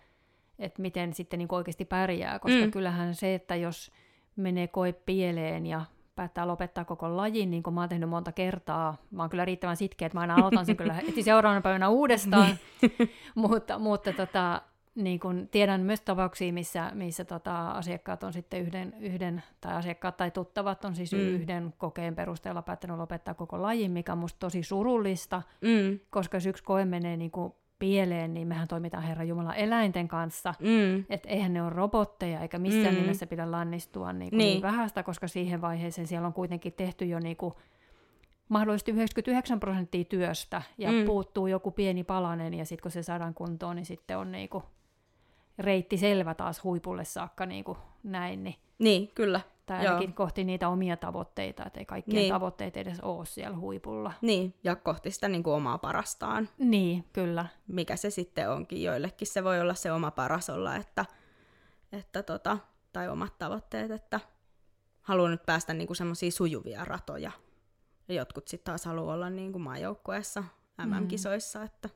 että 0.59 0.83
miten 0.83 1.15
sitten 1.15 1.39
niin 1.39 1.49
kuin 1.49 1.57
oikeasti 1.57 1.85
pärjää, 1.85 2.39
koska 2.39 2.59
Mm. 2.59 2.65
mm. 2.65 2.71
kyllähän 2.71 3.15
se, 3.15 3.35
että 3.35 3.57
jos 3.57 3.91
menee 4.37 4.67
koe 4.69 4.93
pieleen 4.93 5.67
ja 5.67 5.85
päättää 6.15 6.49
lopettaa 6.49 6.85
koko 6.85 7.17
lajin, 7.17 7.51
niin 7.51 7.63
kuin 7.63 7.75
mä 7.75 7.81
oon 7.81 7.89
tehnyt 7.89 8.09
monta 8.09 8.33
kertaa. 8.33 8.97
Mä 9.11 9.23
oon 9.23 9.31
kyllä 9.31 9.45
riittävän 9.45 9.77
sitkeä, 9.77 10.07
että 10.07 10.17
mä 10.17 10.21
aina 10.21 10.35
aloitan 10.35 10.67
sen 10.67 10.77
kyllä 10.77 10.93
heti 10.95 11.23
seuraavana 11.23 11.61
päivänä 11.61 11.89
uudestaan. 11.89 12.57
mutta 13.35 13.79
mutta 13.79 14.13
tota, 14.13 14.63
niin 14.95 15.21
kun 15.21 15.49
tiedän 15.51 15.81
myös 15.81 16.01
tapauksia, 16.01 16.53
missä, 16.53 16.91
missä 16.95 17.25
tota, 17.25 17.71
asiakkaat 17.71 18.23
on 18.25 18.33
sitten 18.33 18.61
yhden, 18.61 18.95
yhden, 19.01 19.43
tai 19.61 19.75
asiakkaat 19.75 20.17
tai 20.17 20.31
tuttavat 20.31 20.85
on 20.85 20.95
siis 20.95 21.13
mm. 21.13 21.19
yhden 21.19 21.75
kokeen 21.79 22.15
perusteella 22.15 22.63
päättänyt 22.63 22.97
lopettaa 22.97 23.35
koko 23.35 23.63
lajin, 23.63 23.91
mikä 23.91 24.13
on 24.13 24.19
musta 24.19 24.39
tosi 24.39 24.63
surullista, 24.63 25.43
Mm. 25.61 26.01
koska 26.11 26.37
jos 26.37 26.47
yksi 26.47 26.65
koe 26.65 26.85
menee 26.85 27.17
niin 27.17 27.31
kuin 27.31 27.53
pieleen, 27.79 28.35
niin 28.35 28.49
mehän 28.49 28.69
toimitaan 28.69 29.03
Herra 29.03 29.25
Jumala 29.25 29.55
eläinten 29.55 30.09
kanssa. 30.09 30.55
Mm. 30.61 31.05
Että 31.11 31.29
eihän 31.29 31.53
ne 31.53 31.63
ole 31.63 31.71
robotteja, 31.71 32.41
eikä 32.41 32.59
missään 32.59 32.95
Mm. 32.95 33.01
nimessä 33.01 33.27
pidä 33.27 33.51
lannistua 33.51 34.13
niin, 34.13 34.31
kuin 34.31 34.39
Niin. 34.39 34.51
niin. 34.53 34.63
vähäistä, 34.63 35.03
koska 35.03 35.29
siihen 35.29 35.61
vaiheeseen 35.61 36.07
siellä 36.07 36.27
on 36.27 36.33
kuitenkin 36.33 36.73
tehty 36.73 37.05
jo 37.05 37.19
niin 37.21 37.37
kuin 37.37 37.55
mahdollisesti 38.49 38.93
99 38.93 39.61
prosenttia 39.61 40.05
työstä, 40.05 40.63
ja 40.79 40.91
Mm. 40.93 41.05
puuttuu 41.07 41.47
joku 41.47 41.71
pieni 41.71 42.05
palanen, 42.05 42.55
ja 42.55 42.65
sitten 42.65 42.83
kun 42.83 42.91
se 42.91 43.03
saadaan 43.03 43.35
kuntoon, 43.35 43.77
niin 43.77 43.87
sitten 43.87 44.19
on 44.19 44.33
niin 44.33 44.49
kuin 44.49 44.65
reitti 45.59 45.97
selvä 45.97 46.35
taas 46.35 46.65
huipulle 46.65 47.05
saakka 47.05 47.47
niin 47.47 47.65
kuin 47.65 47.79
näin, 48.03 48.45
niin, 48.45 48.55
Niin, 48.79 49.09
kyllä. 49.09 49.41
tai 49.67 49.85
Joo. 49.85 49.95
ainakin 49.95 50.15
kohti 50.15 50.45
niitä 50.45 50.69
omia 50.69 50.97
tavoitteita, 50.97 51.65
että 51.67 51.81
ei 51.81 51.87
kaikkien 51.87 52.15
Niin. 52.15 52.23
niin. 52.23 52.33
tavoitteet 52.33 52.77
edes 52.77 53.01
ole 53.01 53.27
siellä 53.27 53.57
huipulla. 53.57 54.13
Niin, 54.21 54.55
ja 54.65 54.77
kohti 54.77 55.11
sitä 55.11 55.29
niin 55.29 55.43
kuin 55.43 55.55
omaa 55.55 55.79
parastaan. 55.79 56.49
Niin, 56.59 57.05
kyllä. 57.13 57.47
mikä 57.67 57.97
se 57.97 58.11
sitten 58.11 58.51
onkin. 58.51 58.83
Joillekin 58.83 59.27
se 59.29 59.45
voi 59.45 59.61
olla 59.61 59.75
se 59.75 59.93
oma 59.93 60.11
paras 60.11 60.51
olla, 60.51 60.77
että, 60.77 61.05
että 61.93 62.23
tota, 62.23 62.59
tai 62.93 63.09
omat 63.09 63.39
tavoitteet, 63.39 63.91
että 63.91 64.21
haluan 65.03 65.31
nyt 65.31 65.47
päästä 65.47 65.75
niinku 65.75 65.95
semmoisia 65.95 66.31
sujuvia 66.31 66.85
ratoja. 66.85 67.31
Ja 68.09 68.15
jotkut 68.15 68.49
sitten 68.49 68.65
taas 68.65 68.85
haluaa 68.85 69.15
olla 69.15 69.31
niinku 69.31 69.59
maajoukkueessa 69.59 70.45
MM-kisoissa, 70.87 71.63
että 71.63 71.89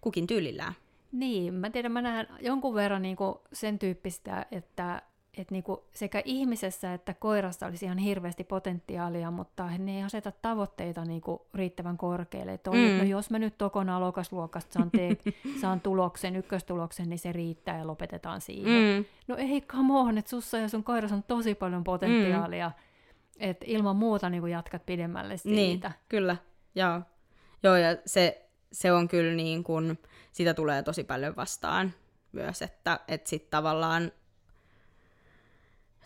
kukin 0.00 0.26
tyylillään. 0.26 0.72
Niin, 1.12 1.54
mä 1.54 1.70
tiedän, 1.70 1.92
mä 1.92 2.02
näen 2.02 2.26
jonkun 2.40 2.74
verran 2.74 3.02
niin 3.02 3.16
kuin 3.16 3.34
sen 3.52 3.78
tyyppistä, 3.78 4.46
että, 4.50 5.02
että 5.38 5.54
niin 5.54 5.62
kuin 5.64 5.80
sekä 5.94 6.22
ihmisessä 6.24 6.94
että 6.94 7.14
koirassa 7.14 7.66
olisi 7.66 7.84
ihan 7.84 7.98
hirveästi 7.98 8.44
potentiaalia, 8.44 9.30
mutta 9.30 9.66
ne 9.78 9.96
ei 9.96 10.02
aseta 10.02 10.32
tavoitteita 10.42 11.04
niin 11.04 11.20
kuin 11.20 11.38
riittävän 11.54 11.96
korkealle. 11.98 12.52
Että 12.52 12.70
on, 12.70 12.76
Mm. 12.76 12.98
no 12.98 13.04
jos 13.04 13.30
mä 13.30 13.38
nyt 13.38 13.58
tokona 13.58 13.96
alokasluokasta 13.96 14.72
saan, 14.72 14.90
tee, 14.90 15.16
saan 15.60 15.80
tuloksen, 15.80 16.36
ykköstuloksen, 16.36 17.08
niin 17.08 17.18
se 17.18 17.32
riittää 17.32 17.78
ja 17.78 17.86
lopetetaan 17.86 18.40
siihen. 18.40 18.98
Mm. 18.98 19.04
No 19.28 19.36
ei, 19.36 19.60
come 19.60 19.92
on, 19.94 20.18
että 20.18 20.30
sussa 20.30 20.58
ja 20.58 20.68
sun 20.68 20.84
koirassa 20.84 21.16
on 21.16 21.22
tosi 21.22 21.54
paljon 21.54 21.84
potentiaalia. 21.84 22.68
Mm. 22.68 22.82
Että 23.40 23.64
ilman 23.68 23.96
muuta 23.96 24.30
niin 24.30 24.40
kuin 24.40 24.52
jatkat 24.52 24.86
pidemmälle 24.86 25.36
siitä. 25.36 25.88
Niin, 25.88 25.94
kyllä. 26.08 26.36
Joo, 26.74 27.00
Joo 27.62 27.76
ja 27.76 27.96
se, 28.06 28.41
se 28.72 28.92
on 28.92 29.08
kyllä 29.08 29.34
niin 29.34 29.64
kuin, 29.64 29.98
sitä 30.32 30.54
tulee 30.54 30.82
tosi 30.82 31.04
paljon 31.04 31.36
vastaan 31.36 31.94
myös, 32.32 32.62
että, 32.62 33.00
että 33.08 33.30
sitten 33.30 33.50
tavallaan, 33.50 34.12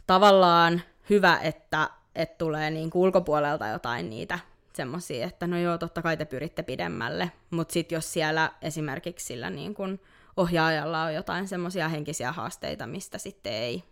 tavallaan 0.07 0.83
hyvä, 1.11 1.39
että, 1.39 1.91
että 2.15 2.39
tulee 2.39 2.71
niin 2.71 2.91
kuin 2.91 3.03
ulkopuolelta 3.03 3.69
jotain 3.69 4.11
niitä 4.11 4.39
semmoisia, 4.73 5.27
että 5.27 5.47
no 5.47 5.59
joo, 5.59 5.79
totta 5.79 6.03
kai 6.03 6.17
te 6.17 6.25
pyritte 6.25 6.63
pidemmälle, 6.63 7.33
mutta 7.51 7.73
sitten 7.73 7.97
jos 7.97 8.13
siellä 8.13 8.53
esimerkiksi 8.63 9.27
sillä 9.27 9.51
niin 9.51 9.75
kuin 9.75 10.01
ohjaajalla 10.37 11.03
on 11.03 11.15
jotain 11.15 11.49
semmoisia 11.49 11.89
henkisiä 11.89 12.33
haasteita, 12.33 12.87
mistä 12.87 13.19
sitten 13.19 13.53
ei, 13.53 13.85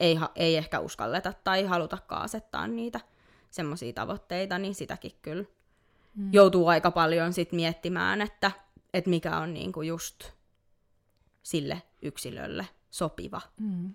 ei, 0.00 0.18
ei 0.34 0.56
ehkä 0.56 0.80
uskalleta 0.80 1.32
tai 1.44 1.64
halutakaan 1.64 2.22
asettaa 2.22 2.66
niitä 2.66 3.00
semmoisia 3.50 3.92
tavoitteita, 3.92 4.58
niin 4.58 4.74
sitäkin 4.74 5.12
kyllä 5.22 5.44
mm. 6.18 6.28
joutuu 6.32 6.68
aika 6.68 6.90
paljon 6.90 7.32
sit 7.32 7.52
miettimään, 7.52 8.20
että, 8.20 8.50
että 8.94 9.10
mikä 9.10 9.36
on 9.38 9.54
niinku 9.54 9.82
just 9.82 10.24
sille 11.42 11.82
yksilölle 12.02 12.66
sopiva, 12.90 13.40
Mm. 13.60 13.94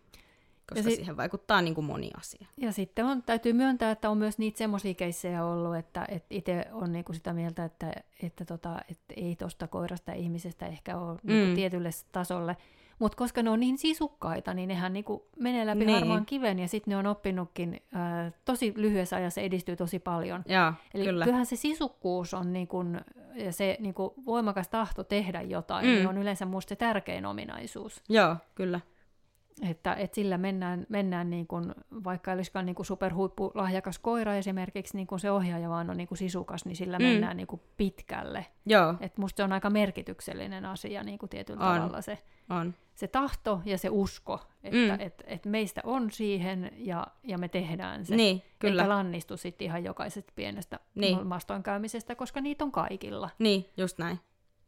koska 0.69 0.89
si- 0.89 0.95
siihen 0.95 1.17
vaikuttaa 1.17 1.61
niinku 1.61 1.81
moni 1.81 2.11
asia. 2.19 2.47
Ja 2.57 2.71
sitten 2.71 3.05
on, 3.05 3.23
täytyy 3.23 3.53
myöntää, 3.53 3.91
että 3.91 4.09
on 4.09 4.17
myös 4.17 4.37
niitä 4.37 4.57
semmoisia 4.57 4.93
keissejä 4.93 5.45
ollut, 5.45 5.75
että, 5.75 6.05
että 6.09 6.27
itse 6.29 6.65
on 6.71 6.91
niinku 6.91 7.13
sitä 7.13 7.33
mieltä, 7.33 7.65
että, 7.65 7.93
että, 8.23 8.45
tota, 8.45 8.79
että 8.91 9.13
ei 9.17 9.35
tuosta 9.35 9.67
koirasta 9.67 10.11
ja 10.11 10.17
ihmisestä 10.17 10.67
ehkä 10.67 10.97
ole 10.97 11.13
mm. 11.13 11.19
niinku 11.31 11.49
Mm. 11.49 11.55
tietylle 11.55 11.89
tasolle. 12.11 12.57
Mutta 13.03 13.15
koska 13.15 13.43
ne 13.43 13.49
on 13.49 13.59
niin 13.59 13.77
sisukkaita, 13.77 14.53
niin 14.53 14.67
nehän 14.67 14.93
niinku 14.93 15.27
menee 15.39 15.65
läpi 15.65 15.79
Niin. 15.79 15.87
niin. 15.87 15.99
harmaan 15.99 16.25
kiven 16.25 16.59
ja 16.59 16.67
sitten 16.67 16.91
ne 16.91 16.97
on 16.97 17.07
oppinutkin 17.07 17.81
ää, 17.93 18.31
tosi 18.45 18.73
lyhyessä 18.75 19.15
ajassa 19.15 19.41
edistyy 19.41 19.75
tosi 19.75 19.99
paljon. 19.99 20.43
Joo, 20.47 20.73
Eli 20.93 21.03
kyllä. 21.05 21.23
kyllähän 21.25 21.45
se 21.45 21.55
sisukkuus 21.55 22.33
on 22.33 22.53
niin 22.53 22.67
kun, 22.67 23.01
ja 23.35 23.51
se 23.51 23.77
niin 23.79 23.93
kun 23.93 24.13
voimakas 24.25 24.67
tahto 24.67 25.03
tehdä 25.03 25.41
jotain, 25.41 25.85
Mm. 25.85 25.91
mm. 25.91 25.95
niin 25.97 26.07
on 26.07 26.17
yleensä 26.17 26.45
musta 26.45 26.69
se 26.69 26.75
tärkein 26.75 27.25
ominaisuus. 27.25 28.03
Joo, 28.09 28.35
kyllä. 28.55 28.79
Että, 29.69 29.93
että 29.93 30.15
sillä 30.15 30.37
mennään, 30.37 30.85
mennään 30.89 31.29
niin 31.29 31.47
kuin, 31.47 31.75
vaikka 32.03 32.31
ei 32.31 32.35
olisikaan 32.35 32.65
niin 32.65 32.75
superhuippulahjakas 32.85 33.99
koira 33.99 34.35
esimerkiksi, 34.35 34.95
niin 34.97 35.07
kuin 35.07 35.19
se 35.19 35.31
ohjaaja 35.31 35.69
vaan 35.69 35.89
on 35.89 35.97
niin 35.97 36.07
kuin 36.07 36.17
sisukas, 36.17 36.65
niin 36.65 36.75
sillä 36.75 36.97
Mm. 36.99 37.05
mennään 37.05 37.37
niin 37.37 37.47
kuin 37.47 37.61
pitkälle. 37.77 38.45
Joo, 38.65 38.95
Et 38.99 39.17
musta 39.17 39.37
se 39.37 39.43
on 39.43 39.53
aika 39.53 39.69
merkityksellinen 39.69 40.65
asia 40.65 41.03
niin 41.03 41.19
tietyllä 41.29 41.69
On. 41.69 41.75
tavalla 41.81 42.01
se, 42.01 42.17
on. 42.49 42.73
Se 42.95 43.07
tahto 43.07 43.61
ja 43.65 43.77
se 43.77 43.89
usko, 43.89 44.39
että 44.63 44.77
Mm. 44.77 44.99
et, 44.99 45.23
et 45.27 45.45
meistä 45.45 45.81
on 45.83 46.11
siihen 46.11 46.71
ja, 46.75 47.07
ja 47.23 47.37
me 47.37 47.47
tehdään 47.47 48.05
se. 48.05 48.15
Niin, 48.15 48.41
kyllä. 48.59 48.81
Eikä 48.81 48.89
lannistu 48.95 49.37
sitten 49.37 49.65
ihan 49.65 49.83
jokaisesta 49.83 50.33
pienestä 50.35 50.79
Niin. 50.95 51.27
mastoinkäymisestä, 51.27 52.15
koska 52.15 52.41
niitä 52.41 52.63
on 52.63 52.71
kaikilla. 52.71 53.29
Niin, 53.39 53.69
just 53.77 53.97
näin. 53.97 54.19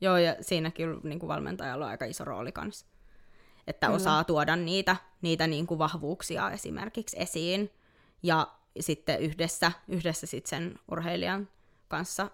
Joo, 0.01 0.17
ja 0.17 0.35
siinäkin 0.41 0.99
niin 1.03 1.19
kuin 1.19 1.27
valmentajalla 1.27 1.85
on 1.85 1.91
aika 1.91 2.05
iso 2.05 2.25
rooli 2.25 2.51
kanssa. 2.51 2.85
Että 3.67 3.87
Kyllä. 3.87 3.95
osaa 3.97 4.23
tuoda 4.23 4.55
niitä, 4.55 4.95
niitä 5.21 5.47
niin 5.47 5.67
kuin 5.67 5.77
vahvuuksia 5.77 6.51
esimerkiksi 6.51 7.17
esiin. 7.19 7.71
Ja 8.23 8.47
sitten 8.79 9.19
yhdessä, 9.19 9.71
yhdessä 9.87 10.27
sit 10.27 10.45
sen 10.45 10.79
urheilijan 10.91 11.47
kanssa 11.87 12.29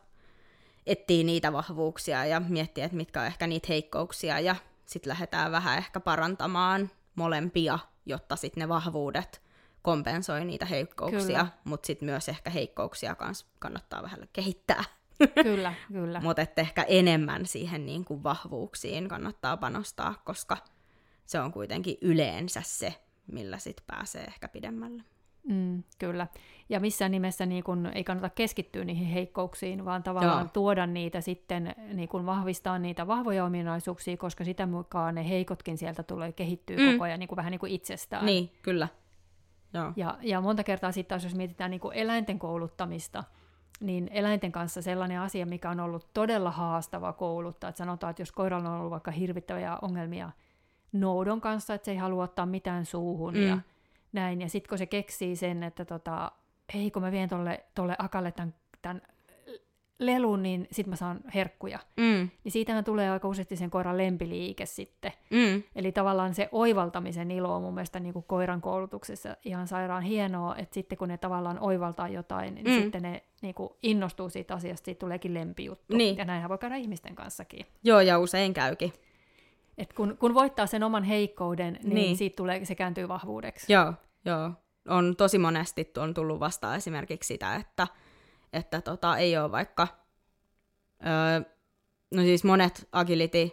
etsii 0.85 1.23
niitä 1.23 1.53
vahvuuksia 1.53 2.25
ja 2.25 2.39
miettii, 2.39 2.83
että 2.83 2.97
mitkä 2.97 3.21
on 3.21 3.27
ehkä 3.27 3.47
niitä 3.47 3.65
heikkouksia. 3.69 4.39
Ja 4.39 4.55
sitten 4.91 5.09
lähdetään 5.09 5.51
vähän 5.51 5.77
ehkä 5.77 5.99
parantamaan 5.99 6.89
molempia, 7.15 7.79
jotta 8.05 8.35
sitten 8.35 8.61
ne 8.61 8.69
vahvuudet 8.69 9.41
kompensoi 9.81 10.45
niitä 10.45 10.65
heikkouksia. 10.65 11.47
Mutta 11.63 11.87
sitten 11.87 12.05
myös 12.05 12.29
ehkä 12.29 12.49
heikkouksia 12.49 13.15
kans 13.15 13.47
kannattaa 13.59 14.03
vähän 14.03 14.27
kehittää. 14.33 14.83
Kyllä, 15.43 15.73
kyllä. 15.87 16.19
Mutta 16.23 16.41
ehkä 16.57 16.83
enemmän 16.83 17.45
siihen 17.45 17.85
niin 17.85 18.05
kuin 18.05 18.23
vahvuuksiin 18.23 19.07
kannattaa 19.07 19.57
panostaa, 19.57 20.21
koska 20.25 20.57
se 21.25 21.39
on 21.39 21.51
kuitenkin 21.51 21.97
yleensä 22.01 22.61
se, 22.65 22.95
millä 23.27 23.57
sit 23.57 23.83
pääsee 23.87 24.23
ehkä 24.23 24.47
pidemmälle. 24.47 25.03
Mm, 25.43 25.83
kyllä. 25.99 26.27
Ja 26.69 26.79
missään 26.79 27.11
nimessä 27.11 27.45
niin 27.45 27.63
kun, 27.63 27.85
ei 27.95 28.03
kannata 28.03 28.29
keskittyä 28.29 28.85
niihin 28.85 29.07
heikkouksiin, 29.07 29.85
vaan 29.85 30.03
tavallaan 30.03 30.39
Joo. 30.41 30.49
Tuoda 30.53 30.87
niitä 30.87 31.21
sitten, 31.21 31.75
niin 31.93 32.09
kun 32.09 32.25
vahvistaa 32.25 32.79
niitä 32.79 33.07
vahvoja 33.07 33.45
ominaisuuksia, 33.45 34.17
koska 34.17 34.43
sitä 34.43 34.65
mukaan 34.65 35.15
ne 35.15 35.29
heikotkin 35.29 35.77
sieltä 35.77 36.03
tulee 36.03 36.31
kehittyä 36.31 36.77
Mm. 36.77 36.83
mm. 36.83 36.91
koko 36.91 37.03
ajan 37.03 37.19
niin 37.19 37.27
kuin, 37.27 37.37
vähän 37.37 37.51
niin 37.51 37.59
kuin 37.59 37.71
itsestään. 37.71 38.25
Niin, 38.25 38.51
kyllä. 38.61 38.87
Joo. 39.73 39.91
Ja, 39.95 40.17
ja 40.21 40.41
monta 40.41 40.63
kertaa 40.63 40.91
sitten 40.91 41.09
taas, 41.09 41.23
jos 41.23 41.35
mietitään 41.35 41.71
niin 41.71 41.81
kuin 41.81 41.97
eläinten 41.97 42.39
kouluttamista, 42.39 43.23
niin 43.79 44.09
eläinten 44.11 44.51
kanssa 44.51 44.81
sellainen 44.81 45.19
asia, 45.19 45.45
mikä 45.45 45.69
on 45.69 45.79
ollut 45.79 46.07
todella 46.13 46.51
haastava 46.51 47.13
kouluttaa, 47.13 47.69
että 47.69 47.77
sanotaan, 47.77 48.11
että 48.11 48.21
jos 48.21 48.31
koiralla 48.31 48.69
on 48.69 48.79
ollut 48.79 48.91
vaikka 48.91 49.11
hirvittäviä 49.11 49.77
ongelmia 49.81 50.31
noudon 50.91 51.41
kanssa, 51.41 51.73
että 51.73 51.85
se 51.85 51.91
ei 51.91 51.97
halua 51.97 52.23
ottaa 52.23 52.45
mitään 52.45 52.85
suuhun 52.85 53.33
Mm. 53.33 53.47
ja 53.47 53.57
näin, 54.13 54.41
ja 54.41 54.49
sitten 54.49 54.69
kun 54.69 54.77
se 54.77 54.85
keksii 54.85 55.35
sen, 55.35 55.63
että 55.63 55.85
tota, 55.85 56.31
hei 56.73 56.91
kun 56.91 57.01
mä 57.01 57.11
vien 57.11 57.29
tolle, 57.29 57.63
tolle 57.75 57.95
akalle 57.99 58.31
tämän, 58.31 58.53
tämän 58.81 59.01
lelun, 59.99 60.43
niin 60.43 60.67
sitten 60.71 60.89
mä 60.89 60.95
saan 60.95 61.19
herkkuja. 61.35 61.79
Mm, 61.97 62.29
Niin 62.43 62.51
siitähän 62.51 62.83
tulee 62.83 63.09
aika 63.09 63.27
useasti 63.27 63.55
sen 63.55 63.69
koiran 63.69 63.97
lempiliike 63.97 64.65
sitten. 64.65 65.11
mm, 65.29 65.63
Eli 65.75 65.91
tavallaan 65.91 66.33
se 66.33 66.49
oivaltamisen 66.51 67.31
ilo 67.31 67.55
on 67.55 67.61
mun 67.61 67.73
mielestä 67.73 67.99
niin 67.99 68.13
kuin 68.13 68.25
koiran 68.27 68.61
koulutuksessa 68.61 69.37
ihan 69.45 69.67
sairaan 69.67 70.03
hienoa, 70.03 70.55
että 70.55 70.73
sitten 70.73 70.97
kun 70.97 71.07
ne 71.07 71.17
tavallaan 71.17 71.59
oivaltaa 71.59 72.07
jotain, 72.07 72.55
niin 72.55 72.65
Mm. 72.65 72.71
mm. 72.73 72.81
sitten 72.81 73.01
ne 73.01 73.23
niin 73.41 73.55
kuin 73.55 73.69
innostuu 73.83 74.29
siitä 74.29 74.53
asiasta, 74.53 74.85
siitä 74.85 74.99
tuleekin 74.99 75.33
lempijuttu. 75.33 75.97
Niin. 75.97 76.17
Ja 76.17 76.25
näinhän 76.25 76.49
voi 76.49 76.57
käydä 76.57 76.75
ihmisten 76.75 77.15
kanssakin. 77.15 77.65
Joo, 77.83 77.99
ja 77.99 78.19
usein 78.19 78.53
käykin. 78.53 78.93
Et 79.77 79.93
kun, 79.93 80.17
kun 80.17 80.33
voittaa 80.33 80.67
sen 80.67 80.83
oman 80.83 81.03
heikkouden, 81.03 81.79
niin, 81.83 81.95
Niin. 81.95 82.17
siitä 82.17 82.35
tulee, 82.35 82.65
se 82.65 82.75
kääntyy 82.75 83.07
vahvuudeksi. 83.07 83.73
Joo, 83.73 83.93
joo. 84.25 84.51
On 84.87 85.15
tosi 85.15 85.37
monesti 85.37 85.91
on 85.97 86.13
tullut 86.13 86.39
vastaan 86.39 86.75
esimerkiksi 86.75 87.27
sitä, 87.27 87.55
että, 87.55 87.87
että 88.53 88.81
tota, 88.81 89.17
ei 89.17 89.37
ole 89.37 89.51
vaikka, 89.51 89.87
öö, 91.05 91.41
no 92.11 92.21
siis 92.21 92.43
monet 92.43 92.87
agility 92.91 93.51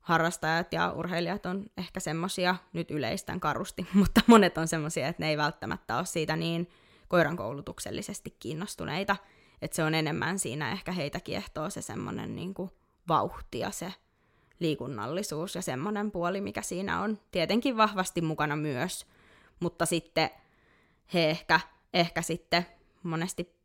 harrastajat 0.00 0.72
ja 0.72 0.92
urheilijat 0.92 1.46
on 1.46 1.64
ehkä 1.76 2.00
semmosia, 2.00 2.56
nyt 2.72 2.90
yleistän 2.90 3.40
karusti, 3.40 3.86
mutta 3.94 4.20
monet 4.26 4.58
on 4.58 4.68
semmosia, 4.68 5.08
että 5.08 5.22
ne 5.22 5.28
ei 5.28 5.36
välttämättä 5.36 5.96
ole 5.96 6.06
siitä 6.06 6.36
niin 6.36 6.68
koiran 7.08 7.36
koulutuksellisesti 7.36 8.36
kiinnostuneita, 8.38 9.16
että 9.62 9.74
se 9.74 9.84
on 9.84 9.94
enemmän 9.94 10.38
siinä 10.38 10.72
ehkä 10.72 10.92
heitä 10.92 11.20
kiehtoo 11.20 11.70
se 11.70 11.82
semmoinen 11.82 12.36
niin 12.36 12.54
vauhti 13.08 13.58
ja 13.58 13.70
se 13.70 13.92
liikunnallisuus 14.62 15.54
ja 15.54 15.62
semmoinen 15.62 16.10
puoli, 16.10 16.40
mikä 16.40 16.62
siinä 16.62 17.00
on 17.00 17.18
tietenkin 17.30 17.76
vahvasti 17.76 18.20
mukana 18.20 18.56
myös. 18.56 19.06
Mutta 19.60 19.86
sitten 19.86 20.30
he 21.14 21.30
ehkä, 21.30 21.60
ehkä 21.94 22.22
sitten 22.22 22.66
monesti 23.02 23.56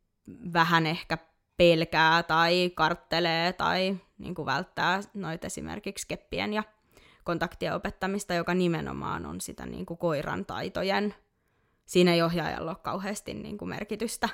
vähän 0.52 0.86
ehkä 0.86 1.18
pelkää 1.56 2.22
tai 2.22 2.70
karttelee 2.74 3.52
tai 3.52 3.96
niin 4.18 4.34
kuin 4.34 4.46
välttää 4.46 5.00
noita 5.14 5.46
esimerkiksi 5.46 6.08
keppien 6.08 6.52
ja 6.52 6.62
kontaktien 7.24 7.74
opettamista, 7.74 8.34
joka 8.34 8.54
nimenomaan 8.54 9.26
on 9.26 9.40
sitä 9.40 9.66
niin 9.66 9.86
kuin 9.86 9.98
koiran 9.98 10.46
taitojen. 10.46 11.14
Siinä 11.86 12.14
ei 12.14 12.22
ohjaajalla 12.22 12.70
ole 12.70 12.78
kauheasti 12.82 13.34
niin 13.34 13.58
kuin 13.58 13.68
merkitystä, 13.68 14.28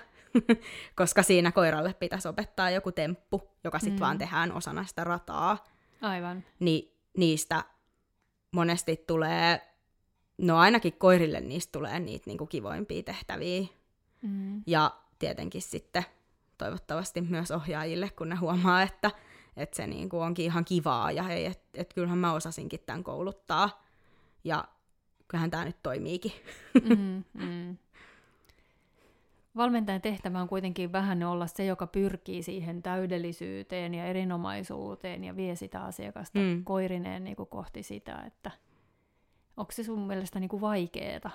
koska 1.01 1.23
siinä 1.23 1.53
koiralle 1.53 1.95
pitäisi 1.95 2.29
opettaa 2.29 2.71
joku 2.71 2.93
temppu, 2.93 3.51
joka 3.65 3.79
sitten 3.79 3.99
mm. 3.99 4.01
vaan 4.01 4.19
tehdään 4.19 4.53
osana 4.53 4.87
sitä 4.87 5.05
rataa. 5.05 5.65
Aivan. 6.05 6.45
Niin 6.61 6.97
niistä 7.17 7.65
monesti 8.51 9.05
tulee, 9.07 9.61
no 10.39 10.59
ainakin 10.59 10.93
koirille 10.93 11.41
niistä 11.41 11.73
tulee 11.73 12.01
niitä 12.01 12.25
niin 12.27 12.39
kuin 12.39 12.49
kivoimpia 12.49 13.03
tehtäviä. 13.03 13.67
Mm. 14.23 14.63
Ja 14.67 14.91
tietenkin 15.19 15.63
sitten 15.63 16.05
toivottavasti 16.59 17.21
myös 17.21 17.51
ohjaajille, 17.51 18.11
kun 18.11 18.29
ne 18.29 18.37
huomaa, 18.37 18.83
että, 18.83 19.11
että 19.57 19.77
se 19.77 19.87
niin 19.87 20.09
kuin 20.09 20.23
onkin 20.23 20.45
ihan 20.45 20.65
kivaa 20.65 21.13
ja 21.13 21.23
hei, 21.23 21.47
että 21.47 21.65
et 21.75 21.95
kyllähän 21.95 22.19
mä 22.19 22.33
osasinkin 22.33 22.81
tämän 22.87 23.05
kouluttaa. 23.05 23.85
Ja 24.45 24.65
kyllähän 25.29 25.51
tämä 25.51 25.65
nyt 25.65 25.83
toimiikin. 25.83 26.33
Mm, 26.89 27.25
mm. 27.33 27.77
Valmentajan 29.57 30.01
tehtävä 30.01 30.41
on 30.41 30.49
kuitenkin 30.49 30.93
vähän 30.93 31.23
olla 31.23 31.47
se, 31.47 31.65
joka 31.65 31.87
pyrkii 31.87 32.43
siihen 32.43 32.83
täydellisyyteen 32.83 33.95
ja 33.95 34.07
erinomaisuuteen 34.07 35.25
ja 35.25 35.37
vie 35.37 35.57
sitä 35.57 35.81
asiakasta 35.81 36.39
mm. 36.39 36.65
koirineen 36.65 37.25
niin 37.25 37.37
kuin 37.37 37.49
kohti 37.49 37.83
sitä, 37.83 38.23
että 38.27 38.51
onko 39.57 39.73
se 39.73 39.85
sun 39.85 40.07
mielestä 40.07 40.41
niin 40.41 40.49
kuin 40.49 40.61
vaikeeta? 40.61 41.31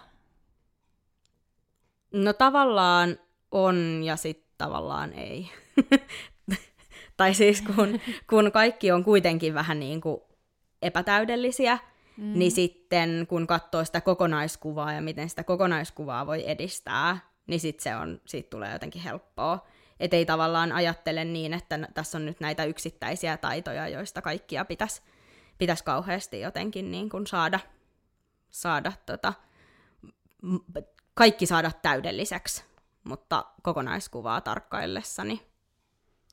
No 2.13 2.33
tavallaan 2.33 3.17
on 3.51 4.01
ja 4.03 4.15
sitten 4.15 4.53
tavallaan 4.57 5.13
ei. 5.13 5.49
tai 7.17 7.33
siis 7.33 7.61
kun, 7.61 7.99
kun 8.29 8.51
kaikki 8.51 8.91
on 8.91 9.03
kuitenkin 9.03 9.53
vähän 9.53 9.79
niin 9.79 10.01
kuin 10.01 10.21
epätäydellisiä, 10.81 11.77
mm. 12.17 12.39
niin 12.39 12.51
sitten 12.51 13.25
kun 13.29 13.47
katsoo 13.47 13.85
sitä 13.85 14.01
kokonaiskuvaa 14.01 14.93
ja 14.93 15.01
miten 15.01 15.29
sitä 15.29 15.43
kokonaiskuvaa 15.43 16.27
voi 16.27 16.49
edistää, 16.49 17.28
niin 17.49 17.59
sit 17.59 17.79
se 17.79 17.95
on, 17.95 18.21
siitä 18.25 18.49
tulee 18.49 18.73
jotenkin 18.73 19.01
helppoa. 19.01 19.67
Että 19.99 20.17
ei 20.17 20.25
tavallaan 20.25 20.71
ajattele 20.71 21.25
niin, 21.25 21.53
että 21.53 21.79
tässä 21.93 22.17
on 22.17 22.25
nyt 22.25 22.39
näitä 22.39 22.65
yksittäisiä 22.65 23.37
taitoja, 23.37 23.87
joista 23.87 24.21
kaikkia 24.21 24.65
pitäisi 24.65 25.01
pitäis 25.59 25.83
kauheasti 25.83 26.39
jotenkin 26.39 26.91
niin 26.91 27.09
kuin 27.09 27.27
saada, 27.27 27.59
saada 28.51 28.93
tota, 29.05 29.33
kaikki 31.13 31.45
saada 31.45 31.71
täydelliseksi, 31.81 32.63
mutta 33.03 33.45
kokonaiskuvaa 33.61 34.41
tarkkaillessani, 34.41 35.41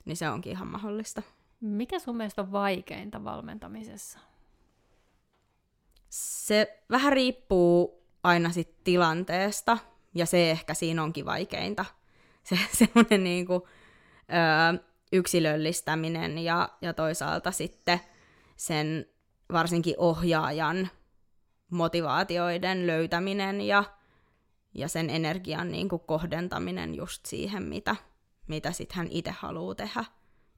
niin 0.05 0.17
se 0.17 0.31
onkin 0.31 0.53
ihan 0.53 0.69
mahdollista. 0.69 1.23
Mikä 1.61 1.99
sun 1.99 2.17
mielestä 2.17 2.43
on 2.43 2.53
vaikeinta 2.53 3.25
valmentamisessa? 3.25 4.19
Se 6.09 6.83
vähän 6.91 7.13
riippuu 7.13 8.07
aina 8.23 8.53
sit 8.53 8.85
tilanteesta, 8.85 9.79
ja 10.17 10.27
se 10.27 10.51
ehkä 10.51 10.75
siinä 10.75 11.03
onkin 11.03 11.27
vaikeinta. 11.27 11.85
Se 12.43 12.59
semmoinen 12.73 13.25
niinku, 13.25 13.69
öö, 14.33 14.85
yksilöllistäminen 15.13 16.39
ja, 16.39 16.69
ja 16.83 16.95
toisaalta 16.95 17.51
sitten 17.51 18.01
sen 18.57 19.07
varsinkin 19.53 19.95
ohjaajan 19.99 20.89
motivaatioiden 21.71 22.87
löytäminen 22.87 23.61
ja, 23.61 23.85
ja 24.75 24.89
sen 24.89 25.11
energian 25.11 25.73
niin 25.73 25.89
kuin 25.89 26.03
kohdentaminen 26.07 26.95
just 26.95 27.27
siihen, 27.27 27.63
mitä, 27.63 27.97
mitä 28.47 28.73
sit 28.73 28.93
hän 28.93 29.09
itse 29.11 29.31
haluaa 29.31 29.75
tehdä. 29.75 30.05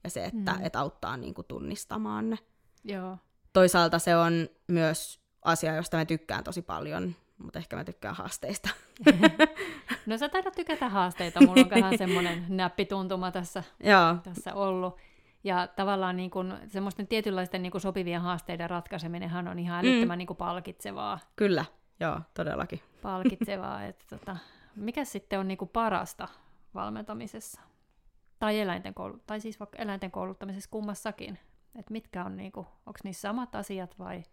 Ja 0.03 0.09
se, 0.09 0.25
että 0.25 0.53
mm. 0.53 0.65
et 0.65 0.75
auttaa 0.75 1.17
niin 1.17 1.33
kuin 1.33 1.47
tunnistamaan 1.47 2.29
ne. 2.29 2.37
Joo. 2.83 3.17
Toisaalta 3.53 3.99
se 3.99 4.15
on 4.15 4.49
myös 4.67 5.21
asia, 5.41 5.75
josta 5.75 5.97
mä 5.97 6.05
tykkään 6.05 6.43
tosi 6.43 6.61
paljon, 6.61 7.15
mutta 7.39 7.59
ehkä 7.59 7.75
mä 7.75 7.83
tykkään 7.83 8.15
haasteista. 8.15 8.69
no 10.05 10.17
sä 10.17 10.29
taidat 10.29 10.55
tykätä 10.55 10.89
haasteita, 10.89 11.39
mulla 11.41 11.61
on 11.61 11.69
vähän 11.81 11.97
semmoinen 11.97 12.45
näppituntuma 12.49 13.31
tässä, 13.31 13.63
Joo. 13.83 14.15
tässä 14.23 14.53
ollut. 14.53 14.97
Ja 15.43 15.67
tavallaan 15.67 16.17
niin 16.17 16.29
kun, 16.29 16.57
semmoisten 16.67 17.07
tietynlaisten 17.07 17.61
niin 17.61 17.71
kun 17.71 17.81
sopivien 17.81 18.21
haasteiden 18.21 18.69
ratkaiseminenhan 18.69 19.47
on 19.47 19.59
ihan 19.59 19.85
älyttömän 19.85 20.17
mm. 20.17 20.25
niin 20.27 20.37
palkitsevaa. 20.37 21.19
Kyllä, 21.35 21.65
joo, 21.99 22.21
todellakin. 22.33 22.81
Palkitsevaa. 23.01 23.83
että 23.83 24.05
tota, 24.09 24.37
mikä 24.75 25.05
sitten 25.05 25.39
on 25.39 25.47
niin 25.47 25.69
parasta 25.73 26.27
valmentamisessa? 26.75 27.61
Tai, 28.39 28.59
eläinten 28.59 28.93
koulu- 28.93 29.19
tai 29.27 29.39
siis 29.39 29.59
vaikka 29.59 29.77
eläinten 29.77 30.11
kouluttamisessa 30.11 30.69
kummassakin? 30.69 31.39
Et 31.79 31.89
mitkä 31.89 32.25
on, 32.25 32.37
niin 32.37 32.51
onko 32.55 32.99
niissä 33.03 33.21
samat 33.21 33.55
asiat 33.55 33.99
vai? 33.99 34.23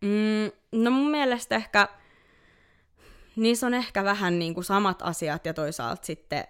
Mm, 0.00 0.80
no 0.82 0.90
mun 0.90 1.10
mielestä 1.10 1.56
ehkä 1.56 1.88
niissä 3.36 3.66
on 3.66 3.74
ehkä 3.74 4.04
vähän 4.04 4.38
niin 4.38 4.54
kuin 4.54 4.64
samat 4.64 5.02
asiat 5.02 5.46
ja 5.46 5.54
toisaalta 5.54 6.06
sitten 6.06 6.44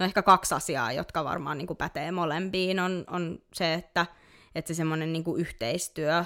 no 0.00 0.06
ehkä 0.06 0.22
kaksi 0.22 0.54
asiaa, 0.54 0.92
jotka 0.92 1.24
varmaan 1.24 1.58
niin 1.58 1.66
kuin 1.66 1.76
pätee 1.76 2.12
molempiin, 2.12 2.80
on, 2.80 3.04
on 3.10 3.38
se, 3.52 3.74
että, 3.74 4.06
että 4.54 4.68
se 4.68 4.74
semmoinen 4.74 5.12
niin 5.12 5.24
kuin 5.24 5.40
yhteistyö, 5.40 6.24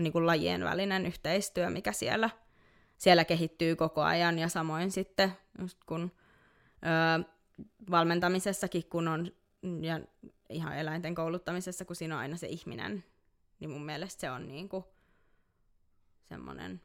niin 0.00 0.12
kuin 0.12 0.26
lajien 0.26 0.64
välinen 0.64 1.06
yhteistyö, 1.06 1.70
mikä 1.70 1.92
siellä, 1.92 2.30
siellä 2.96 3.24
kehittyy 3.24 3.76
koko 3.76 4.02
ajan, 4.02 4.38
ja 4.38 4.48
samoin 4.48 4.90
sitten 4.90 5.32
just 5.60 5.78
kun 5.86 6.12
ö, 6.82 7.24
valmentamisessakin, 7.90 8.84
kun 8.88 9.08
on, 9.08 9.32
ja 9.80 10.00
ihan 10.50 10.78
eläinten 10.78 11.14
kouluttamisessa, 11.14 11.84
kun 11.84 11.96
siinä 11.96 12.14
on 12.14 12.20
aina 12.20 12.36
se 12.36 12.46
ihminen, 12.46 13.04
niin 13.60 13.70
mun 13.70 13.84
mielestä 13.84 14.20
se 14.20 14.30
on 14.30 14.48
niin 14.48 14.68
kuin 14.68 14.84
semmoinen 16.28 16.80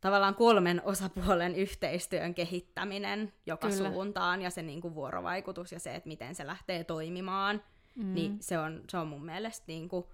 tavallaan 0.00 0.34
kolmen 0.34 0.82
osapuolen 0.84 1.54
yhteistyön 1.54 2.34
kehittäminen 2.34 3.32
joka 3.46 3.68
Kyllä. 3.68 3.90
suuntaan 3.90 4.42
ja 4.42 4.50
se 4.50 4.62
niin 4.62 4.80
kuin 4.80 4.94
vuorovaikutus 4.94 5.72
ja 5.72 5.80
se, 5.80 5.94
että 5.94 6.08
miten 6.08 6.34
se 6.34 6.46
lähtee 6.46 6.84
toimimaan, 6.84 7.62
mm. 7.96 8.14
niin 8.14 8.36
se 8.40 8.58
on, 8.58 8.84
se 8.88 8.98
on 8.98 9.06
mun 9.06 9.24
mielestä 9.24 9.64
niin 9.66 9.88
kuin 9.88 10.04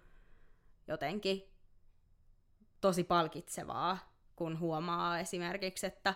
jotenkin 0.88 1.42
tosi 2.80 3.04
palkitsevaa, 3.04 3.98
kun 4.36 4.58
huomaa 4.58 5.18
esimerkiksi, 5.18 5.86
että, 5.86 6.14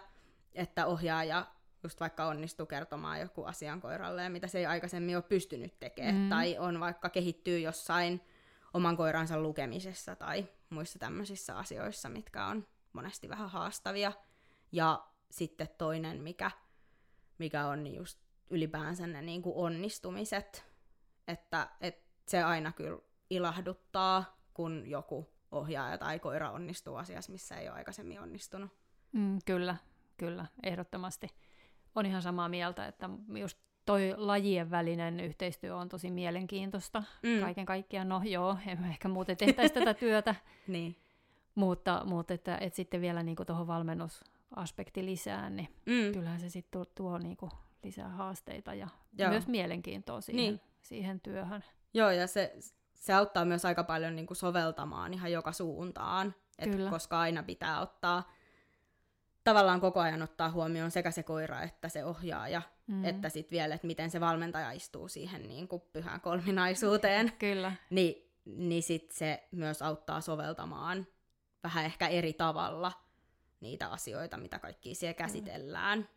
että 0.54 0.86
ohjaaja 0.86 1.46
just 1.82 2.00
vaikka 2.00 2.26
onnistuu 2.26 2.66
kertomaan 2.66 3.20
joku 3.20 3.44
asian 3.44 3.80
koiralle, 3.80 4.28
mitä 4.28 4.46
se 4.46 4.58
ei 4.58 4.66
aikaisemmin 4.66 5.16
ole 5.16 5.22
pystynyt 5.22 5.78
tekemään, 5.80 6.14
mm. 6.14 6.28
tai 6.28 6.58
on 6.58 6.80
vaikka 6.80 7.08
kehittyy 7.08 7.58
jossain 7.58 8.20
oman 8.74 8.96
koiransa 8.96 9.40
lukemisessa 9.40 10.16
tai 10.16 10.46
muissa 10.70 10.98
tämmöisissä 10.98 11.58
asioissa, 11.58 12.08
mitkä 12.08 12.46
on 12.46 12.66
monesti 12.92 13.28
vähän 13.28 13.50
haastavia. 13.50 14.12
Ja 14.72 15.06
sitten 15.30 15.68
toinen, 15.78 16.22
mikä, 16.22 16.50
mikä 17.38 17.66
on 17.66 17.86
just 17.86 18.18
ylipäänsä 18.50 19.06
ne 19.06 19.22
niin 19.22 19.42
kuin 19.42 19.56
onnistumiset, 19.56 20.66
että, 21.28 21.68
että 21.80 22.10
se 22.28 22.42
aina 22.42 22.72
kyllä 22.72 22.98
ilahduttaa, 23.30 24.38
kun 24.54 24.82
joku 24.86 25.30
ohjaaja 25.50 25.98
tai 25.98 26.18
koira 26.18 26.50
onnistuu 26.50 26.96
asiassa, 26.96 27.32
missä 27.32 27.56
ei 27.56 27.68
ole 27.68 27.76
aikaisemmin 27.76 28.20
onnistunut. 28.20 28.70
Mm, 29.12 29.38
kyllä, 29.44 29.76
kyllä, 30.16 30.46
ehdottomasti. 30.62 31.28
On 31.94 32.06
ihan 32.06 32.22
samaa 32.22 32.48
mieltä, 32.48 32.86
että 32.86 33.10
just 33.38 33.58
toi 33.86 34.14
lajien 34.16 34.70
välinen 34.70 35.20
yhteistyö 35.20 35.76
on 35.76 35.88
tosi 35.88 36.10
mielenkiintoista 36.10 37.02
mm. 37.22 37.40
kaiken 37.40 37.66
kaikkiaan. 37.66 38.08
No 38.08 38.22
joo, 38.24 38.56
emme 38.66 38.88
ehkä 38.88 39.08
muuten 39.08 39.36
tehtäisi 39.36 39.74
tätä 39.74 39.94
työtä. 40.04 40.34
niin. 40.66 40.96
Mutta, 41.60 42.02
mutta 42.04 42.34
että, 42.34 42.58
että 42.60 42.76
sitten 42.76 43.00
vielä 43.00 43.22
niin 43.22 43.36
tuohon 43.46 43.66
valmennusaspekti 43.66 45.04
lisää, 45.04 45.50
niin 45.50 45.68
mm. 45.86 46.12
kyllähän 46.12 46.40
se 46.40 46.48
sitten 46.48 46.70
tuo, 46.70 46.84
tuo 46.84 47.18
niin 47.18 47.36
lisää 47.82 48.08
haasteita 48.08 48.74
ja 48.74 48.88
Joo. 49.18 49.30
myös 49.30 49.46
mielenkiintoa 49.46 50.20
siihen, 50.20 50.44
niin. 50.44 50.60
siihen 50.82 51.20
työhön. 51.20 51.64
Joo, 51.94 52.10
ja 52.10 52.26
se, 52.26 52.56
se 52.94 53.12
auttaa 53.12 53.44
myös 53.44 53.64
aika 53.64 53.84
paljon 53.84 54.16
niin 54.16 54.26
kuin 54.26 54.36
soveltamaan 54.36 55.14
ihan 55.14 55.32
joka 55.32 55.52
suuntaan, 55.52 56.34
et 56.58 56.70
Kyllä. 56.70 56.90
koska 56.90 57.20
aina 57.20 57.42
pitää 57.42 57.80
ottaa, 57.80 58.32
tavallaan 59.44 59.80
koko 59.80 60.00
ajan 60.00 60.22
ottaa 60.22 60.50
huomioon 60.50 60.90
sekä 60.90 61.10
se 61.10 61.22
koira 61.22 61.62
että 61.62 61.88
se 61.88 62.04
ohjaaja, 62.04 62.62
mm. 62.86 63.04
että 63.04 63.28
sitten 63.28 63.56
vielä, 63.56 63.74
että 63.74 63.86
miten 63.86 64.10
se 64.10 64.20
valmentaja 64.20 64.72
istuu 64.72 65.08
siihen 65.08 65.48
niin 65.48 65.68
kuin 65.68 65.82
pyhään 65.92 66.20
kolminaisuuteen. 66.20 67.32
Kyllä. 67.38 67.72
Ni, 67.90 68.30
niin 68.68 68.82
sitten 68.82 69.16
se 69.16 69.48
myös 69.52 69.82
auttaa 69.82 70.20
soveltamaan 70.20 71.06
vähän 71.64 71.84
ehkä 71.84 72.08
eri 72.08 72.32
tavalla 72.32 72.92
niitä 73.60 73.88
asioita, 73.88 74.36
mitä 74.36 74.58
kaikki 74.58 74.94
siellä 74.94 75.14
käsitellään. 75.14 76.08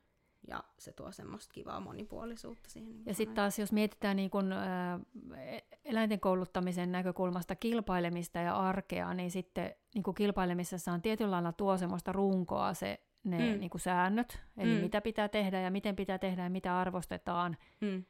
ja 0.47 0.63
se 0.79 0.93
tuo 0.93 1.11
semmoista 1.11 1.53
kivaa 1.53 1.79
monipuolisuutta 1.79 2.69
siihen. 2.69 2.91
Niin 2.91 3.05
ja 3.05 3.13
sitten 3.13 3.35
taas, 3.35 3.59
jos 3.59 3.71
mietitään 3.71 4.15
niin 4.15 4.29
kun, 4.29 4.51
ä, 4.53 4.99
eläinten 5.85 6.19
kouluttamisen 6.19 6.91
näkökulmasta 6.91 7.55
kilpailemista 7.55 8.39
ja 8.39 8.55
arkea, 8.55 9.13
niin 9.13 9.31
sitten 9.31 9.75
niin 9.95 10.15
kilpailemisessa 10.17 10.91
on 10.91 11.01
tietyllä 11.01 11.31
lailla 11.31 11.51
tuo 11.51 11.77
semmoista 11.77 12.11
runkoa 12.11 12.73
se 12.73 12.99
ne 13.23 13.37
mm. 13.53 13.59
niin 13.59 13.69
kuin 13.69 13.81
säännöt, 13.81 14.39
eli 14.57 14.75
mm. 14.75 14.81
mitä 14.81 15.01
pitää 15.01 15.29
tehdä 15.29 15.61
ja 15.61 15.71
miten 15.71 15.95
pitää 15.95 16.17
tehdä 16.17 16.43
ja 16.43 16.49
mitä 16.49 16.79
arvostetaan. 16.79 17.57
Mm. 17.81 18.03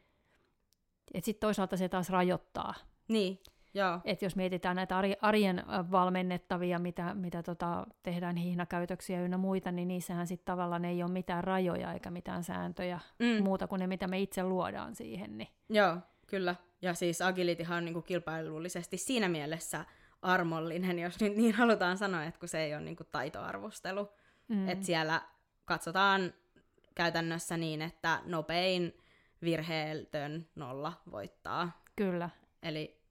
Että 1.13 1.25
sitten 1.25 1.47
toisaalta 1.47 1.77
se 1.77 1.89
taas 1.89 2.09
rajoittaa. 2.09 2.73
Niin, 3.07 3.39
joo. 3.73 3.99
Et 4.05 4.21
jos 4.21 4.35
mietitään 4.35 4.75
näitä 4.75 4.97
arjen 5.21 5.63
valmennettavia, 5.91 6.79
mitä, 6.79 7.13
mitä 7.13 7.43
tota, 7.43 7.87
tehdään 8.03 8.35
hihnakäytöksiä 8.35 9.21
ynnä 9.21 9.37
muita, 9.37 9.71
niin 9.71 9.87
niissähän 9.87 10.27
sitten 10.27 10.45
tavallaan 10.45 10.85
ei 10.85 11.03
ole 11.03 11.11
mitään 11.11 11.43
rajoja 11.43 11.93
eikä 11.93 12.11
mitään 12.11 12.43
sääntöjä 12.43 12.99
mm. 13.19 13.43
muuta 13.43 13.67
kuin 13.67 13.79
ne, 13.79 13.87
mitä 13.87 14.07
me 14.07 14.19
itse 14.19 14.43
luodaan 14.43 14.95
siihen. 14.95 15.37
Niin. 15.37 15.49
Joo, 15.69 15.97
kyllä. 16.27 16.55
Ja 16.81 16.93
siis 16.93 17.21
agilityhan 17.21 17.77
on 17.77 17.85
niin 17.85 17.93
kuin 17.93 18.03
kilpailullisesti 18.03 18.97
siinä 18.97 19.29
mielessä 19.29 19.85
armollinen, 20.21 20.99
jos 20.99 21.19
nyt 21.19 21.35
niin 21.35 21.53
halutaan 21.53 21.97
sanoa, 21.97 22.23
että 22.23 22.39
kun 22.39 22.49
se 22.49 22.63
ei 22.63 22.73
ole 22.73 22.81
niin 22.81 22.95
kuin 22.95 23.07
taitoarvostelu. 23.11 24.09
Mm. 24.47 24.69
Että 24.69 24.85
siellä 24.85 25.21
katsotaan 25.65 26.33
käytännössä 26.95 27.57
niin, 27.57 27.81
että 27.81 28.19
nopein 28.25 28.97
virheetön 29.41 30.47
nolla 30.55 30.93
voittaa. 31.11 31.83
Kyllä. 31.95 32.29
Eli 32.63 33.02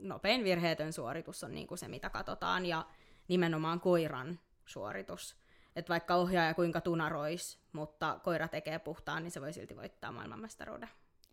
nopein 0.00 0.44
virheetön 0.44 0.92
suoritus 0.92 1.44
on 1.44 1.54
niin 1.54 1.66
kuin 1.66 1.78
se, 1.78 1.88
mitä 1.88 2.10
katsotaan, 2.10 2.66
ja 2.66 2.86
nimenomaan 3.28 3.80
koiran 3.80 4.38
suoritus. 4.66 5.36
Että 5.76 5.90
vaikka 5.90 6.14
ohjaaja 6.14 6.54
kuinka 6.54 6.80
tunarois, 6.80 7.58
mutta 7.72 8.20
koira 8.22 8.48
tekee 8.48 8.78
puhtaan, 8.78 9.22
niin 9.22 9.30
se 9.30 9.40
voi 9.40 9.52
silti 9.52 9.76
voittaa 9.76 10.12
maailmanmestaruuden. 10.12 10.88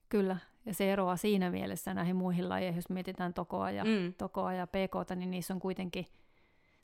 Kyllä, 0.09 0.37
ja 0.65 0.73
se 0.73 0.91
eroaa 0.91 1.17
siinä 1.17 1.49
mielessä 1.49 1.93
näihin 1.93 2.15
muihin 2.15 2.49
lajeihin, 2.49 2.77
jos 2.77 2.89
mietitään 2.89 3.33
tokoa 3.33 3.71
ja, 3.71 3.83
mm. 3.83 4.13
tokoa 4.13 4.53
ja 4.53 4.67
pk, 4.67 5.15
niin 5.15 5.31
niissä 5.31 5.53
on 5.53 5.59
kuitenkin, 5.59 6.07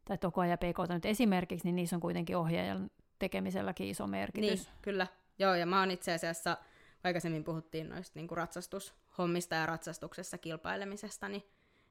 tai 0.06 0.18
tokoa 0.18 0.46
ja 0.46 0.58
pk 0.58 0.90
nyt 0.90 1.06
esimerkiksi, 1.06 1.68
niin 1.68 1.76
niissä 1.76 1.96
on 1.96 2.00
kuitenkin 2.00 2.38
ohjaajan 2.38 2.92
tekemiselläkin 3.20 3.88
iso 3.88 4.08
merkitys. 4.08 4.68
Niin, 4.68 4.78
kyllä. 4.82 5.08
Joo, 5.40 5.56
ja 5.56 5.66
mä 5.66 5.80
oon 5.80 5.92
itse 5.92 6.14
asiassa, 6.14 6.58
aikaisemmin 7.04 7.44
puhuttiin 7.44 7.90
noista 7.90 8.20
niin 8.20 8.28
kuin 8.28 8.38
ratsastushommista 8.38 9.56
ja 9.56 9.66
ratsastuksessa 9.66 10.38
kilpailemisesta, 10.38 11.30
niin, 11.30 11.44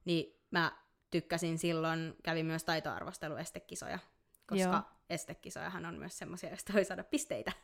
niin 0.06 0.40
mä 0.50 0.72
tykkäsin 1.10 1.58
silloin, 1.58 2.14
kävin 2.22 2.46
myös 2.46 2.64
taitoarvosteluestekisoja, 2.64 3.98
koska 4.46 4.70
Joo. 4.70 4.82
estekisojahan 5.10 5.86
on 5.86 5.94
myös 5.94 6.18
semmoisia, 6.18 6.50
joista 6.50 6.72
voi 6.72 6.84
saada 6.84 7.04
pisteitä. 7.04 7.52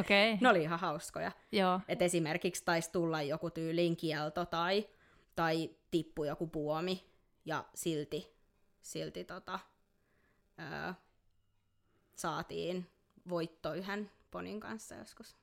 Okay. 0.00 0.38
ne 0.40 0.48
oli 0.48 0.62
ihan 0.62 0.78
hauskoja. 0.78 1.32
Joo. 1.52 1.80
Et 1.88 2.02
esimerkiksi 2.02 2.64
taisi 2.64 2.92
tulla 2.92 3.22
joku 3.22 3.50
tyylin 3.50 3.96
kielto 3.96 4.44
tai, 4.44 4.88
tai 5.36 5.70
tippu 5.90 6.24
joku 6.24 6.46
puomi, 6.46 7.12
ja 7.44 7.64
silti, 7.74 8.36
silti 8.82 9.24
tota, 9.24 9.58
öö, 10.58 10.92
saatiin 12.16 12.90
voitto 13.28 13.74
yhden 13.74 14.10
ponin 14.30 14.60
kanssa 14.60 14.94
joskus. 14.94 15.36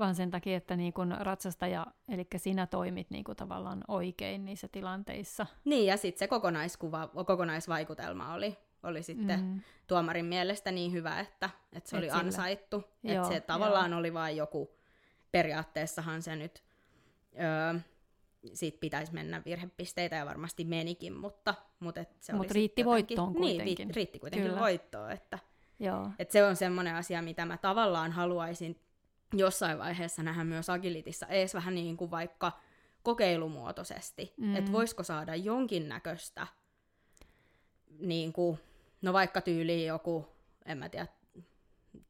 Vaan 0.00 0.14
sen 0.14 0.30
takia, 0.30 0.56
että 0.56 0.76
niin 0.76 0.92
kun 0.92 1.16
ratsastaja, 1.18 1.86
eli 2.08 2.26
sinä 2.36 2.66
toimit 2.66 3.10
niin 3.10 3.24
kun 3.24 3.36
tavallaan 3.36 3.84
oikein 3.88 4.44
niissä 4.44 4.68
tilanteissa. 4.68 5.46
Niin, 5.64 5.86
ja 5.86 5.96
sitten 5.96 6.18
se 6.18 6.28
kokonaiskuva, 6.28 7.08
kokonaisvaikutelma 7.26 8.34
oli, 8.34 8.58
oli 8.82 9.02
sitten 9.02 9.40
mm. 9.40 9.60
tuomarin 9.86 10.24
mielestä 10.24 10.72
niin 10.72 10.92
hyvä, 10.92 11.20
että, 11.20 11.50
että 11.72 11.90
se 11.90 11.96
Et 11.96 12.02
oli 12.02 12.10
sillä. 12.10 12.20
ansaittu. 12.20 12.84
Että 13.04 13.28
se 13.28 13.40
tavallaan 13.40 13.90
joo. 13.90 14.00
oli 14.00 14.14
vain 14.14 14.36
joku, 14.36 14.70
periaatteessahan 15.32 16.22
se 16.22 16.36
nyt, 16.36 16.62
öö, 17.40 17.80
siitä 18.54 18.78
pitäisi 18.80 19.14
mennä 19.14 19.42
virhepisteitä 19.44 20.16
ja 20.16 20.26
varmasti 20.26 20.64
menikin, 20.64 21.16
mutta, 21.16 21.54
mutta 21.80 22.00
et 22.00 22.16
se 22.20 22.32
Mut 22.32 22.50
riitti 22.50 22.84
voittoon 22.84 23.34
kuitenkin. 23.34 23.86
Niin, 23.88 23.94
riitti 23.94 24.18
kuitenkin 24.18 24.48
Kyllä. 24.48 24.60
voittoon, 24.60 25.10
että, 25.10 25.38
Joo. 25.78 26.10
että 26.18 26.32
se 26.32 26.44
on 26.44 26.56
semmoinen 26.56 26.94
asia, 26.94 27.22
mitä 27.22 27.46
mä 27.46 27.56
tavallaan 27.56 28.12
haluaisin 28.12 28.80
jossain 29.32 29.78
vaiheessa 29.78 30.22
nähdä 30.22 30.44
myös 30.44 30.70
agilitissa, 30.70 31.26
ees 31.26 31.54
vähän 31.54 31.74
niin 31.74 31.96
kuin 31.96 32.10
vaikka 32.10 32.52
kokeilumuotoisesti, 33.02 34.34
mm. 34.36 34.56
että 34.56 34.72
voisiko 34.72 35.02
saada 35.02 35.34
jonkinnäköistä 35.34 36.46
niin 37.98 38.32
kuin 38.32 38.58
no 39.02 39.12
vaikka 39.12 39.40
tyyliin 39.40 39.86
joku, 39.86 40.26
en 40.66 40.78
mä 40.78 40.88
tiedä, 40.88 41.06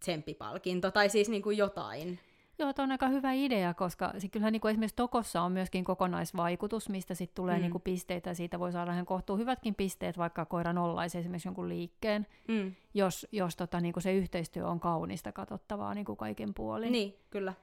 tsemppipalkinto 0.01 0.91
tai 0.91 1.09
siis 1.09 1.29
niin 1.29 1.43
kuin 1.43 1.57
jotain. 1.57 2.21
Joo, 2.61 2.73
tuo 2.73 2.83
on 2.83 2.93
aika 2.93 3.09
hyvä 3.09 3.33
idea, 3.33 3.75
koska 3.75 4.13
sit 4.19 4.33
kyllähän 4.33 4.53
niin 4.53 4.61
kuin 4.61 4.71
esimerkiksi 4.71 4.97
Tokossa 4.97 5.43
on 5.43 5.53
myöskin 5.53 5.85
kokonaisvaikutus, 5.85 6.89
mistä 6.89 7.15
sitten 7.15 7.35
tulee 7.35 7.57
mm. 7.57 7.61
niin 7.61 7.73
kuin 7.73 7.83
pisteitä, 7.83 8.31
ja 8.31 8.35
siitä 8.35 8.59
voi 8.59 8.73
saada 8.73 8.93
ihan 8.93 9.07
kohtuu 9.07 9.37
hyvätkin 9.37 9.75
pisteet, 9.75 10.19
vaikka 10.19 10.45
koira 10.45 10.73
nollaisi 10.73 11.19
esimerkiksi 11.19 11.49
jonkun 11.49 11.69
liikkeen, 11.69 12.27
mm. 12.49 12.75
jos, 12.95 13.27
jos 13.33 13.57
tota, 13.57 13.81
niin 13.81 13.93
kuin 13.93 14.03
se 14.03 14.13
yhteistyö 14.13 14.69
on 14.69 14.81
kaunista 14.81 15.33
katsottavaa 15.33 15.95
niin 15.95 16.05
kuin 16.05 16.17
kaiken 16.17 16.55
puolin. 16.55 16.93
Niin, 16.93 17.15
kyllä. 17.31 17.55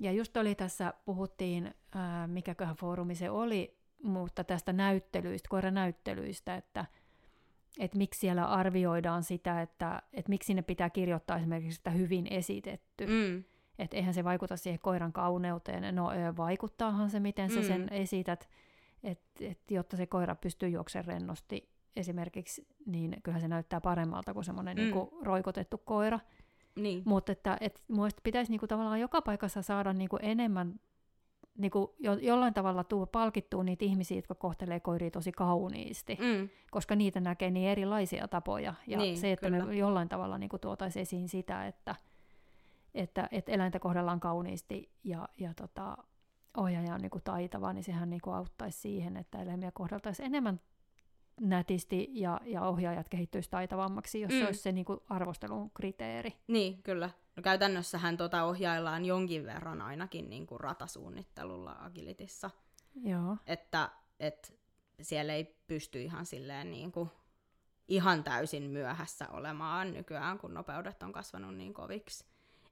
Ja 0.00 0.12
just 0.12 0.36
oli 0.36 0.54
tässä, 0.54 0.94
puhuttiin, 1.04 1.74
ää, 1.94 2.26
mikäköhän 2.26 2.76
foorumi 2.76 3.14
se 3.14 3.30
oli, 3.30 3.78
mutta 4.02 4.44
tästä 4.44 4.72
näyttelyistä, 4.72 5.48
koiranäyttelyistä, 5.48 6.56
että 6.56 6.84
että 7.78 7.98
miksi 7.98 8.20
siellä 8.20 8.44
arvioidaan 8.44 9.22
sitä, 9.22 9.62
että, 9.62 10.02
että 10.12 10.28
miksi 10.28 10.46
sinne 10.46 10.62
pitää 10.62 10.90
kirjoittaa 10.90 11.36
esimerkiksi, 11.36 11.78
että 11.78 11.90
hyvin 11.90 12.26
esitetty. 12.30 13.06
Mm. 13.06 13.44
Että 13.78 13.96
eihän 13.96 14.14
se 14.14 14.24
vaikuta 14.24 14.56
siihen 14.56 14.80
koiran 14.80 15.12
kauneuteen. 15.12 15.94
No 15.94 16.10
vaikuttaahan 16.36 17.10
se, 17.10 17.20
miten 17.20 17.50
sä 17.50 17.60
mm. 17.60 17.66
sen 17.66 17.88
esität, 17.90 18.48
että 19.04 19.26
et, 19.40 19.58
jotta 19.70 19.96
se 19.96 20.06
koira 20.06 20.34
pystyy 20.34 20.68
juoksemaan 20.68 21.06
rennosti 21.06 21.68
esimerkiksi, 21.96 22.66
niin 22.86 23.16
kyllähän 23.22 23.40
se 23.40 23.48
näyttää 23.48 23.80
paremmalta 23.80 24.34
kuin 24.34 24.44
semmoinen 24.44 24.76
mm. 24.76 24.82
niinku 24.82 25.18
roikotettu 25.22 25.78
koira. 25.78 26.20
Niin. 26.76 27.02
Mutta 27.04 27.32
että, 27.32 27.56
et, 27.60 27.84
pitäisi 28.22 28.50
niinku 28.52 28.66
tavallaan 28.66 29.00
joka 29.00 29.22
paikassa 29.22 29.62
saada 29.62 29.92
niinku 29.92 30.18
enemmän 30.22 30.80
niin 31.58 31.70
kuin 31.70 31.90
jo, 31.98 32.14
jollain 32.14 32.54
tavalla 32.54 32.84
tuu 32.84 33.06
palkittua 33.06 33.64
niitä 33.64 33.84
ihmisiä, 33.84 34.18
jotka 34.18 34.34
kohtelee 34.34 34.80
koiria 34.80 35.10
tosi 35.10 35.32
kauniisti, 35.32 36.18
mm. 36.20 36.48
koska 36.70 36.96
niitä 36.96 37.20
näkee 37.20 37.50
niin 37.50 37.68
erilaisia 37.68 38.28
tapoja. 38.28 38.74
Ja 38.86 38.98
niin, 38.98 39.18
se, 39.18 39.32
että 39.32 39.50
kyllä. 39.50 39.64
me 39.64 39.76
jollain 39.76 40.08
tavalla 40.08 40.38
niin 40.38 40.50
tuotaisiin 40.60 41.02
esiin 41.02 41.28
sitä, 41.28 41.66
että, 41.66 41.94
että, 42.98 43.28
että 43.30 43.52
eläintä 43.52 43.78
kohdellaan 43.78 44.20
kauniisti 44.20 44.90
ja, 45.04 45.28
ja 45.38 45.54
tota, 45.54 45.96
ohjaaja 46.56 46.94
on 46.94 47.00
niin 47.00 47.10
kuin 47.10 47.24
taitava, 47.24 47.72
niin 47.72 47.84
sehän 47.84 48.10
niin 48.10 48.20
kuin 48.20 48.34
auttaisi 48.34 48.80
siihen, 48.80 49.16
että 49.16 49.42
eläimiä 49.42 49.70
kohdeltaisiin 49.74 50.26
enemmän 50.26 50.60
nätisti 51.40 52.08
ja, 52.12 52.40
ja 52.44 52.62
ohjaajat 52.62 53.08
kehittyisi 53.08 53.50
taitavammaksi, 53.50 54.20
jos 54.20 54.32
mm. 54.32 54.38
se 54.38 54.46
olisi 54.46 54.62
se 54.62 54.72
niin 54.72 54.84
kuin 54.84 55.00
arvostelun 55.08 55.70
kriteeri. 55.70 56.32
Niin, 56.46 56.82
kyllä. 56.82 57.10
No 57.36 57.42
käytännössähän 57.42 58.16
tota 58.16 58.44
ohjaillaan 58.44 59.04
jonkin 59.04 59.44
verran 59.44 59.82
ainakin 59.82 60.30
niin 60.30 60.46
kuin 60.46 60.60
ratasuunnittelulla 60.60 61.76
Agilitissa. 61.80 62.50
Joo. 62.94 63.36
Että 63.46 63.90
et 64.20 64.58
siellä 65.02 65.34
ei 65.34 65.44
pysty 65.66 66.02
ihan 66.02 66.26
silleen 66.26 66.70
niin 66.70 66.92
kuin 66.92 67.10
ihan 67.88 68.24
täysin 68.24 68.62
myöhässä 68.62 69.28
olemaan 69.30 69.92
nykyään, 69.92 70.38
kun 70.38 70.54
nopeudet 70.54 71.02
on 71.02 71.12
kasvanut 71.12 71.56
niin 71.56 71.74
koviksi. 71.74 72.24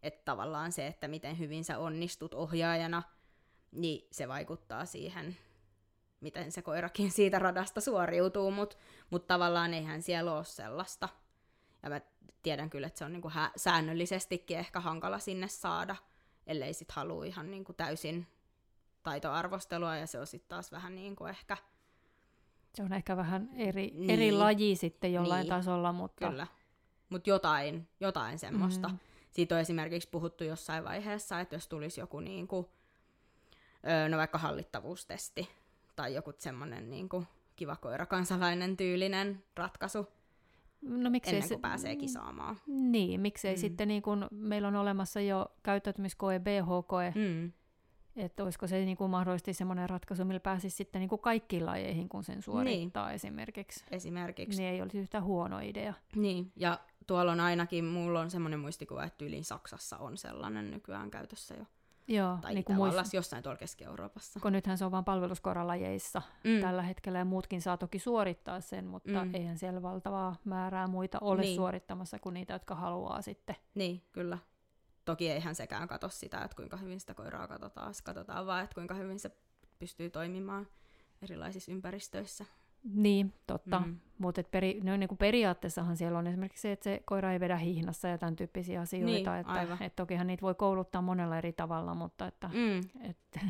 Että 0.03 0.23
tavallaan 0.25 0.73
se, 0.73 0.87
että 0.87 1.09
miten 1.09 1.39
hyvin 1.39 1.65
sä 1.65 1.79
onnistut 1.79 2.35
ohjaajana, 2.35 3.03
niin 3.73 4.09
se 4.13 4.29
vaikuttaa 4.29 4.85
siihen, 4.85 5.37
miten 6.21 6.53
se 6.53 6.63
koirakin 6.63 7.11
siitä 7.11 7.39
radasta 7.39 7.81
suoriutuu, 7.81 8.51
mutta 8.51 8.77
mut 9.11 9.27
tavallaan 9.27 9.75
eihän 9.75 10.03
siellä 10.03 10.33
ole 10.33 10.45
sellaista– 10.45 11.09
ja 11.87 11.91
mä 11.91 12.01
tiedän 12.43 12.71
kyllä, 12.71 12.87
että 12.87 12.99
se 12.99 13.05
on 13.05 13.13
niin 13.13 13.23
kuin 13.23 13.35
hä- 13.35 13.53
säännöllisestikin 13.57 14.59
ehkä 14.59 14.81
hankala 14.81 15.19
sinne 15.19 15.49
saada, 15.49 15.97
ellei 16.47 16.75
sit 16.75 16.93
halua 16.93 17.25
ihan 17.25 17.51
niin 17.51 17.65
kuin 17.65 17.77
täysin 17.77 18.27
taitoarvostelua, 19.03 19.97
ja 19.97 20.07
se 20.07 20.21
on 20.21 20.27
sitten 20.27 20.49
taas 20.49 20.73
vähän 20.73 20.95
niin 20.95 21.17
kuin 21.17 21.31
ehkä... 21.31 21.57
Se 22.75 22.83
on 22.83 22.93
ehkä 22.93 23.17
vähän 23.17 23.51
eri, 23.55 23.91
niin. 23.95 24.11
eri 24.11 24.33
laji 24.33 24.77
sitten 24.77 25.13
jollain 25.13 25.41
niin. 25.41 25.51
tasolla, 25.51 25.93
mutta... 25.93 26.29
Kyllä, 26.29 26.47
mutta 27.09 27.31
jotain, 27.31 27.89
jotain 28.01 28.39
semmoista. 28.39 28.89
Mm. 28.89 28.99
Siitä 29.37 29.55
on 29.55 29.61
esimerkiksi 29.61 30.09
puhuttu 30.11 30.45
jossain 30.45 30.85
vaiheessa, 30.85 31.41
että 31.41 31.57
jos 31.57 31.69
tulisi 31.69 32.01
joku 32.01 32.21
niin 32.21 32.49
kuin, 32.49 32.67
no 34.09 34.19
vaikka 34.19 34.39
hallittavuustesti, 34.39 35.49
tai 35.97 36.15
joku 36.15 36.33
semmoinen 36.39 36.91
niin 36.91 37.09
kuin 37.09 37.27
kiva 37.57 37.77
koira 37.77 38.07
kansalainen 38.07 38.77
tyylinen 38.77 39.45
ratkaisu, 39.57 40.09
No, 40.83 41.11
miksei 41.11 41.35
ennen 41.35 41.49
kuin 41.49 41.59
se, 41.59 41.61
pääsee 41.61 41.97
kisaamaan. 41.97 42.57
Niin, 42.67 43.21
miksei 43.21 43.55
mm. 43.55 43.61
sitten 43.61 43.89
niin 43.89 44.03
kun 44.03 44.27
meillä 44.31 44.69
on 44.69 44.77
olemassa 44.77 45.21
jo 45.21 45.47
käyttäytymiskoe, 45.63 46.39
BHKE, 46.39 47.21
mm. 47.21 47.53
Että 48.17 48.43
olisiko 48.43 48.67
se 48.67 48.85
niin 48.85 48.97
kuin 48.97 49.11
mahdollisesti 49.11 49.55
semmoinen 49.55 49.91
ratkaisu, 49.91 50.25
millä 50.25 50.41
pääsisi 50.41 50.77
sitten 50.77 51.01
niin 51.01 51.09
kuin 51.09 51.21
kaikkiin 51.21 51.67
lajeihin, 51.67 52.09
kun 52.09 52.25
sen 52.25 52.43
suorittaa 52.43 53.07
niin. 53.07 53.15
esimerkiksi. 53.15 53.85
Esimerkiksi. 53.91 54.63
Niin 54.63 54.75
ei 54.75 54.83
olisi 54.83 54.99
yhtä 54.99 55.21
huono 55.21 55.59
idea. 55.59 55.95
Niin, 56.15 56.53
ja 56.57 56.81
tuolla 57.07 57.33
on 57.33 57.41
ainakin, 57.41 57.85
mulla 57.85 58.21
on 58.21 58.31
semmoinen 58.31 58.61
muistikuva, 58.61 59.05
että 59.05 59.25
yli 59.25 59.43
Saksassa 59.43 59.99
on 59.99 60.17
sellainen 60.17 60.71
nykyään 60.71 61.11
käytössä 61.11 61.55
jo. 61.55 61.65
Joo, 62.09 62.39
Tai 62.41 62.55
niin 62.55 62.65
kuin 62.65 62.77
muist... 62.77 63.15
jossain 63.15 63.43
tuolla 63.43 63.59
Keski-Euroopassa. 63.59 64.41
kun 64.41 64.53
nythän 64.53 64.79
se 64.79 64.85
on 64.85 64.91
vain 64.91 65.05
palveluskoralajeissa 65.05 66.23
mm. 66.45 66.61
tällä 66.61 66.83
hetkellä, 66.83 67.19
ja 67.19 67.25
muutkin 67.25 67.63
saa 67.63 67.77
toki 67.77 67.99
suorittaa 67.99 68.61
sen, 68.61 68.87
mutta 68.87 69.25
mm. 69.25 69.35
eihän 69.35 69.59
siellä 69.59 69.83
valtavaa 69.83 70.37
määrää 70.45 70.87
muita 70.87 71.19
ole 71.21 71.41
niin. 71.41 71.57
suorittamassa 71.57 72.19
kuin 72.19 72.35
niitä, 72.35 72.53
jotka 72.53 72.75
haluaa 72.75 73.23
sitten. 73.23 73.57
Niin, 73.75 74.03
kyllä. 74.13 74.39
Toki 75.07 75.31
eihän 75.31 75.55
sekään 75.55 75.89
katso 75.89 76.09
sitä, 76.09 76.43
että 76.43 76.57
kuinka 76.57 76.77
hyvin 76.77 77.01
sitä 77.01 77.15
koiraa 77.15 77.49
katsotaan, 77.49 77.95
katsotaan 78.05 78.47
vaan, 78.47 78.65
että 78.65 78.75
kuinka 78.75 78.95
hyvin 78.95 79.19
se 79.19 79.31
pystyy 79.79 80.11
toimimaan 80.11 80.67
erilaisissa 81.23 81.73
ympäristöissä. 81.73 82.45
Niin, 82.95 83.33
totta. 83.47 83.81
Mm. 83.81 83.97
Mutta 84.19 84.43
peri, 84.51 84.81
no, 84.83 84.97
niin 84.97 85.09
kuin 85.09 85.19
periaatteessahan 85.19 85.97
siellä 85.97 86.19
on 86.19 86.27
esimerkiksi 86.27 86.63
se, 86.63 86.73
että 86.73 86.85
se 86.85 87.03
koira 87.05 87.33
ei 87.33 87.41
vedä 87.41 87.57
hihnassa 87.57 88.09
ja 88.09 88.19
tämän 88.19 88.37
tyyppisiä 88.37 88.81
asioita. 88.81 89.07
Niin, 89.07 89.41
että, 89.41 89.53
aivan. 89.53 89.83
että 89.83 89.97
tokihan 89.97 90.27
niitä 90.27 90.43
voi 90.43 90.55
kouluttaa 90.55 91.03
monella 91.03 91.39
eri 91.39 91.53
tavalla, 91.53 91.95
mutta 91.95 92.27
että... 92.27 92.51
Mm. 92.53 93.09
että 93.11 93.41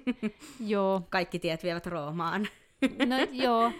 joo. 0.72 1.02
Kaikki 1.10 1.38
tiet 1.38 1.62
vievät 1.62 1.86
Roomaan. 1.86 2.46
No 3.06 3.16
joo. 3.44 3.72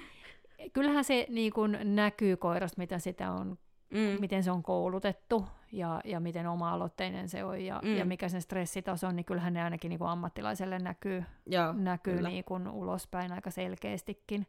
Kyllähän 0.73 1.05
se 1.05 1.27
niin 1.29 1.53
kuin 1.53 1.79
näkyy 1.83 2.37
koirasta, 2.37 2.79
mitä 2.79 2.99
sitä 2.99 3.33
on, 3.33 3.59
mm. 3.93 4.21
miten 4.21 4.45
se 4.45 4.51
on 4.51 4.63
koulutettu 4.63 5.47
ja, 5.73 6.01
ja 6.05 6.21
miten 6.21 6.47
oma-aloitteinen 6.47 7.29
se 7.29 7.45
on 7.45 7.65
ja, 7.65 7.81
mm. 7.85 7.97
ja 7.97 8.05
mikä 8.05 8.29
sen 8.29 8.43
stressitaso 8.43 9.07
on, 9.07 9.17
niin 9.17 9.25
kyllähän 9.25 9.53
ne 9.53 9.63
ainakin 9.63 9.89
niin 9.89 9.99
kuin 9.99 10.09
ammattilaiselle 10.09 10.79
näkyy, 10.79 11.25
Joo, 11.47 11.73
näkyy 11.73 12.23
niin 12.23 12.45
kuin 12.45 12.69
ulospäin 12.69 13.33
aika 13.33 13.51
selkeästikin. 13.51 14.47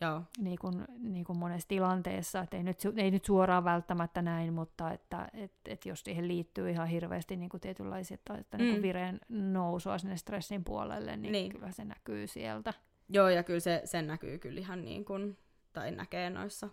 Joo. 0.00 0.22
Niin 0.38 0.58
kuin, 0.58 0.84
niin 0.98 1.24
kuin 1.24 1.38
monessa 1.38 1.68
tilanteessa, 1.68 2.40
että 2.40 2.56
ei 2.56 2.62
nyt, 2.62 2.78
ei 2.96 3.10
nyt 3.10 3.24
suoraan 3.24 3.64
välttämättä 3.64 4.22
näin, 4.22 4.52
mutta 4.52 4.92
että 4.92 5.28
et, 5.34 5.52
et 5.68 5.86
jos 5.86 6.00
siihen 6.00 6.28
liittyy 6.28 6.70
ihan 6.70 6.88
hirveästi 6.88 7.36
niin 7.36 7.48
kuin 7.48 7.60
tietynlaisia, 7.60 8.14
että, 8.14 8.34
että 8.34 8.56
mm. 8.56 8.62
niin 8.62 8.74
kuin 8.74 8.82
vireen 8.82 9.20
nousua 9.28 9.98
sinne 9.98 10.16
stressin 10.16 10.64
puolelle, 10.64 11.16
niin, 11.16 11.32
niin 11.32 11.52
kyllä 11.52 11.72
se 11.72 11.84
näkyy 11.84 12.26
sieltä. 12.26 12.74
Joo, 13.08 13.28
ja 13.28 13.42
kyllä 13.42 13.60
se, 13.60 13.82
sen 13.84 14.06
näkyy 14.06 14.38
kyllä 14.38 14.60
ihan 14.60 14.84
niin 14.84 15.04
kuin, 15.04 15.38
tai 15.72 15.90
näkee 15.90 16.30
noissa 16.30 16.68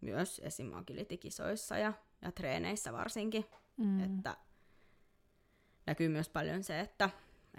myös 0.00 0.40
esim. 0.44 0.74
agility-kisoissa 0.74 1.78
ja, 1.78 1.92
ja 2.22 2.32
treeneissä 2.32 2.92
varsinkin, 2.92 3.44
mm. 3.76 4.00
että 4.04 4.36
näkyy 5.86 6.08
myös 6.08 6.28
paljon 6.28 6.62
se, 6.62 6.80
että, 6.80 7.10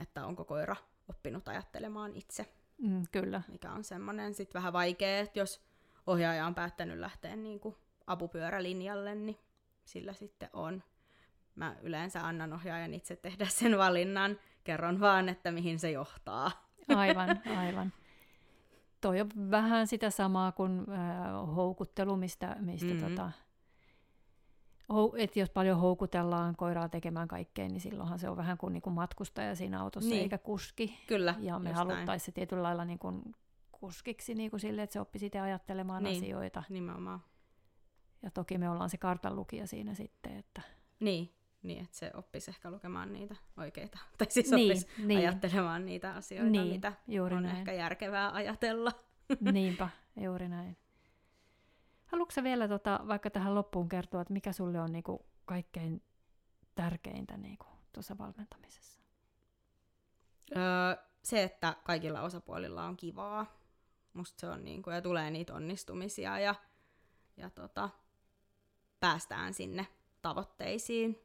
että 0.02 0.26
onko 0.26 0.46
koira 0.46 0.76
oppinut 1.10 1.48
ajattelemaan 1.48 2.16
itse. 2.16 2.46
Mm, 2.82 3.04
kyllä. 3.12 3.42
Mikä 3.48 3.72
on 3.72 3.84
semmoinen 3.84 4.34
sitten 4.34 4.60
vähän 4.60 4.74
vaikea, 4.74 5.20
että 5.20 5.40
jos 5.40 5.62
ohjaaja 6.08 6.46
on 6.46 6.56
päättänyt 6.56 7.00
lähteä 7.00 7.36
niin 7.36 7.60
kuin 7.60 7.76
apupyörälinjalle, 8.08 9.16
niin 9.16 9.38
sillä 9.86 10.14
sitten 10.14 10.50
on. 10.54 10.84
Mä 11.56 11.76
yleensä 11.82 12.28
annan 12.28 12.54
ohjaajan 12.54 12.94
itse 12.94 13.16
tehdä 13.16 13.46
sen 13.50 13.78
valinnan, 13.78 14.40
kerron 14.64 15.00
vaan, 15.00 15.30
että 15.30 15.52
mihin 15.52 15.80
se 15.80 15.92
johtaa. 15.92 16.52
Aivan, 16.96 17.42
aivan. 17.58 17.94
Toi 19.02 19.22
on 19.22 19.30
vähän 19.52 19.88
sitä 19.88 20.10
samaa 20.10 20.52
kuin 20.52 20.80
äh, 20.80 21.56
houkuttelu, 21.56 22.18
mistä, 22.18 22.56
mistä 22.60 22.94
mm-hmm. 22.94 23.10
tota, 23.10 23.32
hou, 24.90 25.14
että 25.18 25.40
jos 25.40 25.50
paljon 25.50 25.80
houkutellaan 25.80 26.56
koiraa 26.56 26.90
tekemään 26.90 27.28
kaikkea, 27.28 27.68
niin 27.68 27.82
silloinhan 27.82 28.20
se 28.20 28.30
on 28.30 28.38
vähän 28.38 28.58
kuin, 28.58 28.74
niin 28.74 28.82
kuin 28.82 28.94
matkustaja 28.94 29.56
siinä 29.56 29.82
autossa 29.82 30.10
niin. 30.10 30.22
eikä 30.22 30.38
kuski. 30.38 31.00
Kyllä, 31.08 31.36
Ja 31.40 31.60
me 31.60 31.72
haluttaisiin 31.72 32.26
se 32.26 32.32
tietyllä 32.32 32.64
lailla 32.64 32.86
niin 32.86 33.00
kuin 33.00 33.22
kuskiksi 33.72 34.36
niin 34.36 34.50
kuin 34.50 34.60
sille, 34.60 34.84
että 34.84 34.94
se 34.94 35.00
oppisi 35.00 35.26
sitten 35.26 35.42
ajattelemaan 35.42 36.04
niin, 36.04 36.24
asioita. 36.24 36.64
nimenomaan. 36.70 37.20
Ja 38.24 38.32
toki 38.32 38.58
me 38.58 38.70
ollaan 38.70 38.90
se 38.90 38.98
kartanlukija 38.98 39.68
siinä 39.68 39.94
sitten, 39.94 40.38
että 40.38 40.62
Niin, 41.00 41.34
niin 41.64 41.84
että 41.84 41.98
se 41.98 42.12
oppisi 42.14 42.52
ehkä 42.52 42.72
lukemaan 42.72 43.14
niitä 43.14 43.36
oikeita, 43.58 44.00
tai 44.18 44.28
siis 44.30 44.52
Niin, 44.52 44.72
oppisi 44.72 44.88
niin. 45.06 45.20
ajattelemaan 45.20 45.86
niitä 45.86 46.14
asioita, 46.14 46.50
Niin, 46.50 46.68
mitä 46.68 46.94
juuri 47.08 47.36
on 47.36 47.44
näin. 47.44 47.58
ehkä 47.58 47.74
järkevää 47.74 48.32
ajatella. 48.34 48.92
Niinpä, 49.52 49.90
juuri 50.22 50.48
näin. 50.50 50.78
Haluatko 52.06 52.44
vielä 52.44 52.68
tota, 52.68 53.00
vaikka 53.08 53.30
tähän 53.30 53.56
loppuun 53.56 53.90
kertoa, 53.90 54.22
että 54.22 54.34
mikä 54.34 54.52
sulle 54.54 54.82
on 54.82 54.92
niinku 54.92 55.26
kaikkein 55.46 56.04
tärkeintä 56.76 57.38
niinku 57.38 57.66
tuossa 57.94 58.18
valmentamisessa? 58.18 59.00
Öö, 60.56 60.96
se, 61.24 61.44
että 61.44 61.76
kaikilla 61.84 62.22
osapuolilla 62.22 62.84
on 62.86 62.98
kivaa. 62.98 63.60
Musta 64.14 64.40
se 64.40 64.48
on 64.48 64.66
niin 64.66 64.82
kuin, 64.82 64.94
ja 64.96 65.02
tulee 65.02 65.32
niitä 65.32 65.54
onnistumisia 65.54 66.40
ja, 66.40 66.56
ja 67.38 67.50
tota, 67.50 67.90
päästään 69.00 69.54
sinne 69.54 69.88
tavoitteisiin, 70.22 71.20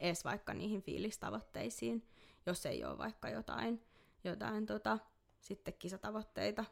edes 0.00 0.24
vaikka 0.24 0.54
niihin 0.54 0.82
fiilistavoitteisiin, 0.82 2.06
jos 2.46 2.66
ei 2.66 2.84
ole 2.84 2.98
vaikka 2.98 3.28
jotain, 3.28 3.82
jotain 4.24 4.66
tota, 4.66 4.98
sitten 5.40 5.74
kisatavoitteita. 5.78 6.64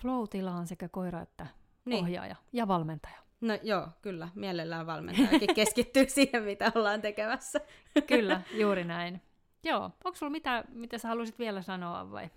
Flow-tila 0.00 0.52
on 0.52 0.66
sekä 0.66 0.88
koira 0.88 1.20
että 1.20 1.46
Niin. 1.84 2.04
ohjaaja 2.04 2.36
ja 2.52 2.68
valmentaja. 2.68 3.16
No 3.40 3.58
joo, 3.62 3.88
kyllä, 4.02 4.28
mielellään 4.34 4.86
valmentajakin 4.86 5.54
keskittyy 5.60 6.08
siihen, 6.08 6.42
mitä 6.42 6.72
ollaan 6.74 7.00
tekemässä. 7.00 7.60
Kyllä, 8.06 8.42
juuri 8.52 8.84
näin. 8.84 9.22
Joo, 9.62 9.82
onko 10.04 10.14
sulla 10.14 10.30
mitä, 10.32 10.64
mitä 10.68 10.98
sä 10.98 11.08
haluaisit 11.08 11.38
vielä 11.38 11.62
sanoa 11.62 12.10
vai? 12.10 12.30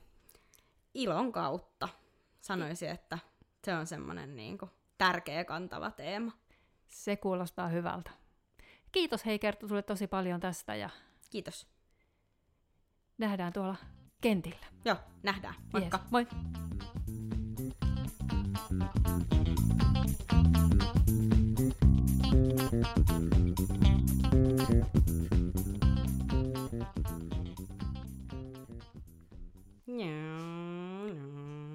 Ilon 0.93 1.31
kautta 1.31 1.89
sanoisin, 2.41 2.89
että 2.89 3.19
se 3.63 3.73
on 3.73 3.87
semmoinen 3.87 4.35
niin 4.35 4.57
kuin, 4.57 4.71
tärkeä 4.97 5.45
kantava 5.45 5.91
teema. 5.91 6.31
Se 6.87 7.15
kuulostaa 7.15 7.67
hyvältä. 7.67 8.11
Kiitos 8.91 9.25
hei 9.25 9.39
Kerttu 9.39 9.67
sulle 9.67 9.83
tosi 9.83 10.07
paljon 10.07 10.39
tästä 10.39 10.75
ja 10.75 10.89
Kiitos. 11.29 11.67
nähdään 13.17 13.53
tuolla 13.53 13.75
kentillä. 14.21 14.65
Joo, 14.85 14.97
nähdään. 15.23 15.55
Moikka. 15.73 15.97
Yes, 15.97 16.11
moi! 16.11 16.27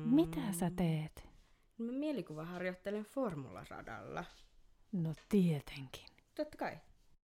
Mitä 0.04 0.52
sä 0.52 0.70
teet? 0.76 1.28
Mä 1.78 1.92
mielikuvaharjoittelen 1.92 3.04
formularadalla. 3.04 4.24
No 4.92 5.14
tietenkin. 5.28 6.06
Totta 6.34 6.56
kai. 6.58 6.78